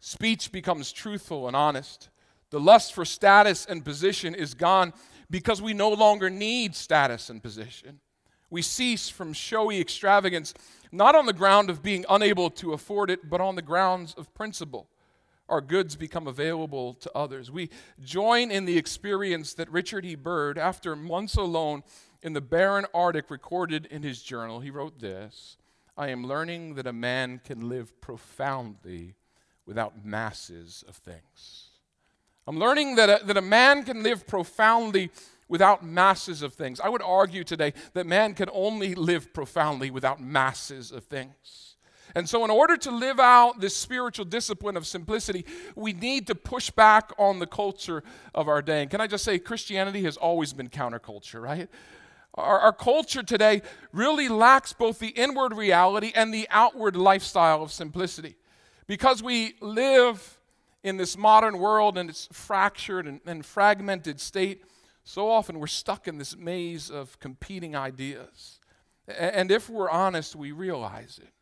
Speech 0.00 0.50
becomes 0.50 0.92
truthful 0.92 1.46
and 1.46 1.56
honest. 1.56 2.08
The 2.50 2.60
lust 2.60 2.94
for 2.94 3.04
status 3.04 3.66
and 3.66 3.84
position 3.84 4.34
is 4.34 4.54
gone 4.54 4.92
because 5.28 5.60
we 5.60 5.74
no 5.74 5.90
longer 5.90 6.30
need 6.30 6.74
status 6.74 7.28
and 7.28 7.42
position. 7.42 8.00
We 8.50 8.62
cease 8.62 9.08
from 9.08 9.32
showy 9.32 9.80
extravagance, 9.80 10.54
not 10.92 11.14
on 11.14 11.26
the 11.26 11.32
ground 11.32 11.70
of 11.70 11.82
being 11.82 12.04
unable 12.08 12.50
to 12.50 12.72
afford 12.72 13.10
it, 13.10 13.28
but 13.28 13.40
on 13.40 13.56
the 13.56 13.62
grounds 13.62 14.14
of 14.14 14.32
principle. 14.34 14.88
Our 15.48 15.60
goods 15.60 15.94
become 15.94 16.26
available 16.26 16.94
to 16.94 17.10
others. 17.14 17.50
We 17.50 17.70
join 18.02 18.50
in 18.50 18.64
the 18.64 18.78
experience 18.78 19.54
that 19.54 19.70
Richard 19.70 20.04
E. 20.04 20.14
Byrd, 20.14 20.58
after 20.58 20.96
months 20.96 21.36
alone 21.36 21.84
in 22.22 22.32
the 22.32 22.40
barren 22.40 22.86
Arctic, 22.92 23.30
recorded 23.30 23.86
in 23.86 24.02
his 24.02 24.22
journal. 24.22 24.60
He 24.60 24.70
wrote 24.70 24.98
this 24.98 25.56
I 25.96 26.08
am 26.08 26.26
learning 26.26 26.74
that 26.74 26.86
a 26.86 26.92
man 26.92 27.40
can 27.44 27.68
live 27.68 28.00
profoundly 28.00 29.14
without 29.66 30.04
masses 30.04 30.84
of 30.88 30.96
things. 30.96 31.70
I'm 32.46 32.58
learning 32.58 32.96
that 32.96 33.22
a, 33.22 33.24
that 33.24 33.36
a 33.36 33.42
man 33.42 33.82
can 33.82 34.02
live 34.02 34.26
profoundly 34.26 35.10
without 35.48 35.84
masses 35.84 36.42
of 36.42 36.54
things. 36.54 36.80
I 36.80 36.88
would 36.88 37.02
argue 37.02 37.44
today 37.44 37.72
that 37.94 38.06
man 38.06 38.34
can 38.34 38.48
only 38.52 38.94
live 38.94 39.32
profoundly 39.32 39.90
without 39.90 40.20
masses 40.20 40.90
of 40.90 41.04
things. 41.04 41.76
And 42.14 42.28
so, 42.28 42.44
in 42.44 42.50
order 42.50 42.76
to 42.78 42.90
live 42.90 43.20
out 43.20 43.60
this 43.60 43.76
spiritual 43.76 44.24
discipline 44.24 44.76
of 44.76 44.86
simplicity, 44.86 45.44
we 45.74 45.92
need 45.92 46.26
to 46.28 46.34
push 46.34 46.70
back 46.70 47.12
on 47.18 47.40
the 47.40 47.46
culture 47.46 48.02
of 48.34 48.48
our 48.48 48.62
day. 48.62 48.82
And 48.82 48.90
can 48.90 49.00
I 49.00 49.06
just 49.06 49.24
say, 49.24 49.38
Christianity 49.38 50.02
has 50.04 50.16
always 50.16 50.52
been 50.52 50.68
counterculture, 50.68 51.42
right? 51.42 51.68
Our, 52.34 52.58
our, 52.58 52.72
culture 52.72 53.22
today 53.22 53.62
really 53.92 54.28
lacks 54.28 54.72
both 54.72 54.98
the 54.98 55.08
inward 55.08 55.54
reality 55.54 56.12
and 56.14 56.32
the 56.32 56.46
outward 56.50 56.94
lifestyle 56.94 57.62
of 57.62 57.72
simplicity. 57.72 58.36
Because 58.86 59.22
we 59.22 59.54
live 59.60 60.38
in 60.82 60.98
this 60.98 61.16
modern 61.16 61.58
world 61.58 61.98
and 61.98 62.08
its 62.08 62.28
fractured 62.32 63.06
and, 63.06 63.20
and 63.26 63.44
fragmented 63.44 64.20
state, 64.20 64.62
so 65.08 65.30
often 65.30 65.60
we're 65.60 65.68
stuck 65.68 66.08
in 66.08 66.18
this 66.18 66.36
maze 66.36 66.90
of 66.90 67.16
competing 67.20 67.76
ideas. 67.76 68.58
And 69.06 69.52
if 69.52 69.70
we're 69.70 69.88
honest, 69.88 70.34
we 70.34 70.50
realize 70.50 71.20
it. 71.22 71.32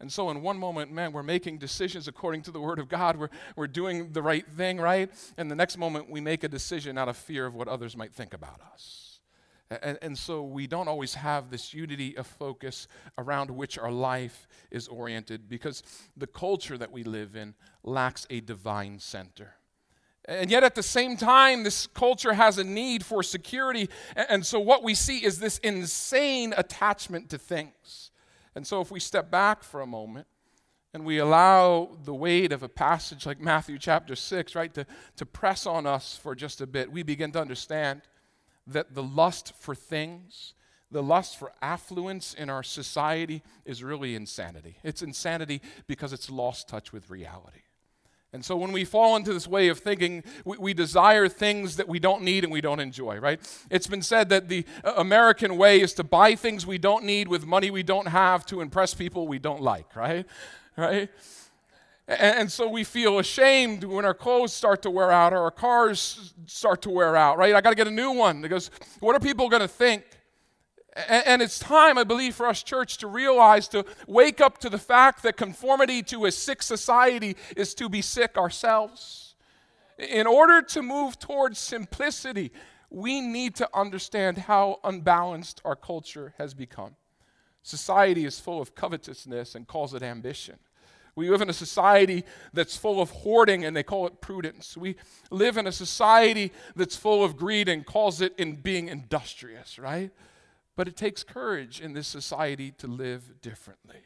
And 0.00 0.10
so, 0.10 0.30
in 0.30 0.40
one 0.40 0.58
moment, 0.58 0.90
man, 0.90 1.12
we're 1.12 1.22
making 1.22 1.58
decisions 1.58 2.08
according 2.08 2.40
to 2.42 2.50
the 2.50 2.58
Word 2.58 2.78
of 2.78 2.88
God. 2.88 3.18
We're, 3.18 3.28
we're 3.54 3.66
doing 3.66 4.12
the 4.12 4.22
right 4.22 4.46
thing, 4.48 4.78
right? 4.78 5.10
And 5.36 5.50
the 5.50 5.54
next 5.54 5.76
moment, 5.76 6.08
we 6.08 6.22
make 6.22 6.42
a 6.42 6.48
decision 6.48 6.96
out 6.96 7.10
of 7.10 7.18
fear 7.18 7.44
of 7.44 7.54
what 7.54 7.68
others 7.68 7.98
might 7.98 8.14
think 8.14 8.32
about 8.32 8.60
us. 8.72 9.20
And, 9.70 9.98
and, 10.00 10.18
so 10.18 10.42
we 10.42 10.66
don't 10.66 10.88
always 10.88 11.14
have 11.14 11.50
this 11.50 11.74
unity 11.74 12.16
of 12.16 12.26
focus 12.26 12.88
around 13.18 13.50
which 13.50 13.78
our 13.78 13.92
life 13.92 14.48
is 14.70 14.88
oriented 14.88 15.50
because 15.50 15.82
the 16.16 16.26
culture 16.26 16.78
that 16.78 16.90
we 16.90 17.04
live 17.04 17.36
in 17.36 17.54
lacks 17.84 18.26
a 18.30 18.40
divine 18.40 18.98
center. 18.98 19.54
And 20.26 20.50
yet, 20.50 20.62
at 20.62 20.76
the 20.76 20.84
same 20.84 21.16
time, 21.16 21.64
this 21.64 21.88
culture 21.88 22.32
has 22.32 22.58
a 22.58 22.64
need 22.64 23.04
for 23.04 23.24
security. 23.24 23.88
And 24.14 24.46
so, 24.46 24.60
what 24.60 24.84
we 24.84 24.94
see 24.94 25.24
is 25.24 25.40
this 25.40 25.58
insane 25.58 26.54
attachment 26.56 27.28
to 27.30 27.38
things. 27.38 28.12
And 28.54 28.64
so, 28.64 28.80
if 28.80 28.92
we 28.92 29.00
step 29.00 29.32
back 29.32 29.64
for 29.64 29.80
a 29.80 29.86
moment 29.86 30.28
and 30.94 31.04
we 31.04 31.18
allow 31.18 31.96
the 32.04 32.14
weight 32.14 32.52
of 32.52 32.62
a 32.62 32.68
passage 32.68 33.26
like 33.26 33.40
Matthew 33.40 33.78
chapter 33.78 34.14
6, 34.14 34.54
right, 34.54 34.72
to, 34.74 34.86
to 35.16 35.26
press 35.26 35.66
on 35.66 35.86
us 35.86 36.16
for 36.16 36.36
just 36.36 36.60
a 36.60 36.66
bit, 36.68 36.92
we 36.92 37.02
begin 37.02 37.32
to 37.32 37.40
understand 37.40 38.02
that 38.68 38.94
the 38.94 39.02
lust 39.02 39.54
for 39.58 39.74
things, 39.74 40.54
the 40.88 41.02
lust 41.02 41.36
for 41.36 41.52
affluence 41.60 42.32
in 42.32 42.48
our 42.48 42.62
society 42.62 43.42
is 43.64 43.82
really 43.82 44.14
insanity. 44.14 44.76
It's 44.84 45.02
insanity 45.02 45.62
because 45.88 46.12
it's 46.12 46.30
lost 46.30 46.68
touch 46.68 46.92
with 46.92 47.10
reality. 47.10 47.62
And 48.34 48.42
so 48.42 48.56
when 48.56 48.72
we 48.72 48.86
fall 48.86 49.16
into 49.16 49.34
this 49.34 49.46
way 49.46 49.68
of 49.68 49.80
thinking, 49.80 50.24
we, 50.46 50.56
we, 50.56 50.74
desire 50.74 51.28
things 51.28 51.76
that 51.76 51.86
we 51.86 51.98
don't 51.98 52.22
need 52.22 52.44
and 52.44 52.52
we 52.52 52.62
don't 52.62 52.80
enjoy, 52.80 53.18
right? 53.18 53.38
It's 53.70 53.86
been 53.86 54.00
said 54.00 54.30
that 54.30 54.48
the 54.48 54.64
uh, 54.82 54.94
American 54.96 55.58
way 55.58 55.82
is 55.82 55.92
to 55.94 56.04
buy 56.04 56.34
things 56.34 56.66
we 56.66 56.78
don't 56.78 57.04
need 57.04 57.28
with 57.28 57.44
money 57.44 57.70
we 57.70 57.82
don't 57.82 58.08
have 58.08 58.46
to 58.46 58.62
impress 58.62 58.94
people 58.94 59.28
we 59.28 59.38
don't 59.38 59.60
like, 59.60 59.94
right? 59.94 60.24
Right? 60.78 61.10
And, 62.08 62.36
and 62.38 62.52
so 62.52 62.68
we 62.68 62.84
feel 62.84 63.18
ashamed 63.18 63.84
when 63.84 64.06
our 64.06 64.14
clothes 64.14 64.54
start 64.54 64.80
to 64.82 64.90
wear 64.90 65.10
out 65.10 65.34
or 65.34 65.40
our 65.40 65.50
cars 65.50 66.32
start 66.46 66.80
to 66.82 66.90
wear 66.90 67.14
out, 67.14 67.36
right? 67.36 67.54
I 67.54 67.60
got 67.60 67.70
to 67.70 67.76
get 67.76 67.86
a 67.86 67.90
new 67.90 68.12
one 68.12 68.40
because 68.40 68.70
what 69.00 69.14
are 69.14 69.20
people 69.20 69.50
going 69.50 69.60
to 69.60 69.68
think? 69.68 70.04
And 70.94 71.40
it's 71.40 71.58
time, 71.58 71.96
I 71.96 72.04
believe, 72.04 72.34
for 72.34 72.46
us, 72.46 72.62
church, 72.62 72.98
to 72.98 73.06
realize, 73.06 73.66
to 73.68 73.84
wake 74.06 74.42
up 74.42 74.58
to 74.58 74.68
the 74.68 74.78
fact 74.78 75.22
that 75.22 75.38
conformity 75.38 76.02
to 76.04 76.26
a 76.26 76.32
sick 76.32 76.62
society 76.62 77.36
is 77.56 77.74
to 77.76 77.88
be 77.88 78.02
sick 78.02 78.36
ourselves. 78.36 79.34
In 79.98 80.26
order 80.26 80.60
to 80.60 80.82
move 80.82 81.18
towards 81.18 81.58
simplicity, 81.58 82.52
we 82.90 83.22
need 83.22 83.54
to 83.56 83.68
understand 83.72 84.36
how 84.36 84.80
unbalanced 84.84 85.62
our 85.64 85.76
culture 85.76 86.34
has 86.36 86.52
become. 86.52 86.94
Society 87.62 88.26
is 88.26 88.38
full 88.38 88.60
of 88.60 88.74
covetousness 88.74 89.54
and 89.54 89.66
calls 89.66 89.94
it 89.94 90.02
ambition. 90.02 90.58
We 91.14 91.30
live 91.30 91.40
in 91.42 91.50
a 91.50 91.54
society 91.54 92.24
that's 92.52 92.76
full 92.76 93.00
of 93.00 93.10
hoarding 93.10 93.64
and 93.64 93.76
they 93.76 93.82
call 93.82 94.06
it 94.06 94.20
prudence. 94.20 94.76
We 94.76 94.96
live 95.30 95.56
in 95.56 95.66
a 95.66 95.72
society 95.72 96.52
that's 96.74 96.96
full 96.96 97.22
of 97.22 97.36
greed 97.36 97.68
and 97.68 97.84
calls 97.84 98.20
it 98.20 98.34
in 98.38 98.56
being 98.56 98.88
industrious, 98.88 99.78
right? 99.78 100.10
But 100.76 100.88
it 100.88 100.96
takes 100.96 101.22
courage 101.22 101.80
in 101.80 101.92
this 101.92 102.08
society 102.08 102.70
to 102.78 102.86
live 102.86 103.40
differently. 103.42 104.00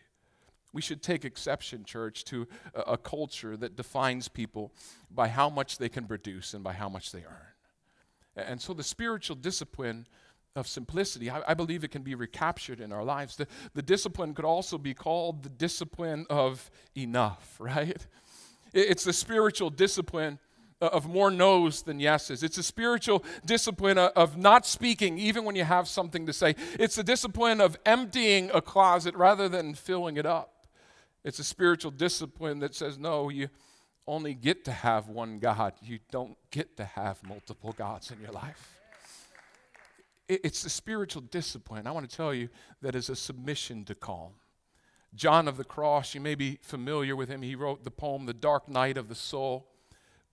We 0.73 0.83
should 0.83 1.03
take 1.03 1.25
exception, 1.25 1.85
church, 1.85 2.25
to 2.25 2.47
a, 2.75 2.81
a, 2.81 2.99
culture 2.99 3.57
that 3.57 3.77
defines 3.77 4.29
people 4.29 4.73
by 5.11 5.29
how 5.29 5.49
much 5.49 5.79
they 5.79 5.89
can 5.89 6.07
produce 6.07 6.53
and 6.55 6.63
by 6.63 6.75
how 6.75 6.89
much 6.89 7.13
they 7.13 7.21
earn. 7.21 8.47
And 8.49 8.61
so 8.61 8.75
the 8.75 8.83
spiritual 8.83 9.37
discipline 9.37 10.07
of 10.55 10.67
simplicity, 10.67 11.31
I, 11.31 11.43
I 11.49 11.55
believe 11.55 11.85
it 11.85 11.91
can 11.91 12.03
be 12.03 12.15
recaptured 12.15 12.81
in 12.81 12.93
our 12.93 13.05
lives. 13.05 13.37
The, 13.37 13.47
the 13.75 13.83
discipline 13.83 14.35
could 14.35 14.45
also 14.45 14.77
be 14.77 14.93
called 14.93 15.45
the 15.45 15.49
discipline 15.49 16.27
of 16.29 16.71
enough, 16.97 17.57
right? 17.61 18.07
It's 18.73 19.05
the 19.05 19.13
spiritual 19.13 19.71
discipline 19.71 20.39
Uh, 20.79 20.91
of 20.93 21.09
more 21.09 21.31
no's 21.31 21.81
than 21.81 21.99
yeses. 21.99 22.43
It's 22.43 22.59
a 22.59 22.63
spiritual 22.63 23.25
discipline 23.47 23.97
uh, 23.97 24.11
of 24.15 24.37
not 24.37 24.67
speaking 24.67 25.19
even 25.19 25.47
when 25.47 25.57
you 25.57 25.65
have 25.65 25.89
something 25.89 26.27
to 26.27 26.35
say. 26.35 26.55
It's 26.79 26.99
a 26.99 27.03
discipline 27.03 27.63
of 27.63 27.79
emptying 27.87 28.51
a 28.53 28.61
closet 28.61 29.15
rather 29.15 29.49
than 29.49 29.73
filling 29.73 30.19
it 30.19 30.27
up. 30.27 30.67
It's 31.25 31.39
a 31.39 31.45
spiritual 31.45 31.93
discipline 31.93 32.59
that 32.59 32.75
says, 32.75 32.99
no, 32.99 33.31
you 33.31 33.49
only 34.07 34.35
get 34.35 34.67
to 34.67 34.71
have 34.71 35.09
one 35.09 35.39
God. 35.39 35.73
You 35.83 35.99
don't 36.11 36.37
get 36.51 36.77
to 36.77 36.85
have 36.85 37.27
multiple 37.27 37.73
gods 37.73 38.11
in 38.11 38.21
your 38.21 38.33
life. 38.33 38.79
It's 40.29 40.63
the 40.63 40.69
spiritual 40.69 41.23
discipline, 41.23 41.87
I 41.87 41.91
want 41.93 42.11
to 42.11 42.15
tell 42.15 42.35
you, 42.35 42.51
that 42.83 42.95
is 42.95 43.09
a 43.09 43.17
submission 43.17 43.87
to 43.87 43.95
calm. 43.95 44.33
John 45.15 45.49
of 45.49 45.57
the 45.57 45.65
Cross, 45.65 46.15
you 46.15 46.21
may 46.21 46.35
be 46.35 46.59
familiar 46.61 47.17
with 47.17 47.31
him. 47.31 47.41
He 47.41 47.55
wrote 47.55 47.83
the 47.83 47.91
poem, 47.91 48.27
The 48.27 48.35
Dark 48.35 48.69
Night 48.69 48.99
of 48.99 49.09
the 49.09 49.15
Soul. 49.15 49.67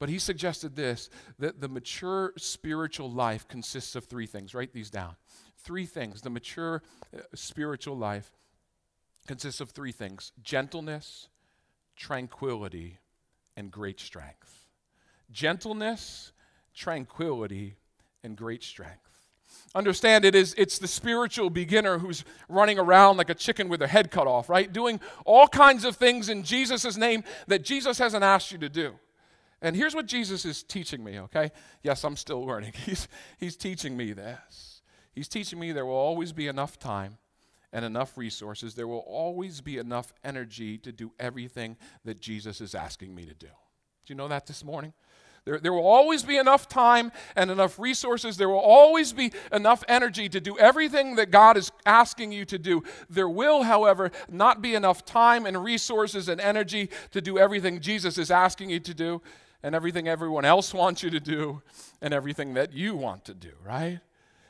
But 0.04 0.10
he 0.10 0.20
suggested 0.20 0.76
this 0.76 1.10
that 1.40 1.62
the 1.62 1.70
mature 1.70 2.34
spiritual 2.36 3.10
life 3.10 3.48
consists 3.48 3.96
of 3.96 4.04
three 4.04 4.26
things. 4.26 4.54
Write 4.54 4.74
these 4.74 4.90
down. 4.90 5.16
Three 5.60 5.86
things. 5.86 6.20
The 6.20 6.30
mature 6.30 6.84
uh, 7.16 7.22
spiritual 7.36 7.96
life 7.96 8.30
consists 9.28 9.62
of 9.62 9.70
three 9.70 9.94
things 9.94 10.34
gentleness, 10.44 11.30
tranquility, 11.96 12.98
and 13.56 13.72
great 13.72 14.02
strength. 14.02 14.68
Gentleness, 15.32 16.34
tranquility, 16.74 17.78
and 18.26 18.36
great 18.36 18.62
strength. 18.62 19.10
Understand 19.74 20.26
it 20.26 20.36
is 20.36 20.54
it's 20.58 20.80
the 20.80 20.88
spiritual 20.90 21.50
beginner 21.50 22.00
who's 22.00 22.26
running 22.50 22.78
around 22.78 23.16
like 23.16 23.30
a 23.30 23.36
chicken 23.36 23.70
with 23.70 23.80
their 23.80 23.88
head 23.88 24.12
cut 24.12 24.28
off, 24.28 24.50
right? 24.50 24.74
Doing 24.74 25.00
all 25.26 25.48
kinds 25.48 25.86
of 25.86 25.96
things 25.96 26.28
in 26.28 26.44
Jesus' 26.44 26.98
name 26.98 27.24
that 27.48 27.64
Jesus 27.64 28.00
hasn't 28.00 28.26
asked 28.26 28.52
you 28.52 28.58
to 28.58 28.68
do. 28.68 28.96
And 29.64 29.78
here's 29.78 29.96
what 29.96 30.06
Jesus 30.06 30.44
is 30.44 30.62
teaching 30.62 31.02
me, 31.04 31.18
okay? 31.22 31.50
Yes, 31.84 32.04
I'm 32.04 32.18
still 32.18 32.46
learning. 32.46 32.74
He's, 32.86 33.08
he's 33.40 33.56
teaching 33.56 33.96
me 33.96 34.12
this. 34.12 34.82
He's 35.14 35.30
teaching 35.30 35.58
me 35.58 35.72
there 35.72 35.86
will 35.86 35.94
always 35.94 36.34
be 36.34 36.48
enough 36.48 36.78
time 36.78 37.18
and 37.72 37.86
enough 37.86 38.18
resources. 38.18 38.76
There 38.76 38.88
will 38.88 39.06
always 39.08 39.62
be 39.62 39.78
enough 39.78 40.12
energy 40.24 40.78
to 40.80 40.92
do 40.92 41.14
everything 41.18 41.78
that 42.04 42.20
Jesus 42.20 42.60
is 42.60 42.76
asking 42.76 43.16
me 43.16 43.26
to 43.26 43.34
do. 43.34 43.48
Do 43.48 44.14
you 44.14 44.16
know 44.16 44.28
that 44.28 44.48
this 44.48 44.66
morning? 44.66 44.94
There, 45.46 45.60
there 45.60 45.74
will 45.74 45.88
always 45.88 46.24
be 46.24 46.38
enough 46.38 46.68
time 46.68 47.12
and 47.36 47.50
enough 47.50 47.80
resources. 47.80 48.38
There 48.38 48.50
will 48.50 48.58
always 48.58 49.14
be 49.14 49.32
enough 49.52 49.84
energy 49.88 50.28
to 50.30 50.42
do 50.42 50.58
everything 50.58 51.16
that 51.16 51.32
God 51.32 51.56
is 51.56 51.72
asking 51.86 52.32
you 52.34 52.44
to 52.46 52.58
do. 52.58 52.84
There 53.10 53.30
will, 53.30 53.64
however, 53.64 54.12
not 54.30 54.62
be 54.62 54.76
enough 54.76 55.06
time 55.06 55.46
and 55.46 55.62
resources 55.62 56.28
and 56.28 56.42
energy 56.42 56.90
to 57.12 57.22
do 57.22 57.38
everything 57.38 57.80
Jesus 57.80 58.18
is 58.18 58.32
asking 58.32 58.72
you 58.72 58.80
to 58.82 58.94
do 58.94 59.22
and 59.64 59.74
everything 59.74 60.08
everyone 60.08 60.46
else 60.46 60.74
wants 60.74 61.02
you 61.02 61.10
to 61.10 61.20
do 61.20 61.62
and 62.02 62.14
everything 62.14 62.54
that 62.54 62.74
you 62.74 62.96
want 62.96 63.26
to 63.26 63.34
do, 63.34 63.52
right? 63.66 64.00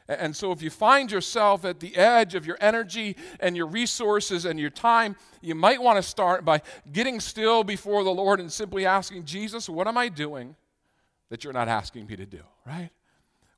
And 0.10 0.36
so, 0.36 0.52
if 0.52 0.62
you 0.62 0.70
find 0.70 1.10
yourself 1.10 1.64
at 1.64 1.80
the 1.80 1.96
edge 1.96 2.36
of 2.36 2.46
your 2.46 2.58
energy 2.60 3.16
and 3.40 3.56
your 3.56 3.68
resources 3.68 4.44
and 4.44 4.60
your 4.60 4.70
time, 4.70 5.16
you 5.42 5.56
might 5.56 5.82
want 5.82 5.96
to 5.98 6.04
start 6.04 6.44
by 6.44 6.62
getting 6.92 7.22
still 7.22 7.64
before 7.64 8.04
the 8.04 8.12
Lord 8.12 8.42
and 8.42 8.52
simply 8.52 8.86
asking, 8.86 9.24
Jesus, 9.24 9.70
what 9.70 9.88
am 9.88 9.98
I 9.98 10.10
doing 10.10 10.58
that 11.30 11.46
you're 11.46 11.54
not 11.54 11.70
asking 11.70 12.08
me 12.08 12.18
to 12.18 12.26
do, 12.26 12.42
right? 12.66 12.90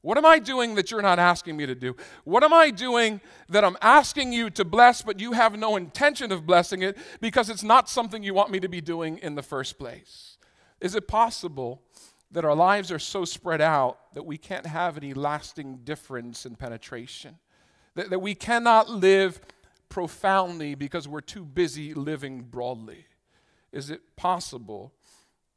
What 0.02 0.20
am 0.20 0.26
I 0.26 0.38
doing 0.38 0.76
that 0.76 0.92
you're 0.92 1.02
not 1.02 1.18
asking 1.18 1.58
me 1.58 1.66
to 1.66 1.74
do? 1.74 1.96
What 2.26 2.44
am 2.44 2.54
I 2.54 2.70
doing 2.70 3.22
that 3.50 3.66
I'm 3.66 3.76
asking 3.82 4.34
you 4.34 4.52
to 4.52 4.64
bless, 4.64 5.02
but 5.02 5.20
you 5.20 5.32
have 5.32 5.58
no 5.58 5.76
intention 5.76 6.32
of 6.32 6.46
blessing 6.46 6.84
it 6.84 6.96
because 7.22 7.50
it's 7.50 7.64
not 7.64 7.90
something 7.90 8.22
you 8.22 8.36
want 8.36 8.52
me 8.52 8.60
to 8.60 8.68
be 8.70 8.82
doing 8.82 9.18
in 9.18 9.34
the 9.34 9.42
first 9.42 9.80
place? 9.80 10.35
Is 10.86 10.94
it 10.94 11.08
possible 11.08 11.82
that 12.30 12.46
our 12.46 12.54
lives 12.54 12.92
are 12.92 13.00
so 13.00 13.26
spread 13.26 13.60
out 13.60 14.14
that 14.14 14.24
we 14.24 14.38
can't 14.38 14.68
have 14.68 14.98
any 14.98 15.16
lasting 15.16 15.78
difference 15.78 16.46
in 16.46 16.56
penetration? 16.56 17.40
That, 17.96 18.12
that 18.12 18.20
we 18.20 18.36
cannot 18.36 18.88
live 18.88 19.42
profoundly 19.90 20.76
because 20.76 21.08
we're 21.08 21.22
too 21.22 21.44
busy 21.44 21.96
living 21.96 22.44
broadly? 22.44 23.08
Is 23.72 23.90
it 23.90 24.16
possible 24.16 24.94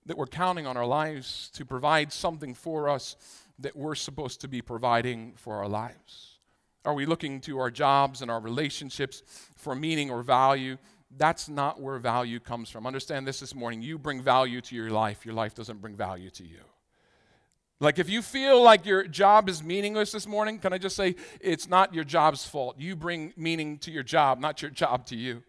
that 0.07 0.17
we're 0.17 0.25
counting 0.25 0.67
on 0.67 0.79
our 0.79 0.87
lives 0.87 1.51
to 1.57 1.67
provide 1.67 2.11
something 2.11 2.55
for 2.55 2.89
us 2.89 3.15
that 3.59 3.77
we're 3.77 3.97
supposed 3.97 4.41
to 4.41 4.49
be 4.49 4.63
providing 4.63 5.35
for 5.37 5.57
our 5.57 5.69
lives? 5.69 6.39
Are 6.87 6.95
we 6.95 7.05
looking 7.05 7.43
to 7.43 7.59
our 7.59 7.71
jobs 7.71 8.23
and 8.23 8.31
our 8.31 8.41
relationships 8.41 9.23
for 9.57 9.75
meaning 9.75 10.11
or 10.11 10.23
value 10.23 10.79
that's 11.17 11.49
not 11.49 11.81
where 11.81 11.99
value 11.99 12.39
comes 12.39 12.69
from. 12.69 12.87
Understand 12.87 13.27
this 13.27 13.41
this 13.41 13.55
morning. 13.55 13.83
You 13.83 13.99
bring 13.99 14.23
value 14.23 14.61
to 14.61 14.75
your 14.77 14.91
life, 14.91 15.25
your 15.25 15.35
life 15.35 15.55
doesn't 15.55 15.81
bring 15.81 15.97
value 15.97 16.31
to 16.31 16.45
you. 16.45 16.61
Like 17.81 17.99
if 17.99 18.09
you 18.11 18.23
feel 18.23 18.63
like 18.63 18.85
your 18.85 19.05
job 19.07 19.49
is 19.49 19.63
meaningless 19.63 20.11
this 20.11 20.27
morning, 20.27 20.59
can 20.59 20.73
I 20.73 20.79
just 20.79 20.97
say 20.97 21.15
it's 21.41 21.69
not 21.69 21.95
your 21.95 22.05
job's 22.05 22.45
fault. 22.45 22.77
You 22.79 22.97
bring 22.97 23.33
meaning 23.37 23.79
to 23.79 23.93
your 23.93 24.03
job, 24.03 24.41
not 24.41 24.61
your 24.61 24.71
job 24.71 25.07
to 25.07 25.17
you. 25.17 25.45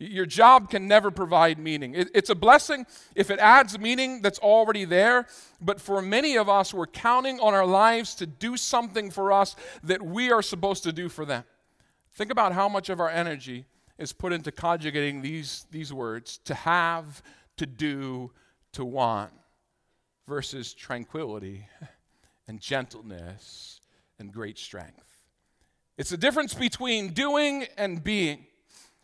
Your 0.00 0.24
job 0.24 0.70
can 0.70 0.88
never 0.88 1.10
provide 1.10 1.58
meaning. 1.58 1.94
It's 1.94 2.30
a 2.30 2.34
blessing 2.34 2.86
if 3.14 3.30
it 3.30 3.38
adds 3.38 3.78
meaning 3.78 4.22
that's 4.22 4.38
already 4.38 4.86
there, 4.86 5.26
but 5.60 5.78
for 5.78 6.00
many 6.00 6.38
of 6.38 6.48
us, 6.48 6.72
we're 6.72 6.86
counting 6.86 7.38
on 7.38 7.52
our 7.52 7.66
lives 7.66 8.14
to 8.16 8.26
do 8.26 8.56
something 8.56 9.10
for 9.10 9.30
us 9.30 9.56
that 9.82 10.00
we 10.00 10.32
are 10.32 10.40
supposed 10.40 10.84
to 10.84 10.92
do 10.92 11.10
for 11.10 11.26
them. 11.26 11.44
Think 12.14 12.30
about 12.30 12.54
how 12.54 12.66
much 12.66 12.88
of 12.88 12.98
our 12.98 13.10
energy 13.10 13.66
is 14.00 14.12
put 14.14 14.32
into 14.32 14.50
conjugating 14.50 15.20
these, 15.20 15.66
these 15.70 15.92
words 15.92 16.38
to 16.46 16.54
have, 16.54 17.22
to 17.58 17.66
do, 17.66 18.32
to 18.72 18.84
want, 18.84 19.30
versus 20.26 20.72
tranquility 20.72 21.68
and 22.48 22.60
gentleness 22.60 23.80
and 24.18 24.32
great 24.32 24.58
strength. 24.58 25.04
It's 25.98 26.10
the 26.10 26.16
difference 26.16 26.54
between 26.54 27.12
doing 27.12 27.66
and 27.76 28.02
being. 28.02 28.46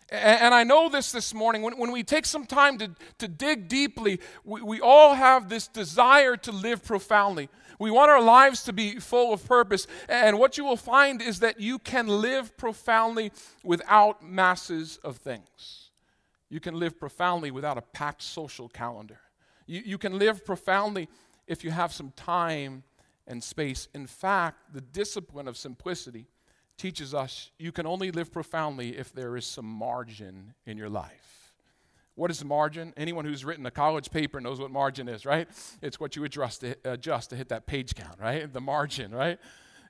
And 0.08 0.54
I 0.54 0.62
know 0.62 0.88
this 0.88 1.10
this 1.10 1.34
morning. 1.34 1.62
When, 1.62 1.78
when 1.78 1.90
we 1.90 2.04
take 2.04 2.26
some 2.26 2.46
time 2.46 2.78
to, 2.78 2.90
to 3.18 3.26
dig 3.26 3.66
deeply, 3.66 4.20
we, 4.44 4.62
we 4.62 4.80
all 4.80 5.14
have 5.14 5.48
this 5.48 5.66
desire 5.66 6.36
to 6.36 6.52
live 6.52 6.84
profoundly. 6.84 7.48
We 7.80 7.90
want 7.90 8.10
our 8.10 8.22
lives 8.22 8.62
to 8.64 8.72
be 8.72 9.00
full 9.00 9.32
of 9.32 9.44
purpose. 9.46 9.86
And 10.08 10.38
what 10.38 10.56
you 10.56 10.64
will 10.64 10.76
find 10.76 11.20
is 11.20 11.40
that 11.40 11.60
you 11.60 11.80
can 11.80 12.06
live 12.06 12.56
profoundly 12.56 13.32
without 13.64 14.24
masses 14.24 14.98
of 15.02 15.16
things. 15.16 15.90
You 16.48 16.60
can 16.60 16.78
live 16.78 17.00
profoundly 17.00 17.50
without 17.50 17.76
a 17.76 17.82
packed 17.82 18.22
social 18.22 18.68
calendar. 18.68 19.18
You, 19.66 19.82
you 19.84 19.98
can 19.98 20.18
live 20.18 20.44
profoundly 20.44 21.08
if 21.48 21.64
you 21.64 21.72
have 21.72 21.92
some 21.92 22.12
time 22.12 22.84
and 23.26 23.42
space. 23.42 23.88
In 23.92 24.06
fact, 24.06 24.72
the 24.72 24.80
discipline 24.80 25.48
of 25.48 25.56
simplicity 25.56 26.26
teaches 26.76 27.14
us 27.14 27.50
you 27.58 27.72
can 27.72 27.86
only 27.86 28.10
live 28.10 28.32
profoundly 28.32 28.96
if 28.96 29.12
there 29.12 29.36
is 29.36 29.46
some 29.46 29.66
margin 29.66 30.54
in 30.66 30.76
your 30.76 30.88
life. 30.88 31.52
What 32.14 32.30
is 32.30 32.42
margin? 32.44 32.94
Anyone 32.96 33.26
who's 33.26 33.44
written 33.44 33.66
a 33.66 33.70
college 33.70 34.10
paper 34.10 34.40
knows 34.40 34.58
what 34.58 34.70
margin 34.70 35.06
is, 35.06 35.26
right? 35.26 35.46
It's 35.82 36.00
what 36.00 36.16
you 36.16 36.24
adjust 36.24 36.62
to, 36.62 36.74
adjust 36.84 37.30
to 37.30 37.36
hit 37.36 37.50
that 37.50 37.66
page 37.66 37.94
count, 37.94 38.18
right? 38.18 38.50
The 38.50 38.60
margin, 38.60 39.14
right? 39.14 39.38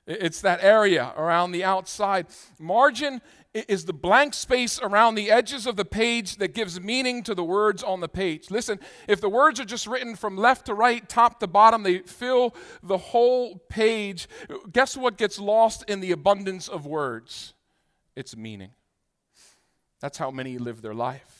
It's 0.07 0.39
that 0.41 0.63
area 0.63 1.13
around 1.17 1.51
the 1.51 1.65
outside. 1.65 2.27
Margin 2.57 3.21
is 3.53 3.85
the 3.85 3.93
blank 3.93 4.33
space 4.33 4.79
around 4.81 5.15
the 5.15 5.29
edges 5.29 5.67
of 5.67 5.75
the 5.75 5.83
page 5.83 6.37
that 6.37 6.53
gives 6.53 6.79
meaning 6.79 7.23
to 7.23 7.35
the 7.35 7.43
words 7.43 7.83
on 7.83 7.99
the 7.99 8.07
page. 8.07 8.49
Listen, 8.49 8.79
if 9.07 9.19
the 9.19 9.27
words 9.27 9.59
are 9.59 9.65
just 9.65 9.85
written 9.85 10.15
from 10.15 10.37
left 10.37 10.67
to 10.67 10.73
right, 10.73 11.07
top 11.09 11.41
to 11.41 11.47
bottom, 11.47 11.83
they 11.83 11.99
fill 11.99 12.55
the 12.81 12.97
whole 12.97 13.57
page. 13.67 14.29
Guess 14.71 14.95
what 14.95 15.17
gets 15.17 15.39
lost 15.39 15.83
in 15.89 15.99
the 15.99 16.11
abundance 16.11 16.69
of 16.69 16.85
words? 16.85 17.53
It's 18.15 18.35
meaning. 18.35 18.71
That's 19.99 20.17
how 20.17 20.31
many 20.31 20.57
live 20.57 20.81
their 20.81 20.93
life. 20.93 21.33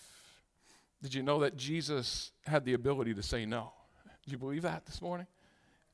Did 1.01 1.13
you 1.13 1.23
know 1.23 1.39
that 1.39 1.56
Jesus 1.56 2.32
had 2.45 2.65
the 2.65 2.73
ability 2.73 3.13
to 3.13 3.23
say 3.23 3.45
no? 3.45 3.71
Do 4.25 4.32
you 4.32 4.38
believe 4.38 4.63
that 4.63 4.86
this 4.86 5.01
morning? 5.01 5.27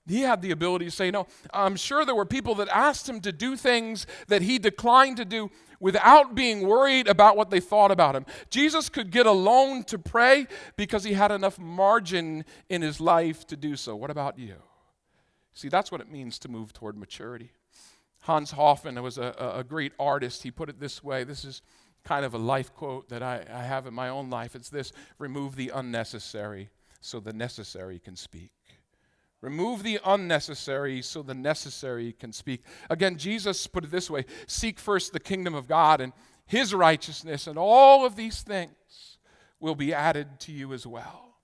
He 0.06 0.22
had 0.22 0.42
the 0.42 0.52
ability 0.52 0.86
to 0.86 0.92
say 0.92 1.12
no. 1.12 1.28
I'm 1.54 1.78
sure 1.78 2.04
there 2.06 2.16
were 2.16 2.26
people 2.26 2.56
that 2.56 2.68
asked 2.70 3.08
him 3.08 3.22
to 3.22 3.32
do 3.32 3.56
things 3.56 4.06
that 4.28 4.42
he 4.42 4.60
declined 4.60 5.18
to 5.18 5.26
do 5.26 5.50
without 5.80 6.36
being 6.36 6.68
worried 6.68 7.08
about 7.08 7.38
what 7.38 7.50
they 7.50 7.62
thought 7.62 7.92
about 7.92 8.16
him. 8.16 8.26
Jesus 8.50 8.90
could 8.90 9.12
get 9.12 9.26
alone 9.26 9.84
to 9.86 9.98
pray 9.98 10.48
because 10.76 11.04
he 11.04 11.14
had 11.14 11.32
enough 11.32 11.58
margin 11.58 12.44
in 12.70 12.82
his 12.82 13.00
life 13.00 13.48
to 13.48 13.56
do 13.56 13.76
so. 13.76 13.96
What 13.96 14.10
about 14.10 14.38
you? 14.38 14.56
See, 15.54 15.70
that's 15.70 15.92
what 15.92 16.02
it 16.02 16.12
means 16.12 16.38
to 16.40 16.50
move 16.50 16.74
toward 16.74 16.98
maturity. 16.98 17.52
Hans 18.22 18.52
Hofmann 18.52 19.02
was 19.02 19.18
a, 19.18 19.54
a 19.56 19.64
great 19.64 19.94
artist. 20.00 20.44
He 20.44 20.52
put 20.52 20.70
it 20.70 20.80
this 20.80 21.04
way 21.04 21.24
this 21.24 21.46
is 21.46 21.62
kind 22.04 22.26
of 22.26 22.34
a 22.34 22.38
life 22.38 22.74
quote 22.74 23.10
that 23.10 23.24
I, 23.24 23.46
I 23.50 23.64
have 23.64 23.88
in 23.88 23.94
my 23.94 24.10
own 24.10 24.30
life. 24.30 24.56
It's 24.56 24.70
this 24.70 24.92
remove 25.18 25.56
the 25.56 25.72
unnecessary 25.74 26.70
so 27.02 27.20
the 27.20 27.34
necessary 27.34 28.00
can 28.00 28.16
speak. 28.16 28.52
Remove 29.44 29.84
the 29.84 30.00
unnecessary 30.06 31.02
so 31.02 31.22
the 31.22 31.34
necessary 31.34 32.14
can 32.14 32.32
speak. 32.32 32.64
Again, 32.90 33.18
Jesus 33.18 33.68
put 33.68 33.84
it 33.84 33.92
this 33.92 34.10
way 34.10 34.26
Seek 34.48 34.80
first 34.80 35.12
the 35.12 35.20
kingdom 35.20 35.54
of 35.54 35.68
God 35.68 36.00
and 36.00 36.14
his 36.46 36.74
righteousness, 36.74 37.46
and 37.46 37.60
all 37.60 38.06
of 38.06 38.16
these 38.16 38.42
things 38.42 39.18
will 39.60 39.76
be 39.76 39.94
added 39.94 40.40
to 40.42 40.54
you 40.54 40.72
as 40.72 40.88
well. 40.88 41.36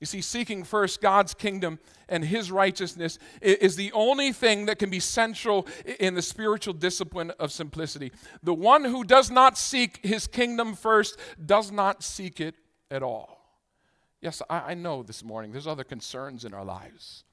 You 0.00 0.06
see, 0.06 0.20
seeking 0.20 0.64
first 0.64 1.00
God's 1.00 1.32
kingdom 1.32 1.78
and 2.10 2.22
his 2.22 2.52
righteousness 2.52 3.18
is 3.40 3.74
the 3.74 3.92
only 3.92 4.32
thing 4.32 4.66
that 4.66 4.78
can 4.78 4.90
be 4.90 5.00
central 5.00 5.66
in 5.98 6.14
the 6.14 6.22
spiritual 6.22 6.74
discipline 6.74 7.30
of 7.38 7.52
simplicity. 7.52 8.12
The 8.42 8.54
one 8.54 8.84
who 8.84 9.02
does 9.02 9.30
not 9.30 9.56
seek 9.56 10.04
his 10.04 10.26
kingdom 10.26 10.74
first 10.74 11.18
does 11.44 11.72
not 11.72 12.02
seek 12.02 12.38
it 12.38 12.54
at 12.90 13.02
all. 13.02 13.40
Yes, 14.20 14.42
I, 14.50 14.74
know 14.74 15.02
this 15.02 15.24
morning 15.24 15.52
there's 15.52 15.66
other 15.66 15.84
concerns 15.84 16.44
in 16.44 16.52
our 16.52 16.64
lives. 16.64 17.24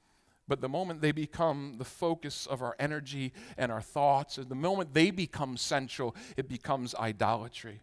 But 0.48 0.62
the 0.62 0.68
moment 0.68 1.02
they 1.02 1.12
become 1.12 1.74
the 1.78 1.84
focus 1.84 2.46
of 2.46 2.62
our 2.62 2.74
energy 2.78 3.32
and 3.58 3.70
our 3.70 3.82
thoughts, 3.82 4.38
and 4.38 4.48
the 4.48 4.54
moment 4.54 4.94
they 4.94 5.10
become 5.10 5.56
central, 5.56 6.16
it 6.36 6.48
becomes 6.48 6.94
idolatry. 6.94 7.80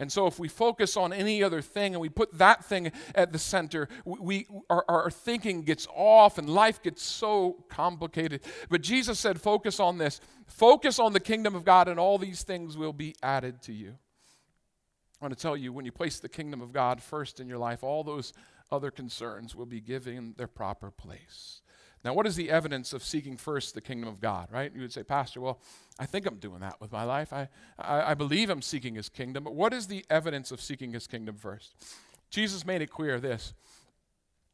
And 0.00 0.12
so, 0.12 0.28
if 0.28 0.38
we 0.38 0.46
focus 0.46 0.96
on 0.96 1.12
any 1.12 1.42
other 1.42 1.60
thing 1.60 1.94
and 1.94 2.00
we 2.00 2.08
put 2.08 2.38
that 2.38 2.64
thing 2.64 2.92
at 3.16 3.32
the 3.32 3.38
center, 3.38 3.88
we, 4.04 4.46
our, 4.70 4.84
our 4.88 5.10
thinking 5.10 5.62
gets 5.62 5.88
off 5.92 6.38
and 6.38 6.48
life 6.48 6.80
gets 6.80 7.02
so 7.02 7.64
complicated. 7.68 8.42
But 8.70 8.80
Jesus 8.80 9.18
said, 9.18 9.40
Focus 9.40 9.80
on 9.80 9.98
this. 9.98 10.20
Focus 10.46 11.00
on 11.00 11.12
the 11.12 11.20
kingdom 11.20 11.56
of 11.56 11.64
God, 11.64 11.88
and 11.88 11.98
all 11.98 12.16
these 12.16 12.44
things 12.44 12.76
will 12.76 12.92
be 12.92 13.16
added 13.24 13.60
to 13.62 13.72
you. 13.72 13.96
I 15.20 15.24
want 15.24 15.36
to 15.36 15.42
tell 15.42 15.56
you, 15.56 15.72
when 15.72 15.84
you 15.84 15.90
place 15.90 16.20
the 16.20 16.28
kingdom 16.28 16.60
of 16.60 16.72
God 16.72 17.02
first 17.02 17.40
in 17.40 17.48
your 17.48 17.58
life, 17.58 17.82
all 17.82 18.04
those 18.04 18.32
other 18.70 18.92
concerns 18.92 19.56
will 19.56 19.66
be 19.66 19.80
given 19.80 20.34
their 20.36 20.46
proper 20.46 20.92
place. 20.92 21.60
Now, 22.04 22.14
what 22.14 22.26
is 22.26 22.36
the 22.36 22.50
evidence 22.50 22.92
of 22.92 23.02
seeking 23.02 23.36
first 23.36 23.74
the 23.74 23.80
kingdom 23.80 24.08
of 24.08 24.20
God, 24.20 24.48
right? 24.52 24.72
You 24.74 24.82
would 24.82 24.92
say, 24.92 25.02
Pastor, 25.02 25.40
well, 25.40 25.60
I 25.98 26.06
think 26.06 26.26
I'm 26.26 26.36
doing 26.36 26.60
that 26.60 26.80
with 26.80 26.92
my 26.92 27.04
life. 27.04 27.32
I, 27.32 27.48
I, 27.78 28.12
I 28.12 28.14
believe 28.14 28.50
I'm 28.50 28.62
seeking 28.62 28.94
his 28.94 29.08
kingdom, 29.08 29.44
but 29.44 29.54
what 29.54 29.72
is 29.72 29.88
the 29.88 30.04
evidence 30.08 30.52
of 30.52 30.60
seeking 30.60 30.92
his 30.92 31.06
kingdom 31.06 31.36
first? 31.36 31.74
Jesus 32.30 32.64
made 32.64 32.82
it 32.82 32.90
clear 32.90 33.18
this 33.18 33.54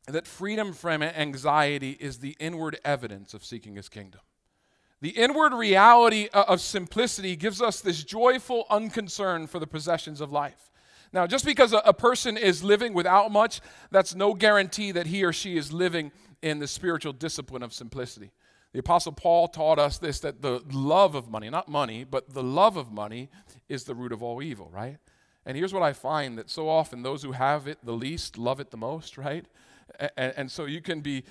that 0.06 0.26
freedom 0.26 0.74
from 0.74 1.02
anxiety 1.02 1.92
is 1.92 2.18
the 2.18 2.36
inward 2.38 2.78
evidence 2.84 3.32
of 3.32 3.42
seeking 3.42 3.76
his 3.76 3.88
kingdom. 3.88 4.20
The 5.00 5.10
inward 5.10 5.54
reality 5.54 6.28
of 6.32 6.60
simplicity 6.60 7.36
gives 7.36 7.62
us 7.62 7.80
this 7.80 8.04
joyful 8.04 8.66
unconcern 8.70 9.46
for 9.46 9.58
the 9.58 9.66
possessions 9.66 10.20
of 10.20 10.30
life. 10.30 10.70
Now, 11.12 11.26
just 11.26 11.44
because 11.44 11.72
a, 11.72 11.92
person 11.92 12.36
is 12.36 12.64
living 12.64 12.92
without 12.92 13.30
much, 13.30 13.60
that's 13.90 14.14
no 14.14 14.34
guarantee 14.34 14.90
that 14.92 15.06
he 15.06 15.22
or 15.24 15.32
she 15.32 15.56
is 15.56 15.72
living 15.72 16.10
in 16.44 16.58
the 16.58 16.68
spiritual 16.68 17.14
discipline 17.14 17.62
of 17.62 17.72
simplicity. 17.72 18.30
The 18.74 18.80
Apostle 18.80 19.12
Paul 19.12 19.48
taught 19.48 19.78
us 19.78 19.96
this 19.96 20.20
that 20.20 20.42
the 20.42 20.62
love 20.70 21.14
of 21.14 21.30
money, 21.30 21.48
not 21.48 21.68
money, 21.68 22.04
but 22.04 22.34
the 22.34 22.42
love 22.42 22.76
of 22.76 22.92
money 22.92 23.30
is 23.66 23.84
the 23.84 23.94
root 23.94 24.12
of 24.12 24.22
all 24.22 24.42
evil, 24.42 24.68
right? 24.70 24.98
And 25.46 25.56
here's 25.56 25.72
what 25.72 25.82
I 25.82 25.94
find 25.94 26.36
that 26.36 26.50
so 26.50 26.68
often 26.68 27.02
those 27.02 27.22
who 27.22 27.32
have 27.32 27.66
it 27.66 27.78
the 27.82 27.94
least 27.94 28.36
love 28.36 28.60
it 28.60 28.70
the 28.70 28.76
most, 28.76 29.16
right? 29.16 29.46
And, 30.18 30.34
and, 30.36 30.50
so 30.50 30.66
you 30.66 30.82
can 30.82 31.00
be 31.00 31.24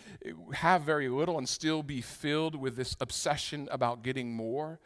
have 0.54 0.82
very 0.82 1.10
little 1.10 1.38
and 1.38 1.48
still 1.48 1.84
be 1.84 2.02
filled 2.02 2.56
with 2.56 2.76
this 2.76 2.96
obsession 3.00 3.68
about 3.72 4.04
getting 4.04 4.34
more. 4.36 4.80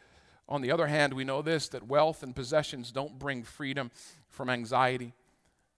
On 0.46 0.60
the 0.60 0.72
other 0.72 0.88
hand, 0.88 1.14
we 1.14 1.24
know 1.24 1.40
this 1.40 1.68
that 1.68 1.86
wealth 1.86 2.22
and 2.22 2.36
possessions 2.36 2.92
don't 2.92 3.18
bring 3.18 3.44
freedom 3.44 3.90
from 4.28 4.50
anxiety. 4.50 5.14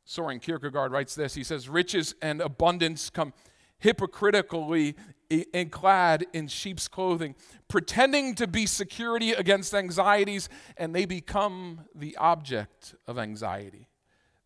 Soren 0.04 0.40
Kierkegaard 0.40 0.90
writes 0.90 1.14
this. 1.14 1.34
He 1.34 1.44
says, 1.44 1.68
Riches 1.68 2.16
and 2.20 2.40
abundance 2.40 3.10
come 3.10 3.32
hypocritically 3.80 4.94
and 5.54 5.70
clad 5.70 6.26
in 6.32 6.48
sheep's 6.48 6.88
clothing, 6.88 7.34
pretending 7.68 8.34
to 8.34 8.46
be 8.46 8.66
security 8.66 9.32
against 9.32 9.74
anxieties, 9.74 10.48
and 10.76 10.94
they 10.94 11.04
become 11.04 11.82
the 11.94 12.16
object 12.16 12.94
of 13.06 13.18
anxiety. 13.18 13.88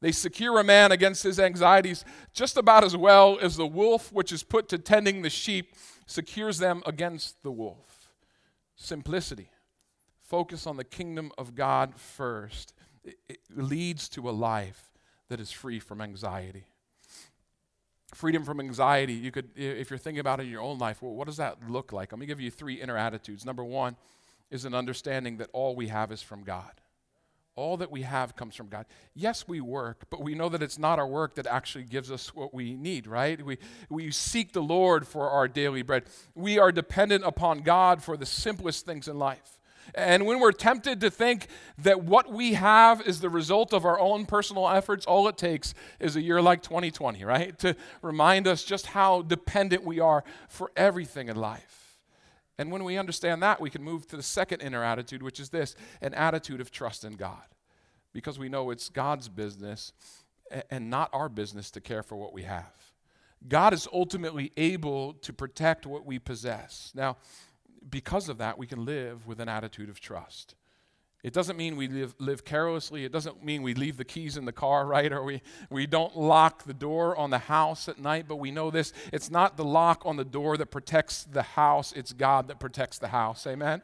They 0.00 0.12
secure 0.12 0.60
a 0.60 0.64
man 0.64 0.92
against 0.92 1.22
his 1.22 1.40
anxieties 1.40 2.04
just 2.34 2.58
about 2.58 2.84
as 2.84 2.96
well 2.96 3.38
as 3.40 3.56
the 3.56 3.66
wolf, 3.66 4.12
which 4.12 4.32
is 4.32 4.42
put 4.42 4.68
to 4.68 4.78
tending 4.78 5.22
the 5.22 5.30
sheep, 5.30 5.74
secures 6.06 6.58
them 6.58 6.82
against 6.84 7.42
the 7.42 7.52
wolf. 7.52 8.10
Simplicity. 8.76 9.50
Focus 10.20 10.66
on 10.66 10.76
the 10.76 10.84
kingdom 10.84 11.32
of 11.38 11.54
God 11.54 11.94
first. 11.96 12.74
It 13.04 13.38
leads 13.54 14.08
to 14.10 14.28
a 14.28 14.32
life 14.32 14.98
that 15.28 15.40
is 15.40 15.50
free 15.50 15.78
from 15.78 16.02
anxiety 16.02 16.66
freedom 18.14 18.44
from 18.44 18.60
anxiety. 18.60 19.14
You 19.14 19.30
could 19.30 19.50
if 19.56 19.90
you're 19.90 19.98
thinking 19.98 20.20
about 20.20 20.40
it 20.40 20.44
in 20.44 20.50
your 20.50 20.62
own 20.62 20.78
life 20.78 21.02
well, 21.02 21.14
what 21.14 21.26
does 21.26 21.36
that 21.36 21.58
look 21.68 21.92
like? 21.92 22.12
Let 22.12 22.18
me 22.18 22.26
give 22.26 22.40
you 22.40 22.50
three 22.50 22.74
inner 22.74 22.96
attitudes. 22.96 23.44
Number 23.44 23.64
one 23.64 23.96
is 24.50 24.64
an 24.64 24.74
understanding 24.74 25.38
that 25.38 25.50
all 25.52 25.74
we 25.74 25.88
have 25.88 26.12
is 26.12 26.22
from 26.22 26.44
god. 26.44 26.80
All 27.56 27.76
that 27.76 27.90
we 27.90 28.02
have 28.02 28.34
comes 28.34 28.56
from 28.56 28.68
god. 28.68 28.86
Yes 29.14 29.46
we 29.46 29.60
work 29.60 30.04
but 30.10 30.22
we 30.22 30.34
know 30.34 30.48
that 30.48 30.62
it's 30.62 30.78
not 30.78 30.98
our 30.98 31.06
work 31.06 31.34
that 31.34 31.46
actually 31.46 31.84
gives 31.84 32.10
us 32.10 32.34
what 32.34 32.54
we 32.54 32.74
need 32.74 33.06
right? 33.06 33.44
We, 33.44 33.58
we 33.88 34.10
seek 34.10 34.52
the 34.52 34.62
lord 34.62 35.06
for 35.06 35.30
our 35.30 35.48
daily 35.48 35.82
bread. 35.82 36.04
We 36.34 36.58
are 36.58 36.72
dependent 36.72 37.24
upon 37.24 37.60
god 37.60 38.02
for 38.02 38.16
the 38.16 38.26
simplest 38.26 38.86
things 38.86 39.08
in 39.08 39.18
life 39.18 39.53
and 39.94 40.26
when 40.26 40.40
we're 40.40 40.52
tempted 40.52 41.00
to 41.00 41.10
think 41.10 41.48
that 41.78 42.02
what 42.02 42.32
we 42.32 42.54
have 42.54 43.00
is 43.02 43.20
the 43.20 43.30
result 43.30 43.72
of 43.72 43.84
our 43.84 43.98
own 43.98 44.26
personal 44.26 44.68
efforts, 44.68 45.06
all 45.06 45.28
it 45.28 45.36
takes 45.36 45.74
is 46.00 46.16
a 46.16 46.22
year 46.22 46.40
like 46.40 46.62
2020, 46.62 47.24
right? 47.24 47.58
To 47.58 47.76
remind 48.02 48.46
us 48.46 48.64
just 48.64 48.86
how 48.86 49.22
dependent 49.22 49.84
we 49.84 50.00
are 50.00 50.24
for 50.48 50.70
everything 50.76 51.28
in 51.28 51.36
life. 51.36 52.00
And 52.58 52.70
when 52.70 52.84
we 52.84 52.96
understand 52.96 53.42
that, 53.42 53.60
we 53.60 53.70
can 53.70 53.82
move 53.82 54.06
to 54.08 54.16
the 54.16 54.22
second 54.22 54.62
inner 54.62 54.84
attitude, 54.84 55.22
which 55.22 55.40
is 55.40 55.50
this 55.50 55.74
an 56.00 56.14
attitude 56.14 56.60
of 56.60 56.70
trust 56.70 57.04
in 57.04 57.14
God. 57.14 57.42
Because 58.12 58.38
we 58.38 58.48
know 58.48 58.70
it's 58.70 58.88
God's 58.88 59.28
business 59.28 59.92
and 60.70 60.88
not 60.88 61.10
our 61.12 61.28
business 61.28 61.70
to 61.72 61.80
care 61.80 62.02
for 62.02 62.16
what 62.16 62.32
we 62.32 62.42
have. 62.42 62.72
God 63.48 63.74
is 63.74 63.88
ultimately 63.92 64.52
able 64.56 65.14
to 65.14 65.32
protect 65.32 65.84
what 65.84 66.06
we 66.06 66.18
possess. 66.18 66.92
Now, 66.94 67.16
because 67.88 68.28
of 68.28 68.38
that, 68.38 68.58
we 68.58 68.66
can 68.66 68.84
live 68.84 69.26
with 69.26 69.40
an 69.40 69.48
attitude 69.48 69.88
of 69.88 70.00
trust. 70.00 70.54
It 71.24 71.32
doesn't 71.32 71.56
mean 71.56 71.76
we 71.76 71.88
live, 71.88 72.14
live 72.18 72.44
carelessly. 72.44 73.06
It 73.06 73.10
doesn't 73.10 73.42
mean 73.42 73.62
we 73.62 73.72
leave 73.72 73.96
the 73.96 74.04
keys 74.04 74.36
in 74.36 74.44
the 74.44 74.52
car, 74.52 74.86
right? 74.96 75.10
Or 75.10 75.24
we, 75.24 75.40
we 75.70 75.86
don't 75.86 76.14
lock 76.16 76.64
the 76.64 76.74
door 76.74 77.16
on 77.16 77.30
the 77.30 77.38
house 77.38 77.88
at 77.88 77.98
night. 77.98 78.26
But 78.28 78.36
we 78.36 78.50
know 78.50 78.70
this 78.70 78.92
it's 79.12 79.30
not 79.30 79.56
the 79.56 79.64
lock 79.64 80.02
on 80.04 80.16
the 80.16 80.24
door 80.24 80.58
that 80.58 80.66
protects 80.66 81.24
the 81.24 81.42
house, 81.42 81.92
it's 81.92 82.12
God 82.12 82.48
that 82.48 82.60
protects 82.60 82.98
the 82.98 83.08
house. 83.08 83.46
Amen? 83.46 83.82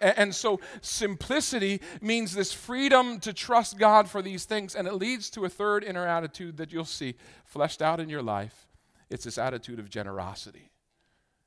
And 0.00 0.34
so, 0.34 0.58
simplicity 0.80 1.80
means 2.00 2.34
this 2.34 2.52
freedom 2.52 3.20
to 3.20 3.32
trust 3.32 3.78
God 3.78 4.08
for 4.08 4.20
these 4.20 4.44
things. 4.44 4.74
And 4.74 4.88
it 4.88 4.94
leads 4.94 5.30
to 5.30 5.44
a 5.44 5.48
third 5.48 5.84
inner 5.84 6.06
attitude 6.06 6.56
that 6.56 6.72
you'll 6.72 6.86
see 6.86 7.14
fleshed 7.44 7.82
out 7.82 8.00
in 8.00 8.08
your 8.08 8.22
life. 8.22 8.66
It's 9.10 9.24
this 9.24 9.38
attitude 9.38 9.78
of 9.78 9.88
generosity. 9.88 10.70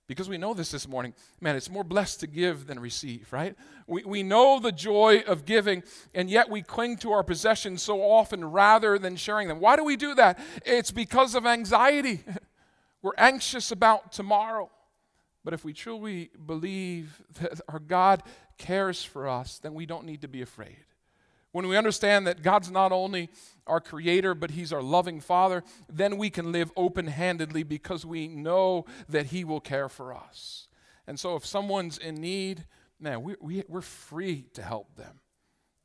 Because 0.09 0.27
we 0.27 0.39
know 0.39 0.55
this 0.55 0.71
this 0.71 0.87
morning, 0.87 1.13
man, 1.39 1.55
it's 1.55 1.69
more 1.69 1.83
blessed 1.83 2.21
to 2.21 2.27
give 2.27 2.65
than 2.65 2.79
receive, 2.79 3.31
right? 3.31 3.55
We, 3.85 4.03
we 4.03 4.23
know 4.23 4.59
the 4.59 4.71
joy 4.71 5.19
of 5.27 5.45
giving, 5.45 5.83
and 6.15 6.31
yet 6.31 6.49
we 6.49 6.63
cling 6.63 6.97
to 6.97 7.11
our 7.11 7.21
possessions 7.21 7.83
so 7.83 8.01
often 8.01 8.43
rather 8.43 8.97
than 8.97 9.15
sharing 9.15 9.47
them. 9.47 9.59
Why 9.59 9.75
do 9.75 9.83
we 9.83 9.95
do 9.95 10.15
that? 10.15 10.39
It's 10.65 10.89
because 10.89 11.35
of 11.35 11.45
anxiety. 11.45 12.23
We're 13.03 13.11
anxious 13.19 13.71
about 13.71 14.11
tomorrow. 14.11 14.71
But 15.45 15.53
if 15.53 15.63
we 15.63 15.73
truly 15.73 16.31
believe 16.43 17.21
that 17.39 17.61
our 17.69 17.79
God 17.79 18.23
cares 18.57 19.03
for 19.03 19.27
us, 19.27 19.59
then 19.59 19.75
we 19.75 19.85
don't 19.85 20.05
need 20.05 20.21
to 20.21 20.27
be 20.27 20.41
afraid. 20.41 20.85
When 21.51 21.67
we 21.67 21.77
understand 21.77 22.27
that 22.27 22.43
God's 22.43 22.69
not 22.69 22.91
only 22.91 23.29
our 23.65 23.79
creator, 23.79 24.35
but 24.35 24.51
He's 24.51 24.71
our 24.71 24.83
loving 24.83 25.19
Father, 25.19 25.63
then 25.91 26.17
we 26.17 26.29
can 26.29 26.51
live 26.51 26.71
open 26.75 27.07
handedly 27.07 27.63
because 27.63 28.05
we 28.05 28.27
know 28.27 28.85
that 29.07 29.27
He 29.27 29.43
will 29.43 29.61
care 29.61 29.89
for 29.89 30.13
us. 30.13 30.67
And 31.07 31.19
so 31.19 31.35
if 31.35 31.45
someone's 31.45 31.97
in 31.97 32.15
need, 32.15 32.65
man, 32.99 33.23
we, 33.23 33.35
we, 33.41 33.63
we're 33.67 33.81
free 33.81 34.45
to 34.53 34.61
help 34.61 34.95
them. 34.95 35.19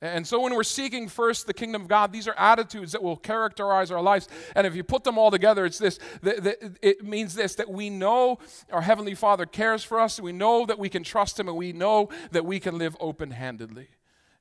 And 0.03 0.27
so, 0.27 0.38
when 0.42 0.55
we're 0.55 0.64
seeking 0.64 1.09
first 1.09 1.46
the 1.46 1.55
kingdom 1.55 1.81
of 1.81 1.88
God, 1.88 2.12
these 2.12 2.29
are 2.29 2.35
attitudes 2.35 2.92
that 2.92 3.03
will 3.03 3.16
characterize 3.16 3.90
our 3.90 4.03
lives. 4.03 4.29
And 4.55 4.66
if 4.66 4.77
you 4.77 4.85
put 4.85 5.03
them 5.03 5.16
all 5.16 5.31
together, 5.31 5.64
it's 5.64 5.79
this 5.79 5.98
that, 6.20 6.77
it 6.83 7.03
means 7.03 7.35
this 7.35 7.55
that 7.55 7.70
we 7.70 7.88
know 7.88 8.38
our 8.70 8.83
Heavenly 8.83 9.14
Father 9.14 9.46
cares 9.46 9.83
for 9.83 9.98
us, 9.98 10.20
we 10.20 10.33
know 10.33 10.66
that 10.66 10.79
we 10.79 10.90
can 10.90 11.05
trust 11.05 11.40
Him, 11.40 11.48
and 11.48 11.57
we 11.57 11.72
know 11.72 12.11
that 12.33 12.44
we 12.44 12.61
can 12.61 12.77
live 12.77 12.94
open 13.00 13.31
handedly. 13.31 13.88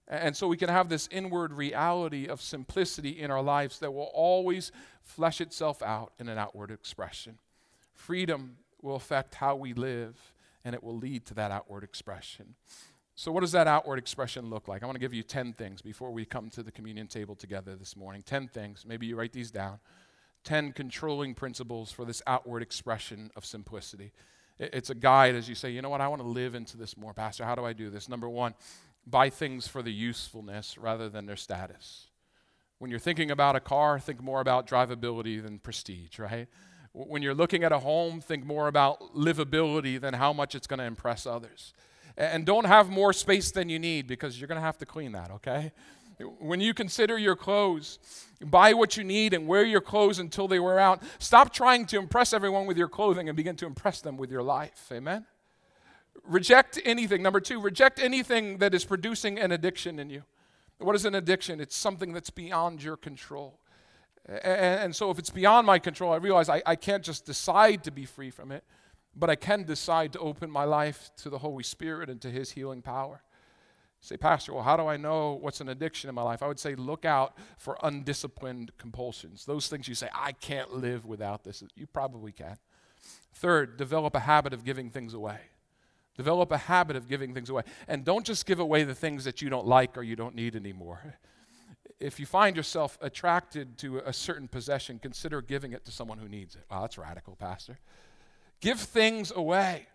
And 0.08 0.36
so 0.36 0.48
we 0.48 0.58
can 0.58 0.70
have 0.70 0.89
this 0.89 1.08
inward 1.12 1.54
reality 1.54 2.28
of 2.28 2.42
simplicity 2.42 3.22
in 3.22 3.32
our 3.32 3.42
lives 3.42 3.80
that 3.80 3.94
will 3.94 4.12
always 4.13 4.72
flesh 5.02 5.39
itself 5.39 5.82
out 5.82 6.12
in 6.20 6.28
an 6.28 6.38
outward 6.38 6.72
expression. 6.72 7.38
Freedom 7.94 8.58
will 8.82 8.96
affect 8.96 9.36
how 9.36 9.56
we 9.56 9.74
live, 9.74 10.34
and 10.66 10.76
it 10.76 10.84
will 10.84 10.98
lead 10.98 11.26
to 11.28 11.34
that 11.36 11.52
outward 11.52 11.84
expression. 11.84 12.56
So, 13.16 13.32
what 13.32 13.42
does 13.42 13.52
that 13.52 13.68
outward 13.68 14.00
expression 14.00 14.50
look 14.50 14.68
like? 14.68 14.84
I 14.84 14.86
want 14.88 14.96
to 14.96 15.00
give 15.00 15.13
you 15.13 15.24
10 15.24 15.54
things 15.54 15.82
before 15.82 16.12
we 16.12 16.26
come 16.26 16.50
to 16.52 16.63
the 16.63 16.72
communion 16.72 17.08
table 17.08 17.36
together 17.36 17.76
this 17.76 17.96
morning. 17.96 18.24
10 18.24 18.48
things. 18.48 18.86
Maybe 18.88 19.06
you 19.06 19.16
write 19.16 19.34
these 19.34 19.52
down. 19.52 19.80
10 20.44 20.74
controlling 20.74 21.34
principles 21.36 21.92
for 21.92 22.06
this 22.06 22.22
outward 22.28 22.62
expression 22.62 23.32
of 23.36 23.46
simplicity. 23.46 24.12
It's 24.60 24.89
a 24.89 24.96
guide 24.96 25.36
as 25.36 25.48
you 25.48 25.56
say, 25.56 25.72
you 25.72 25.82
know 25.82 25.89
what, 25.89 26.02
I 26.02 26.08
want 26.08 26.22
to 26.22 26.28
live 26.28 26.54
into 26.54 26.78
this 26.78 26.98
more, 26.98 27.13
Pastor. 27.13 27.46
How 27.46 27.56
do 27.56 27.66
I 27.66 27.74
do 27.74 27.89
this? 27.89 28.10
Number 28.10 28.30
one, 28.30 28.54
buy 29.06 29.30
things 29.30 29.68
for 29.68 29.82
the 29.82 29.92
usefulness 29.92 30.78
rather 30.78 31.10
than 31.10 31.26
their 31.26 31.36
status. 31.36 32.08
When 32.80 32.89
you're 32.89 33.00
thinking 33.00 33.32
about 33.32 33.56
a 33.56 33.60
car, 33.60 34.00
think 34.00 34.22
more 34.22 34.42
about 34.42 34.68
drivability 34.68 35.42
than 35.42 35.60
prestige, 35.60 36.20
right? 36.20 36.48
When 36.94 37.22
you're 37.22 37.34
looking 37.34 37.63
at 37.63 37.72
a 37.72 37.80
home, 37.80 38.22
think 38.22 38.46
more 38.46 38.68
about 38.68 39.16
livability 39.16 40.00
than 40.00 40.13
how 40.13 40.34
much 40.34 40.54
it's 40.54 40.68
going 40.68 40.80
to 40.80 40.86
impress 40.86 41.26
others. 41.26 41.74
And 42.18 42.46
don't 42.46 42.66
have 42.66 42.89
more 42.89 43.13
space 43.13 43.52
than 43.52 43.70
you 43.70 43.80
need 43.80 44.06
because 44.06 44.39
you're 44.39 44.48
going 44.48 44.60
to 44.60 44.66
have 44.66 44.78
to 44.80 44.86
clean 44.86 45.13
that, 45.13 45.32
okay? 45.32 45.72
When 46.39 46.62
you 46.62 46.74
consider 46.74 47.18
your 47.18 47.36
clothes, 47.36 47.98
buy 48.42 48.74
what 48.74 48.96
you 48.96 49.04
need 49.04 49.34
and 49.34 49.48
wear 49.48 49.63
your 49.63 49.82
clothes 49.82 50.20
until 50.20 50.48
they 50.48 50.60
wear 50.60 50.78
out. 50.78 51.02
Stop 51.18 51.52
trying 51.52 51.88
to 51.88 51.98
impress 51.98 52.34
everyone 52.34 52.68
with 52.68 52.78
your 52.78 52.88
clothing 52.88 53.30
and 53.30 53.36
begin 53.36 53.56
to 53.56 53.66
impress 53.66 54.02
them 54.02 54.18
with 54.18 54.32
your 54.32 54.44
life. 54.44 54.89
Amen? 54.92 55.26
Reject 56.23 56.80
anything. 56.86 57.21
Number 57.21 57.39
two, 57.39 57.60
reject 57.60 57.99
anything 57.99 58.58
that 58.60 58.73
is 58.73 58.86
producing 58.86 59.39
an 59.39 59.52
addiction 59.52 59.99
in 59.99 60.10
you. 60.10 60.23
What 60.78 60.95
is 60.95 61.06
an 61.06 61.15
addiction? 61.15 61.60
It's 61.60 61.76
something 61.76 62.13
that's 62.13 62.30
beyond 62.30 62.84
your 62.84 62.97
control. 62.97 63.60
And, 64.26 64.95
so, 64.95 65.12
if 65.12 65.19
it's 65.19 65.30
beyond 65.30 65.67
my 65.67 65.80
control, 65.80 66.13
I 66.13 66.15
realize 66.15 66.47
I, 66.47 66.62
I 66.65 66.76
can't 66.78 67.04
just 67.04 67.26
decide 67.26 67.84
to 67.84 67.91
be 67.91 68.06
free 68.06 68.30
from 68.30 68.54
it, 68.54 68.63
but 69.13 69.30
I 69.30 69.36
can 69.36 69.63
decide 69.63 70.13
to 70.13 70.19
open 70.19 70.49
my 70.49 70.63
life 70.63 71.12
to 71.17 71.30
the 71.30 71.39
Holy 71.39 71.63
Spirit 71.63 72.10
and 72.10 72.21
to 72.21 72.30
His 72.32 72.52
healing 72.52 72.82
power. 72.82 73.21
Say, 73.99 74.17
Pastor, 74.17 74.54
well, 74.54 74.63
how 74.63 74.78
do 74.78 74.86
I 74.86 74.97
know 74.97 75.34
what's 75.34 75.62
an 75.62 75.69
addiction 75.69 76.10
in 76.10 76.15
my 76.15 76.23
life? 76.23 76.41
I 76.43 76.47
would 76.47 76.60
say, 76.60 76.76
look 76.76 77.06
out 77.06 77.38
for 77.58 77.78
undisciplined 77.84 78.71
compulsions. 78.78 79.45
Those 79.45 79.67
things 79.67 79.88
you 79.88 79.95
say, 79.95 80.10
I 80.13 80.34
can't 80.34 80.73
live 80.73 81.06
without 81.06 81.43
this. 81.43 81.63
You 81.76 81.88
probably 81.88 82.34
can. 82.34 82.58
Third, 83.34 83.78
develop 83.78 84.15
a 84.15 84.19
habit 84.19 84.54
of 84.54 84.65
giving 84.65 84.89
things 84.89 85.13
away. 85.13 85.39
Develop 86.15 86.52
a 86.52 86.58
habit 86.58 86.95
of 86.95 87.08
giving 87.08 87.34
things 87.34 87.49
away. 87.49 87.63
And 87.88 88.06
don't 88.06 88.26
just 88.26 88.45
give 88.45 88.60
away 88.60 88.84
the 88.84 88.93
things 88.93 89.23
that 89.26 89.41
you 89.41 89.49
don't 89.49 89.65
like 89.65 89.97
or 89.97 90.04
you 90.04 90.15
don't 90.15 90.36
need 90.36 90.56
anymore. 90.56 91.15
If 91.99 92.19
you 92.19 92.26
find 92.26 92.56
yourself 92.56 92.97
attracted 93.02 93.78
to 93.80 93.99
a 93.99 94.13
certain 94.13 94.47
possession, 94.47 94.99
consider 94.99 95.41
giving 95.41 95.73
it 95.73 95.86
to 95.86 95.91
someone 95.91 96.19
who 96.19 96.30
needs 96.30 96.56
it. 96.56 96.65
Wow, 96.69 96.82
that's 96.82 96.97
radical, 96.97 97.36
Pastor. 97.36 97.80
Give 98.62 98.80
things 98.80 99.32
away. 99.36 99.88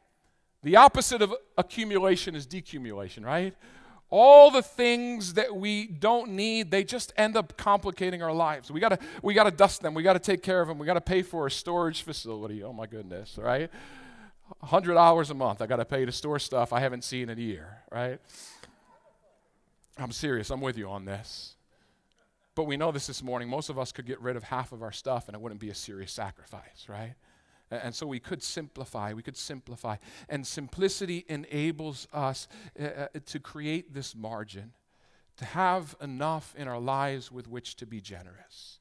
The 0.62 0.76
opposite 0.76 1.22
of 1.22 1.35
accumulation 1.57 2.35
is 2.35 2.46
decumulation, 2.46 3.24
right? 3.24 3.54
All 4.11 4.50
the 4.50 4.62
things 4.62 5.35
that 5.35 5.54
we 5.54 5.87
don't 5.87 6.31
need, 6.31 6.70
they 6.70 6.83
just 6.83 7.12
end 7.16 7.37
up 7.37 7.57
complicating 7.57 8.22
our 8.22 8.33
lives. 8.33 8.70
We 8.70 8.81
gotta, 8.81 8.98
we 9.22 9.35
gotta 9.35 9.50
dust 9.50 9.83
them. 9.83 9.94
We 9.94 10.02
gotta 10.02 10.18
take 10.18 10.42
care 10.42 10.61
of 10.61 10.68
them. 10.68 10.78
We 10.78 10.87
gotta 10.87 11.00
pay 11.00 11.22
for 11.22 11.46
a 11.46 11.50
storage 11.50 12.02
facility. 12.02 12.62
Oh 12.62 12.72
my 12.72 12.87
goodness, 12.87 13.38
right? 13.40 13.70
$100 14.64 15.30
a 15.30 15.34
month 15.34 15.62
I 15.62 15.66
got 15.66 15.76
to 15.76 15.84
pay 15.84 16.04
to 16.04 16.12
store 16.12 16.38
stuff 16.38 16.72
I 16.72 16.80
haven't 16.80 17.04
seen 17.04 17.28
in 17.28 17.38
a 17.38 17.40
year, 17.40 17.78
right? 17.90 18.20
I'm 19.98 20.12
serious. 20.12 20.50
I'm 20.50 20.61
with 20.61 20.78
you 20.78 20.88
on 20.88 21.04
this. 21.04 21.56
But 22.54 22.64
we 22.64 22.76
know 22.76 22.92
this 22.92 23.06
this 23.06 23.22
morning. 23.22 23.48
Most 23.48 23.68
of 23.68 23.78
us 23.78 23.92
could 23.92 24.06
get 24.06 24.20
rid 24.20 24.37
of 24.37 24.44
half 24.44 24.72
of 24.72 24.82
our 24.82 24.92
stuff 24.92 25.28
and 25.28 25.34
it 25.34 25.40
wouldn't 25.40 25.61
be 25.61 25.70
a 25.70 25.74
serious 25.74 26.12
sacrifice, 26.12 26.87
right? 26.88 27.14
And 27.70 27.94
so 27.94 28.06
we 28.06 28.18
could 28.18 28.42
simplify. 28.42 29.12
We 29.12 29.22
could 29.22 29.37
simplify. 29.37 29.96
And 30.28 30.46
simplicity 30.46 31.24
enables 31.28 32.08
us 32.12 32.48
uh, 32.80 33.06
to 33.26 33.38
create 33.38 33.92
this 33.92 34.16
margin, 34.16 34.72
to 35.37 35.44
have 35.44 35.94
enough 36.00 36.54
in 36.56 36.66
our 36.66 36.80
lives 36.80 37.30
with 37.30 37.48
which 37.48 37.76
to 37.76 37.87
be 37.87 38.00
generous. 38.00 38.78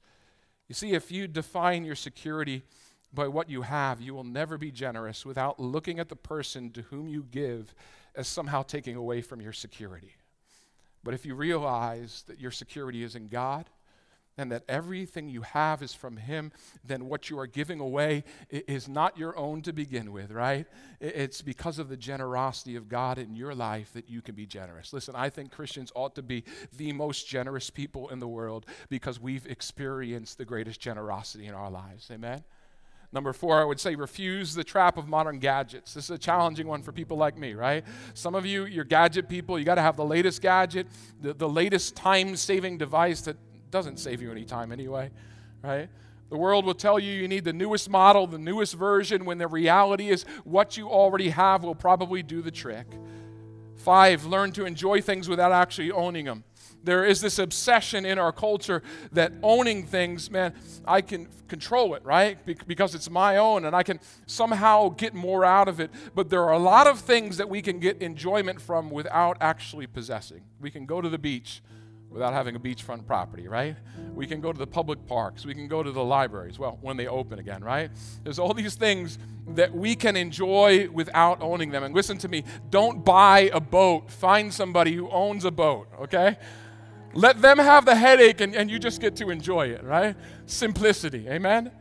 You 0.67 0.75
see, 0.75 0.93
if 0.93 1.12
you 1.12 1.27
define 1.27 1.84
your 1.86 1.95
security 1.95 2.63
by 3.13 3.28
what 3.28 3.50
you 3.50 3.62
have, 3.62 4.02
you 4.02 4.13
will 4.13 4.24
never 4.24 4.58
be 4.58 4.72
generous 4.72 5.26
without 5.26 5.60
looking 5.60 6.00
at 6.00 6.10
the 6.10 6.15
person 6.15 6.72
to 6.72 6.82
whom 6.84 7.08
you 7.08 7.26
give 7.32 7.74
as 8.15 8.28
somehow 8.28 8.63
taking 8.63 8.96
away 8.96 9.22
from 9.22 9.41
your 9.41 9.54
security. 9.54 10.15
But 11.04 11.13
if 11.13 11.26
you 11.26 11.36
realize 11.36 12.24
that 12.28 12.39
your 12.39 12.52
security 12.52 13.04
is 13.04 13.15
in 13.15 13.28
God 13.28 13.70
and 14.38 14.52
that 14.52 14.63
everything 14.67 15.30
you 15.30 15.41
have 15.41 15.82
is 15.82 15.93
from 15.93 16.17
Him, 16.17 16.52
then 16.84 17.08
what 17.08 17.30
you 17.30 17.39
are 17.39 17.48
giving 17.48 17.80
away 17.80 18.24
is 18.50 18.88
not 18.88 19.17
your 19.17 19.36
own 19.38 19.62
to 19.63 19.74
begin 19.74 20.12
with, 20.12 20.32
right? 20.32 20.67
It's 21.00 21.41
because 21.41 21.80
of 21.80 21.89
the 21.89 21.98
generosity 21.98 22.76
of 22.76 22.88
God 22.88 23.17
in 23.17 23.36
your 23.36 23.56
life 23.56 23.93
that 23.93 24.10
you 24.10 24.22
can 24.22 24.36
be 24.36 24.46
generous. 24.46 24.93
Listen, 24.93 25.15
I 25.15 25.30
think 25.30 25.52
Christians 25.52 25.91
ought 25.96 26.13
to 26.15 26.22
be 26.22 26.43
the 26.76 26.93
most 26.93 27.28
generous 27.28 27.70
people 27.70 28.10
in 28.10 28.20
the 28.20 28.28
world 28.28 28.65
because 28.89 29.20
we've 29.20 29.46
experienced 29.48 30.38
the 30.38 30.46
greatest 30.46 30.80
generosity 30.80 31.48
in 31.48 31.54
our 31.54 31.72
lives. 31.72 32.10
Amen? 32.12 32.43
Number 33.13 33.32
four, 33.32 33.62
I 33.62 33.63
would 33.63 33.80
say 33.80 33.96
refuse 33.96 34.54
the 34.54 34.63
trap 34.63 34.98
of 34.98 35.08
modern 35.08 35.39
gadgets. 35.39 35.93
This 35.93 36.06
is 36.06 36.12
a 36.12 36.17
challenging 36.17 36.67
one 36.67 36.82
for 36.82 36.91
people 36.91 37.17
like 37.17 37.38
me, 37.38 37.54
right? 37.54 37.86
Some 38.13 38.36
of 38.36 38.46
you, 38.46 38.65
you're 38.65 38.84
gadget 38.84 39.30
people. 39.30 39.58
You 39.58 39.63
got 39.63 39.76
to 39.76 39.82
have 39.82 39.96
the 39.96 40.06
latest 40.06 40.41
gadget, 40.41 40.88
the, 41.22 41.34
the 41.34 41.48
latest 41.48 41.96
time 41.96 42.36
saving 42.36 42.78
device 42.78 43.22
that 43.22 43.38
doesn't 43.72 43.98
save 43.98 44.22
you 44.22 44.32
any 44.32 44.43
time 44.43 44.72
anyway, 44.72 45.10
right? 45.63 45.90
The 46.29 46.38
world 46.38 46.65
will 46.65 46.73
tell 46.73 47.00
you 47.00 47.13
you 47.13 47.29
need 47.29 47.46
the 47.46 47.54
newest 47.54 47.90
model, 47.90 48.27
the 48.27 48.38
newest 48.38 48.73
version, 48.73 49.23
when 49.23 49.38
the 49.38 49.48
reality 49.48 50.10
is 50.10 50.25
what 50.44 50.75
you 50.75 50.90
already 50.90 51.29
have 51.29 51.63
will 51.63 51.75
probably 51.75 52.21
do 52.21 52.42
the 52.42 52.52
trick. 52.52 52.88
Five, 53.77 54.25
learn 54.25 54.52
to 54.54 54.65
enjoy 54.65 55.02
things 55.02 55.29
without 55.29 55.54
actually 55.54 55.92
owning 55.92 56.25
them 56.25 56.44
there 56.84 57.06
is 57.06 57.21
this 57.21 57.40
obsession 57.40 58.06
in 58.06 58.17
our 58.17 58.32
culture 58.32 58.82
that 59.12 59.34
owning 59.44 59.86
things, 59.86 60.32
man, 60.32 60.54
I 60.86 61.02
can 61.02 61.28
control 61.48 61.96
it, 61.96 62.04
right? 62.06 62.38
because 62.67 62.96
it's 62.96 63.10
my 63.10 63.38
own 63.38 63.65
and 63.65 63.75
I 63.75 63.84
can 63.84 64.00
somehow 64.25 64.90
get 64.90 65.13
more 65.13 65.44
out 65.44 65.67
of 65.67 65.80
it. 65.80 65.92
But 66.15 66.30
there 66.30 66.44
are 66.44 66.54
a 66.54 66.60
lot 66.60 66.88
of 66.88 67.00
things 67.00 67.38
that 67.38 67.50
we 67.50 67.62
can 67.62 67.80
get 67.80 68.02
enjoyment 68.02 68.62
from 68.62 68.90
without 68.90 69.38
actually 69.42 69.88
possessing. 69.88 70.42
We 70.60 70.71
can 70.71 70.86
go 70.86 71.02
to 71.02 71.10
the 71.10 71.17
beach 71.17 71.62
without 72.10 72.34
having 72.34 72.56
a 72.56 72.60
beachfront 72.60 73.06
property, 73.06 73.48
right? 73.48 73.75
We 74.13 74.28
can 74.28 74.40
go 74.40 74.54
to 74.54 74.58
the 74.58 74.67
public 74.67 75.06
parks. 75.08 75.46
We 75.46 75.54
can 75.54 75.67
go 75.67 75.84
to 75.84 75.92
the 75.92 76.04
libraries, 76.04 76.58
well, 76.58 76.78
when 76.82 76.98
they 76.98 77.08
open 77.08 77.38
again, 77.38 77.63
right? 77.63 77.92
There's 78.23 78.40
all 78.40 78.54
these 78.54 78.75
things 78.75 79.17
that 79.50 79.73
we 79.75 79.96
can 79.96 80.15
enjoy 80.15 80.90
without 80.90 81.42
owning 81.42 81.71
them. 81.71 81.84
And 81.84 81.94
listen 81.94 82.17
to 82.19 82.28
me 82.28 82.44
don't 82.69 83.04
buy 83.04 83.50
a 83.54 83.60
boat, 83.60 84.10
find 84.10 84.54
somebody 84.54 84.96
who 84.96 85.10
owns 85.10 85.46
a 85.46 85.52
boat, 85.52 85.88
okay? 86.02 86.38
Let 87.13 87.41
them 87.41 87.58
have 87.58 87.85
the 87.85 87.95
headache 87.95 88.41
and, 88.41 88.55
and 88.55 88.69
you 88.69 88.79
just 88.79 89.01
get 89.01 89.15
to 89.17 89.29
enjoy 89.29 89.67
it, 89.67 89.83
right? 89.83 90.15
Simplicity, 90.45 91.27
amen? 91.29 91.71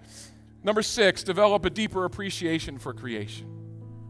Number 0.63 0.83
six, 0.83 1.23
develop 1.23 1.65
a 1.65 1.71
deeper 1.71 2.05
appreciation 2.05 2.79
for 2.79 2.93
creation. 2.93 3.47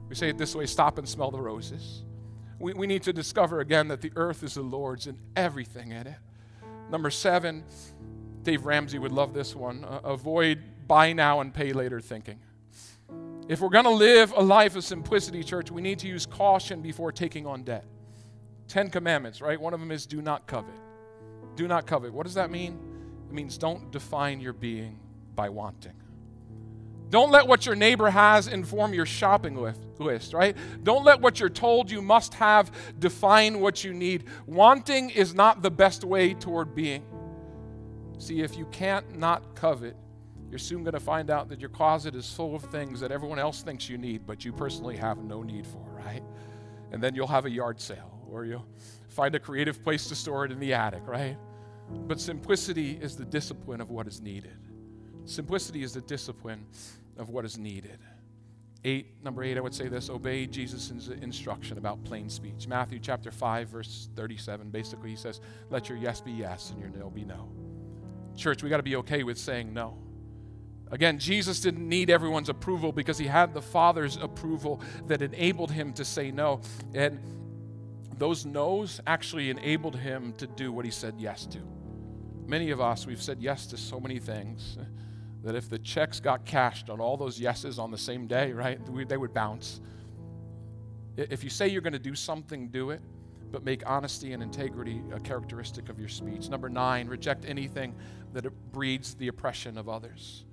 We 0.08 0.14
say 0.14 0.28
it 0.28 0.38
this 0.38 0.54
way 0.54 0.66
stop 0.66 0.98
and 0.98 1.08
smell 1.08 1.30
the 1.30 1.40
roses. 1.40 2.04
We, 2.58 2.72
we 2.72 2.86
need 2.86 3.02
to 3.02 3.12
discover 3.12 3.60
again 3.60 3.88
that 3.88 4.00
the 4.00 4.12
earth 4.16 4.42
is 4.42 4.54
the 4.54 4.62
Lord's 4.62 5.06
and 5.06 5.18
everything 5.34 5.92
in 5.92 6.06
it. 6.06 6.16
Number 6.90 7.10
seven, 7.10 7.64
Dave 8.42 8.64
Ramsey 8.64 8.98
would 8.98 9.12
love 9.12 9.34
this 9.34 9.56
one 9.56 9.84
uh, 9.84 10.00
avoid 10.04 10.62
buy 10.86 11.12
now 11.12 11.40
and 11.40 11.52
pay 11.52 11.72
later 11.72 12.00
thinking. 12.00 12.38
If 13.48 13.60
we're 13.60 13.68
going 13.68 13.84
to 13.84 13.90
live 13.90 14.32
a 14.36 14.42
life 14.42 14.76
of 14.76 14.84
simplicity, 14.84 15.42
church, 15.42 15.70
we 15.70 15.82
need 15.82 15.98
to 16.00 16.08
use 16.08 16.26
caution 16.26 16.80
before 16.82 17.12
taking 17.12 17.46
on 17.46 17.62
debt. 17.62 17.84
Ten 18.68 18.90
commandments, 18.90 19.40
right? 19.40 19.60
One 19.60 19.74
of 19.74 19.80
them 19.80 19.92
is 19.92 20.06
do 20.06 20.22
not 20.22 20.46
covet. 20.46 20.74
Do 21.57 21.66
not 21.66 21.86
covet. 21.86 22.12
What 22.12 22.24
does 22.24 22.34
that 22.34 22.50
mean? 22.50 22.78
It 23.28 23.34
means 23.34 23.59
don't 23.59 23.90
define 23.90 24.40
your 24.40 24.52
being 24.52 25.00
by 25.34 25.48
wanting. 25.48 25.94
Don't 27.09 27.30
let 27.30 27.46
what 27.46 27.66
your 27.66 27.76
neighbor 27.76 28.11
has 28.11 28.48
inform 28.48 28.92
your 28.92 29.07
shopping 29.07 29.57
list, 29.98 30.32
right? 30.32 30.57
Don't 30.82 31.04
let 31.04 31.20
what 31.20 31.38
you're 31.38 31.48
told 31.48 31.90
you 31.90 32.02
must 32.02 32.34
have 32.34 32.72
define 32.98 33.61
what 33.61 33.84
you 33.84 33.92
need. 33.94 34.24
Wanting 34.46 35.11
is 35.11 35.34
not 35.34 35.62
the 35.62 35.70
best 35.70 36.02
way 36.04 36.34
toward 36.34 36.74
being. 36.74 37.04
See, 38.18 38.40
if 38.40 38.57
you 38.57 38.66
can't 38.66 39.18
not 39.18 39.54
covet, 39.54 39.96
you're 40.50 40.59
soon 40.59 40.82
going 40.82 40.94
to 40.94 41.00
find 41.00 41.30
out 41.30 41.48
that 41.48 41.61
your 41.61 41.70
closet 41.70 42.14
is 42.14 42.32
full 42.32 42.57
of 42.57 42.62
things 42.64 42.98
that 43.00 43.12
everyone 43.12 43.38
else 43.38 43.62
thinks 43.62 43.88
you 43.88 43.98
need, 43.98 44.26
but 44.26 44.44
you 44.44 44.52
personally 44.52 44.96
have 44.96 45.18
no 45.18 45.42
need 45.42 45.66
for, 45.66 45.84
right? 46.04 46.22
And 46.92 47.02
then 47.02 47.14
you'll 47.14 47.26
have 47.26 47.46
a 47.46 47.50
yard 47.50 47.80
sale, 47.80 48.20
or 48.30 48.44
you'll 48.44 48.66
find 49.16 49.34
a 49.34 49.40
creative 49.40 49.82
place 49.82 50.06
to 50.08 50.14
store 50.14 50.44
it 50.44 50.52
in 50.52 50.60
the 50.60 50.74
attic, 50.74 51.02
right? 51.06 51.38
But 52.06 52.20
simplicity 52.20 52.98
is 53.00 53.16
the 53.16 53.24
discipline 53.24 53.80
of 53.80 53.90
what 53.90 54.06
is 54.06 54.20
needed. 54.20 54.58
Simplicity 55.24 55.82
is 55.82 55.94
the 55.94 56.02
discipline 56.02 56.66
of 57.16 57.30
what 57.30 57.46
is 57.46 57.56
needed. 57.56 57.98
Eight, 58.84 59.24
number 59.24 59.42
eight, 59.42 59.56
I 59.56 59.60
would 59.60 59.74
say 59.74 59.88
this 59.88 60.10
obey 60.10 60.46
Jesus' 60.46 60.90
instruction 60.90 61.78
about 61.78 62.04
plain 62.04 62.28
speech. 62.28 62.68
Matthew 62.68 62.98
chapter 63.00 63.30
5, 63.30 63.68
verse 63.68 64.08
37. 64.14 64.68
Basically, 64.68 65.10
he 65.10 65.16
says, 65.16 65.40
Let 65.70 65.88
your 65.88 65.96
yes 65.96 66.20
be 66.20 66.32
yes 66.32 66.70
and 66.70 66.78
your 66.78 66.90
no 66.90 67.08
be 67.08 67.24
no. 67.24 67.48
Church, 68.36 68.62
we 68.62 68.68
got 68.68 68.76
to 68.76 68.82
be 68.82 68.96
okay 68.96 69.22
with 69.22 69.38
saying 69.38 69.72
no. 69.72 69.96
Again, 70.92 71.18
Jesus 71.18 71.60
didn't 71.60 71.88
need 71.88 72.10
everyone's 72.10 72.50
approval 72.50 72.92
because 72.92 73.18
he 73.18 73.26
had 73.26 73.54
the 73.54 73.62
Father's 73.62 74.18
approval 74.18 74.80
that 75.06 75.22
enabled 75.22 75.72
him 75.72 75.92
to 75.94 76.04
say 76.04 76.30
no. 76.30 76.60
And 76.94 77.18
those 78.18 78.46
no's 78.46 79.00
actually 79.06 79.50
enabled 79.50 79.96
him 79.96 80.32
to 80.38 80.46
do 80.46 80.72
what 80.72 80.84
he 80.84 80.90
said 80.90 81.14
yes 81.18 81.46
to. 81.46 81.58
Many 82.46 82.70
of 82.70 82.80
us, 82.80 83.06
we've 83.06 83.22
said 83.22 83.40
yes 83.40 83.66
to 83.68 83.76
so 83.76 84.00
many 84.00 84.18
things 84.18 84.78
that 85.42 85.54
if 85.54 85.68
the 85.68 85.78
checks 85.78 86.20
got 86.20 86.44
cashed 86.44 86.90
on 86.90 87.00
all 87.00 87.16
those 87.16 87.38
yeses 87.40 87.78
on 87.78 87.90
the 87.90 87.98
same 87.98 88.26
day, 88.26 88.52
right, 88.52 88.80
they 89.08 89.16
would 89.16 89.32
bounce. 89.32 89.80
If 91.16 91.44
you 91.44 91.50
say 91.50 91.68
you're 91.68 91.82
going 91.82 91.92
to 91.92 91.98
do 91.98 92.14
something, 92.14 92.68
do 92.68 92.90
it, 92.90 93.00
but 93.50 93.64
make 93.64 93.82
honesty 93.86 94.32
and 94.32 94.42
integrity 94.42 95.02
a 95.12 95.20
characteristic 95.20 95.88
of 95.88 95.98
your 95.98 96.08
speech. 96.08 96.48
Number 96.48 96.68
nine, 96.68 97.08
reject 97.08 97.44
anything 97.46 97.94
that 98.32 98.44
breeds 98.72 99.14
the 99.14 99.28
oppression 99.28 99.78
of 99.78 99.88
others. 99.88 100.44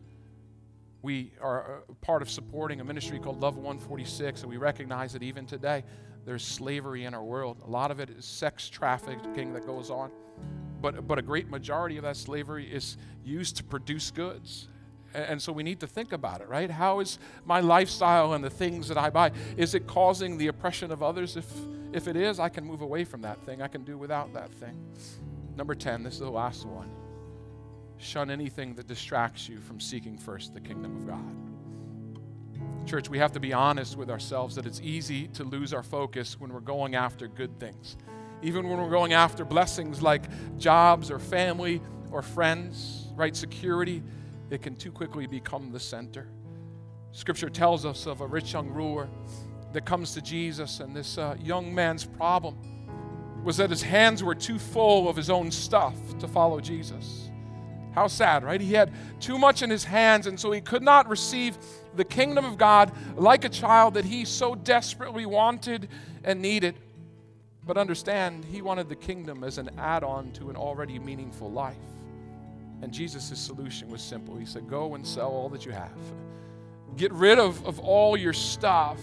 We 1.02 1.34
are 1.42 1.82
uh, 1.90 1.94
part 2.02 2.22
of 2.22 2.30
supporting 2.30 2.80
a 2.80 2.84
ministry 2.84 3.20
called 3.20 3.42
Love 3.42 3.58
146, 3.58 4.42
and 4.42 4.50
we 4.50 4.58
recognize 4.58 5.12
that 5.14 5.24
even 5.24 5.46
today 5.46 5.84
there's 6.26 6.44
slavery 6.44 7.06
in 7.06 7.14
our 7.14 7.24
world. 7.24 7.58
A 7.66 7.70
lot 7.70 7.92
of 7.92 8.00
it 8.00 8.10
is 8.10 8.26
sex 8.26 8.70
trafficking 8.70 9.54
that 9.54 9.66
goes 9.66 9.90
on. 9.90 10.12
But, 10.82 11.08
but 11.08 11.18
a 11.18 11.22
great 11.22 11.50
majority 11.50 11.98
of 11.98 12.04
that 12.04 12.18
slavery 12.18 12.66
is 12.66 12.98
used 13.24 13.58
to 13.58 13.64
produce 13.64 14.12
goods. 14.12 14.68
And 15.14 15.42
so 15.42 15.54
we 15.54 15.64
need 15.64 15.80
to 15.82 15.88
think 15.88 16.12
about 16.12 16.42
it, 16.42 16.50
right? 16.50 16.70
How 16.70 17.00
is 17.00 17.20
my 17.46 17.60
lifestyle 17.60 18.34
and 18.34 18.44
the 18.44 18.50
things 18.50 18.88
that 18.88 18.98
I 18.98 19.10
buy, 19.10 19.32
is 19.58 19.76
it 19.76 19.86
causing 19.86 20.38
the 20.38 20.48
oppression 20.48 20.92
of 20.92 21.04
others? 21.04 21.38
If, 21.38 21.46
if 21.94 22.08
it 22.08 22.16
is, 22.16 22.40
I 22.40 22.50
can 22.50 22.66
move 22.66 22.82
away 22.82 23.04
from 23.04 23.22
that 23.22 23.40
thing. 23.46 23.62
I 23.62 23.68
can 23.68 23.84
do 23.84 23.98
without 23.98 24.34
that 24.34 24.52
thing. 24.52 24.76
Number 25.56 25.76
10, 25.76 26.04
this 26.04 26.16
is 26.16 26.20
the 26.20 26.30
last 26.30 26.66
one. 26.66 26.90
Shun 27.98 28.32
anything 28.32 28.74
that 28.76 28.88
distracts 28.88 29.48
you 29.48 29.60
from 29.60 29.80
seeking 29.80 30.18
first 30.18 30.54
the 30.54 30.62
kingdom 30.62 30.98
of 30.98 31.08
God. 31.08 31.53
Church, 32.86 33.10
we 33.10 33.18
have 33.18 33.32
to 33.32 33.40
be 33.40 33.54
honest 33.54 33.96
with 33.96 34.10
ourselves 34.10 34.56
that 34.56 34.66
it's 34.66 34.82
easy 34.82 35.28
to 35.30 35.44
lose 35.44 35.74
our 35.74 35.84
focus 35.84 36.40
when 36.40 36.52
we're 36.52 36.60
going 36.60 36.96
after 36.96 37.28
good 37.28 37.60
things. 37.60 37.96
Even 38.42 38.68
when 38.68 38.78
we're 38.78 38.90
going 38.90 39.14
after 39.14 39.46
blessings 39.46 40.02
like 40.02 40.24
jobs 40.58 41.10
or 41.10 41.18
family 41.18 41.82
or 42.12 42.22
friends, 42.22 43.08
right? 43.16 43.36
Security 43.36 44.04
it 44.50 44.62
can 44.62 44.76
too 44.76 44.92
quickly 44.92 45.26
become 45.26 45.72
the 45.72 45.80
center. 45.80 46.28
Scripture 47.12 47.50
tells 47.50 47.86
us 47.86 48.06
of 48.06 48.22
a 48.22 48.28
rich 48.28 48.54
young 48.54 48.70
ruler 48.70 49.10
that 49.72 49.86
comes 49.86 50.14
to 50.14 50.22
Jesus, 50.22 50.80
and 50.80 50.96
this 50.96 51.18
uh, 51.18 51.36
young 51.40 51.74
man's 51.74 52.06
problem 52.06 52.58
was 53.44 53.58
that 53.58 53.70
his 53.70 53.82
hands 53.82 54.24
were 54.24 54.36
too 54.36 54.60
full 54.60 55.10
of 55.10 55.16
his 55.16 55.30
own 55.30 55.50
stuff 55.52 55.96
to 56.20 56.28
follow 56.28 56.60
Jesus. 56.60 57.30
How 57.94 58.08
sad, 58.08 58.44
right? 58.44 58.60
He 58.60 58.74
had 58.74 58.92
too 59.20 59.38
much 59.38 59.62
in 59.62 59.70
his 59.70 59.84
hands, 59.84 60.28
and 60.28 60.40
so 60.40 60.52
he 60.52 60.62
could 60.62 60.82
not 60.82 61.08
receive 61.08 61.58
the 61.96 62.04
kingdom 62.04 62.44
of 62.44 62.58
God 62.58 62.92
like 63.16 63.46
a 63.46 63.50
child 63.50 63.94
that 63.94 64.06
he 64.06 64.26
so 64.26 64.56
desperately 64.56 65.26
wanted 65.26 65.88
and 66.24 66.42
needed. 66.42 66.76
But 67.66 67.78
understand, 67.78 68.46
he 68.46 68.62
wanted 68.62 68.90
the 68.90 68.96
kingdom 68.96 69.44
as 69.44 69.58
an 69.58 69.70
add 69.78 70.04
on 70.04 70.32
to 70.34 70.50
an 70.50 70.56
already 70.56 71.00
meaningful 71.00 71.52
life. 71.52 71.78
And 72.82 72.92
Jesus' 72.92 73.40
solution 73.40 73.90
was 73.90 74.02
simple. 74.02 74.36
He 74.36 74.46
said, 74.46 74.68
Go 74.68 74.96
and 74.96 75.08
sell 75.08 75.30
all 75.30 75.50
that 75.50 75.66
you 75.66 75.72
have. 75.72 75.92
Get 76.98 77.14
rid 77.14 77.40
of, 77.40 77.66
of 77.66 77.80
all 77.80 78.18
your 78.18 78.34
stuff, 78.34 79.00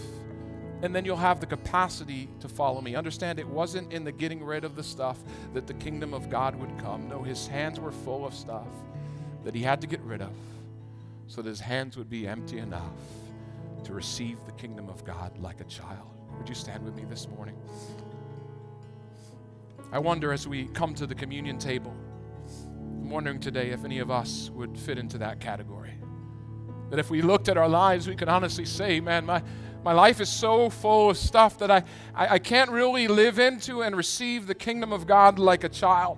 and 0.81 0.95
then 0.95 1.05
you'll 1.05 1.17
have 1.17 1.39
the 1.39 1.45
capacity 1.45 2.27
to 2.39 2.47
follow 2.47 2.81
me. 2.81 2.95
Understand, 2.95 3.39
it 3.39 3.47
wasn't 3.47 3.91
in 3.93 4.03
the 4.03 4.11
getting 4.11 4.43
rid 4.43 4.63
of 4.63 4.75
the 4.75 4.83
stuff 4.83 5.19
that 5.53 5.67
the 5.67 5.73
kingdom 5.75 6.13
of 6.13 6.29
God 6.29 6.55
would 6.55 6.77
come. 6.79 7.07
No, 7.07 7.21
his 7.21 7.47
hands 7.47 7.79
were 7.79 7.91
full 7.91 8.25
of 8.25 8.33
stuff 8.33 8.67
that 9.43 9.55
he 9.55 9.61
had 9.61 9.81
to 9.81 9.87
get 9.87 10.01
rid 10.01 10.21
of 10.21 10.33
so 11.27 11.41
that 11.41 11.49
his 11.49 11.59
hands 11.59 11.97
would 11.97 12.09
be 12.09 12.27
empty 12.27 12.59
enough 12.59 12.91
to 13.83 13.93
receive 13.93 14.37
the 14.45 14.51
kingdom 14.53 14.89
of 14.89 15.03
God 15.05 15.37
like 15.37 15.61
a 15.61 15.65
child. 15.65 16.09
Would 16.37 16.49
you 16.49 16.55
stand 16.55 16.83
with 16.83 16.95
me 16.95 17.03
this 17.09 17.27
morning? 17.29 17.55
I 19.91 19.99
wonder 19.99 20.31
as 20.31 20.47
we 20.47 20.65
come 20.67 20.93
to 20.95 21.05
the 21.05 21.15
communion 21.15 21.57
table 21.57 21.95
I'm 23.01 23.09
wondering 23.09 23.39
today 23.39 23.71
if 23.71 23.83
any 23.83 23.99
of 23.99 24.09
us 24.09 24.49
would 24.53 24.77
fit 24.77 24.97
into 24.97 25.17
that 25.17 25.41
category. 25.41 25.95
That 26.91 26.99
if 26.99 27.09
we 27.09 27.21
looked 27.21 27.49
at 27.49 27.57
our 27.57 27.67
lives, 27.67 28.07
we 28.07 28.15
could 28.15 28.29
honestly 28.29 28.63
say, 28.63 29.01
man, 29.01 29.25
my, 29.25 29.43
my 29.83 29.93
life 29.93 30.21
is 30.21 30.29
so 30.29 30.69
full 30.69 31.09
of 31.09 31.17
stuff 31.17 31.57
that 31.59 31.71
I, 31.71 31.83
I, 32.13 32.27
I 32.35 32.39
can't 32.39 32.71
really 32.71 33.07
live 33.07 33.39
into 33.39 33.81
and 33.81 33.95
receive 33.95 34.47
the 34.47 34.55
kingdom 34.55 34.93
of 34.93 35.07
God 35.07 35.39
like 35.39 35.63
a 35.63 35.69
child. 35.69 36.17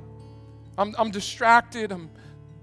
I'm, 0.78 0.95
I'm 0.97 1.11
distracted. 1.11 1.91
I'm 1.91 2.09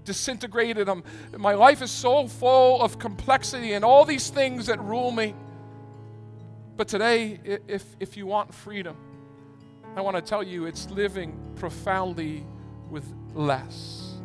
disintegrated. 0.03 0.89
I'm, 0.89 1.03
my 1.37 1.53
life 1.53 1.81
is 1.81 1.91
so 1.91 2.27
full 2.27 2.81
of 2.81 2.99
complexity 2.99 3.73
and 3.73 3.85
all 3.85 4.05
these 4.05 4.29
things 4.29 4.67
that 4.67 4.81
rule 4.81 5.11
me. 5.11 5.35
But 6.77 6.87
today, 6.87 7.39
if, 7.67 7.83
if 7.99 8.17
you 8.17 8.25
want 8.25 8.53
freedom, 8.53 8.97
I 9.95 10.01
want 10.01 10.15
to 10.15 10.21
tell 10.21 10.43
you 10.43 10.65
it's 10.65 10.89
living 10.89 11.37
profoundly 11.55 12.45
with 12.89 13.05
less 13.33 14.19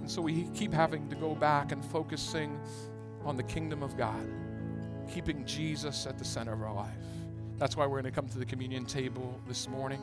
And 0.00 0.10
so 0.10 0.22
we 0.22 0.48
keep 0.54 0.72
having 0.72 1.08
to 1.10 1.16
go 1.16 1.34
back 1.34 1.72
and 1.72 1.84
focusing 1.84 2.58
on 3.24 3.36
the 3.36 3.42
kingdom 3.42 3.82
of 3.82 3.96
God, 3.96 4.26
keeping 5.10 5.44
Jesus 5.44 6.06
at 6.06 6.18
the 6.18 6.24
center 6.24 6.52
of 6.52 6.62
our 6.62 6.74
life. 6.74 6.88
That's 7.58 7.76
why 7.76 7.86
we're 7.86 8.00
going 8.00 8.12
to 8.12 8.20
come 8.20 8.28
to 8.28 8.38
the 8.38 8.44
communion 8.44 8.86
table 8.86 9.38
this 9.46 9.68
morning. 9.68 10.00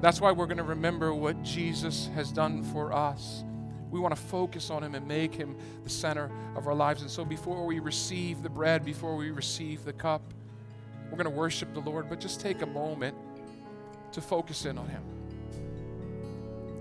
That's 0.00 0.20
why 0.20 0.32
we're 0.32 0.46
going 0.46 0.58
to 0.58 0.64
remember 0.64 1.14
what 1.14 1.42
Jesus 1.42 2.10
has 2.14 2.30
done 2.32 2.62
for 2.62 2.92
us. 2.92 3.44
We 3.90 4.00
want 4.00 4.14
to 4.14 4.20
focus 4.20 4.70
on 4.70 4.82
Him 4.82 4.94
and 4.94 5.06
make 5.06 5.34
Him 5.34 5.56
the 5.84 5.90
center 5.90 6.30
of 6.56 6.66
our 6.66 6.74
lives. 6.74 7.02
And 7.02 7.10
so 7.10 7.24
before 7.24 7.64
we 7.64 7.78
receive 7.78 8.42
the 8.42 8.48
bread, 8.48 8.84
before 8.84 9.16
we 9.16 9.30
receive 9.30 9.84
the 9.84 9.92
cup, 9.92 10.22
we're 11.10 11.16
going 11.16 11.24
to 11.24 11.30
worship 11.30 11.72
the 11.74 11.80
Lord, 11.80 12.08
but 12.08 12.18
just 12.18 12.40
take 12.40 12.62
a 12.62 12.66
moment 12.66 13.16
to 14.12 14.20
focus 14.20 14.64
in 14.64 14.78
on 14.78 14.88
Him. 14.88 15.02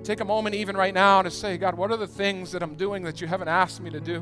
Take 0.04 0.20
a 0.20 0.26
moment, 0.26 0.56
even 0.56 0.76
right 0.76 0.94
now, 0.94 1.22
to 1.22 1.32
say, 1.32 1.58
God, 1.58 1.76
what 1.76 1.92
are 1.92 1.98
the 1.98 2.08
things 2.08 2.52
that 2.52 2.64
I'm 2.64 2.76
doing 2.76 3.04
that 3.04 3.22
you 3.22 3.28
haven't 3.28 3.48
asked 3.48 3.80
me 3.80 3.90
to 3.92 4.02
do? 4.02 4.22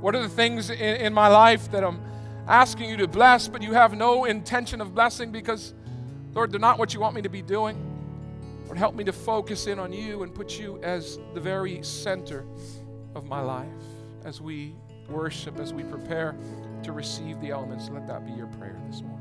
What 0.00 0.14
are 0.14 0.22
the 0.22 0.28
things 0.28 0.68
in, 0.68 0.78
in 0.78 1.14
my 1.14 1.28
life 1.28 1.70
that 1.70 1.82
I'm 1.84 2.00
asking 2.46 2.90
you 2.90 2.96
to 2.98 3.08
bless, 3.08 3.48
but 3.48 3.62
you 3.62 3.72
have 3.72 3.96
no 3.96 4.24
intention 4.24 4.80
of 4.80 4.94
blessing 4.94 5.32
because, 5.32 5.74
Lord, 6.34 6.52
they're 6.52 6.60
not 6.60 6.78
what 6.78 6.94
you 6.94 7.00
want 7.00 7.14
me 7.14 7.22
to 7.22 7.28
be 7.28 7.42
doing? 7.42 7.76
Lord, 8.66 8.78
help 8.78 8.94
me 8.94 9.04
to 9.04 9.12
focus 9.12 9.66
in 9.66 9.78
on 9.78 9.92
you 9.92 10.22
and 10.22 10.34
put 10.34 10.58
you 10.58 10.78
as 10.82 11.18
the 11.34 11.40
very 11.40 11.82
center 11.82 12.44
of 13.14 13.26
my 13.26 13.40
life 13.40 13.66
as 14.24 14.40
we 14.40 14.74
worship, 15.08 15.58
as 15.58 15.72
we 15.72 15.84
prepare 15.84 16.36
to 16.82 16.92
receive 16.92 17.40
the 17.40 17.50
elements. 17.50 17.88
Let 17.90 18.06
that 18.08 18.26
be 18.26 18.32
your 18.32 18.48
prayer 18.48 18.78
this 18.88 19.02
morning. 19.02 19.15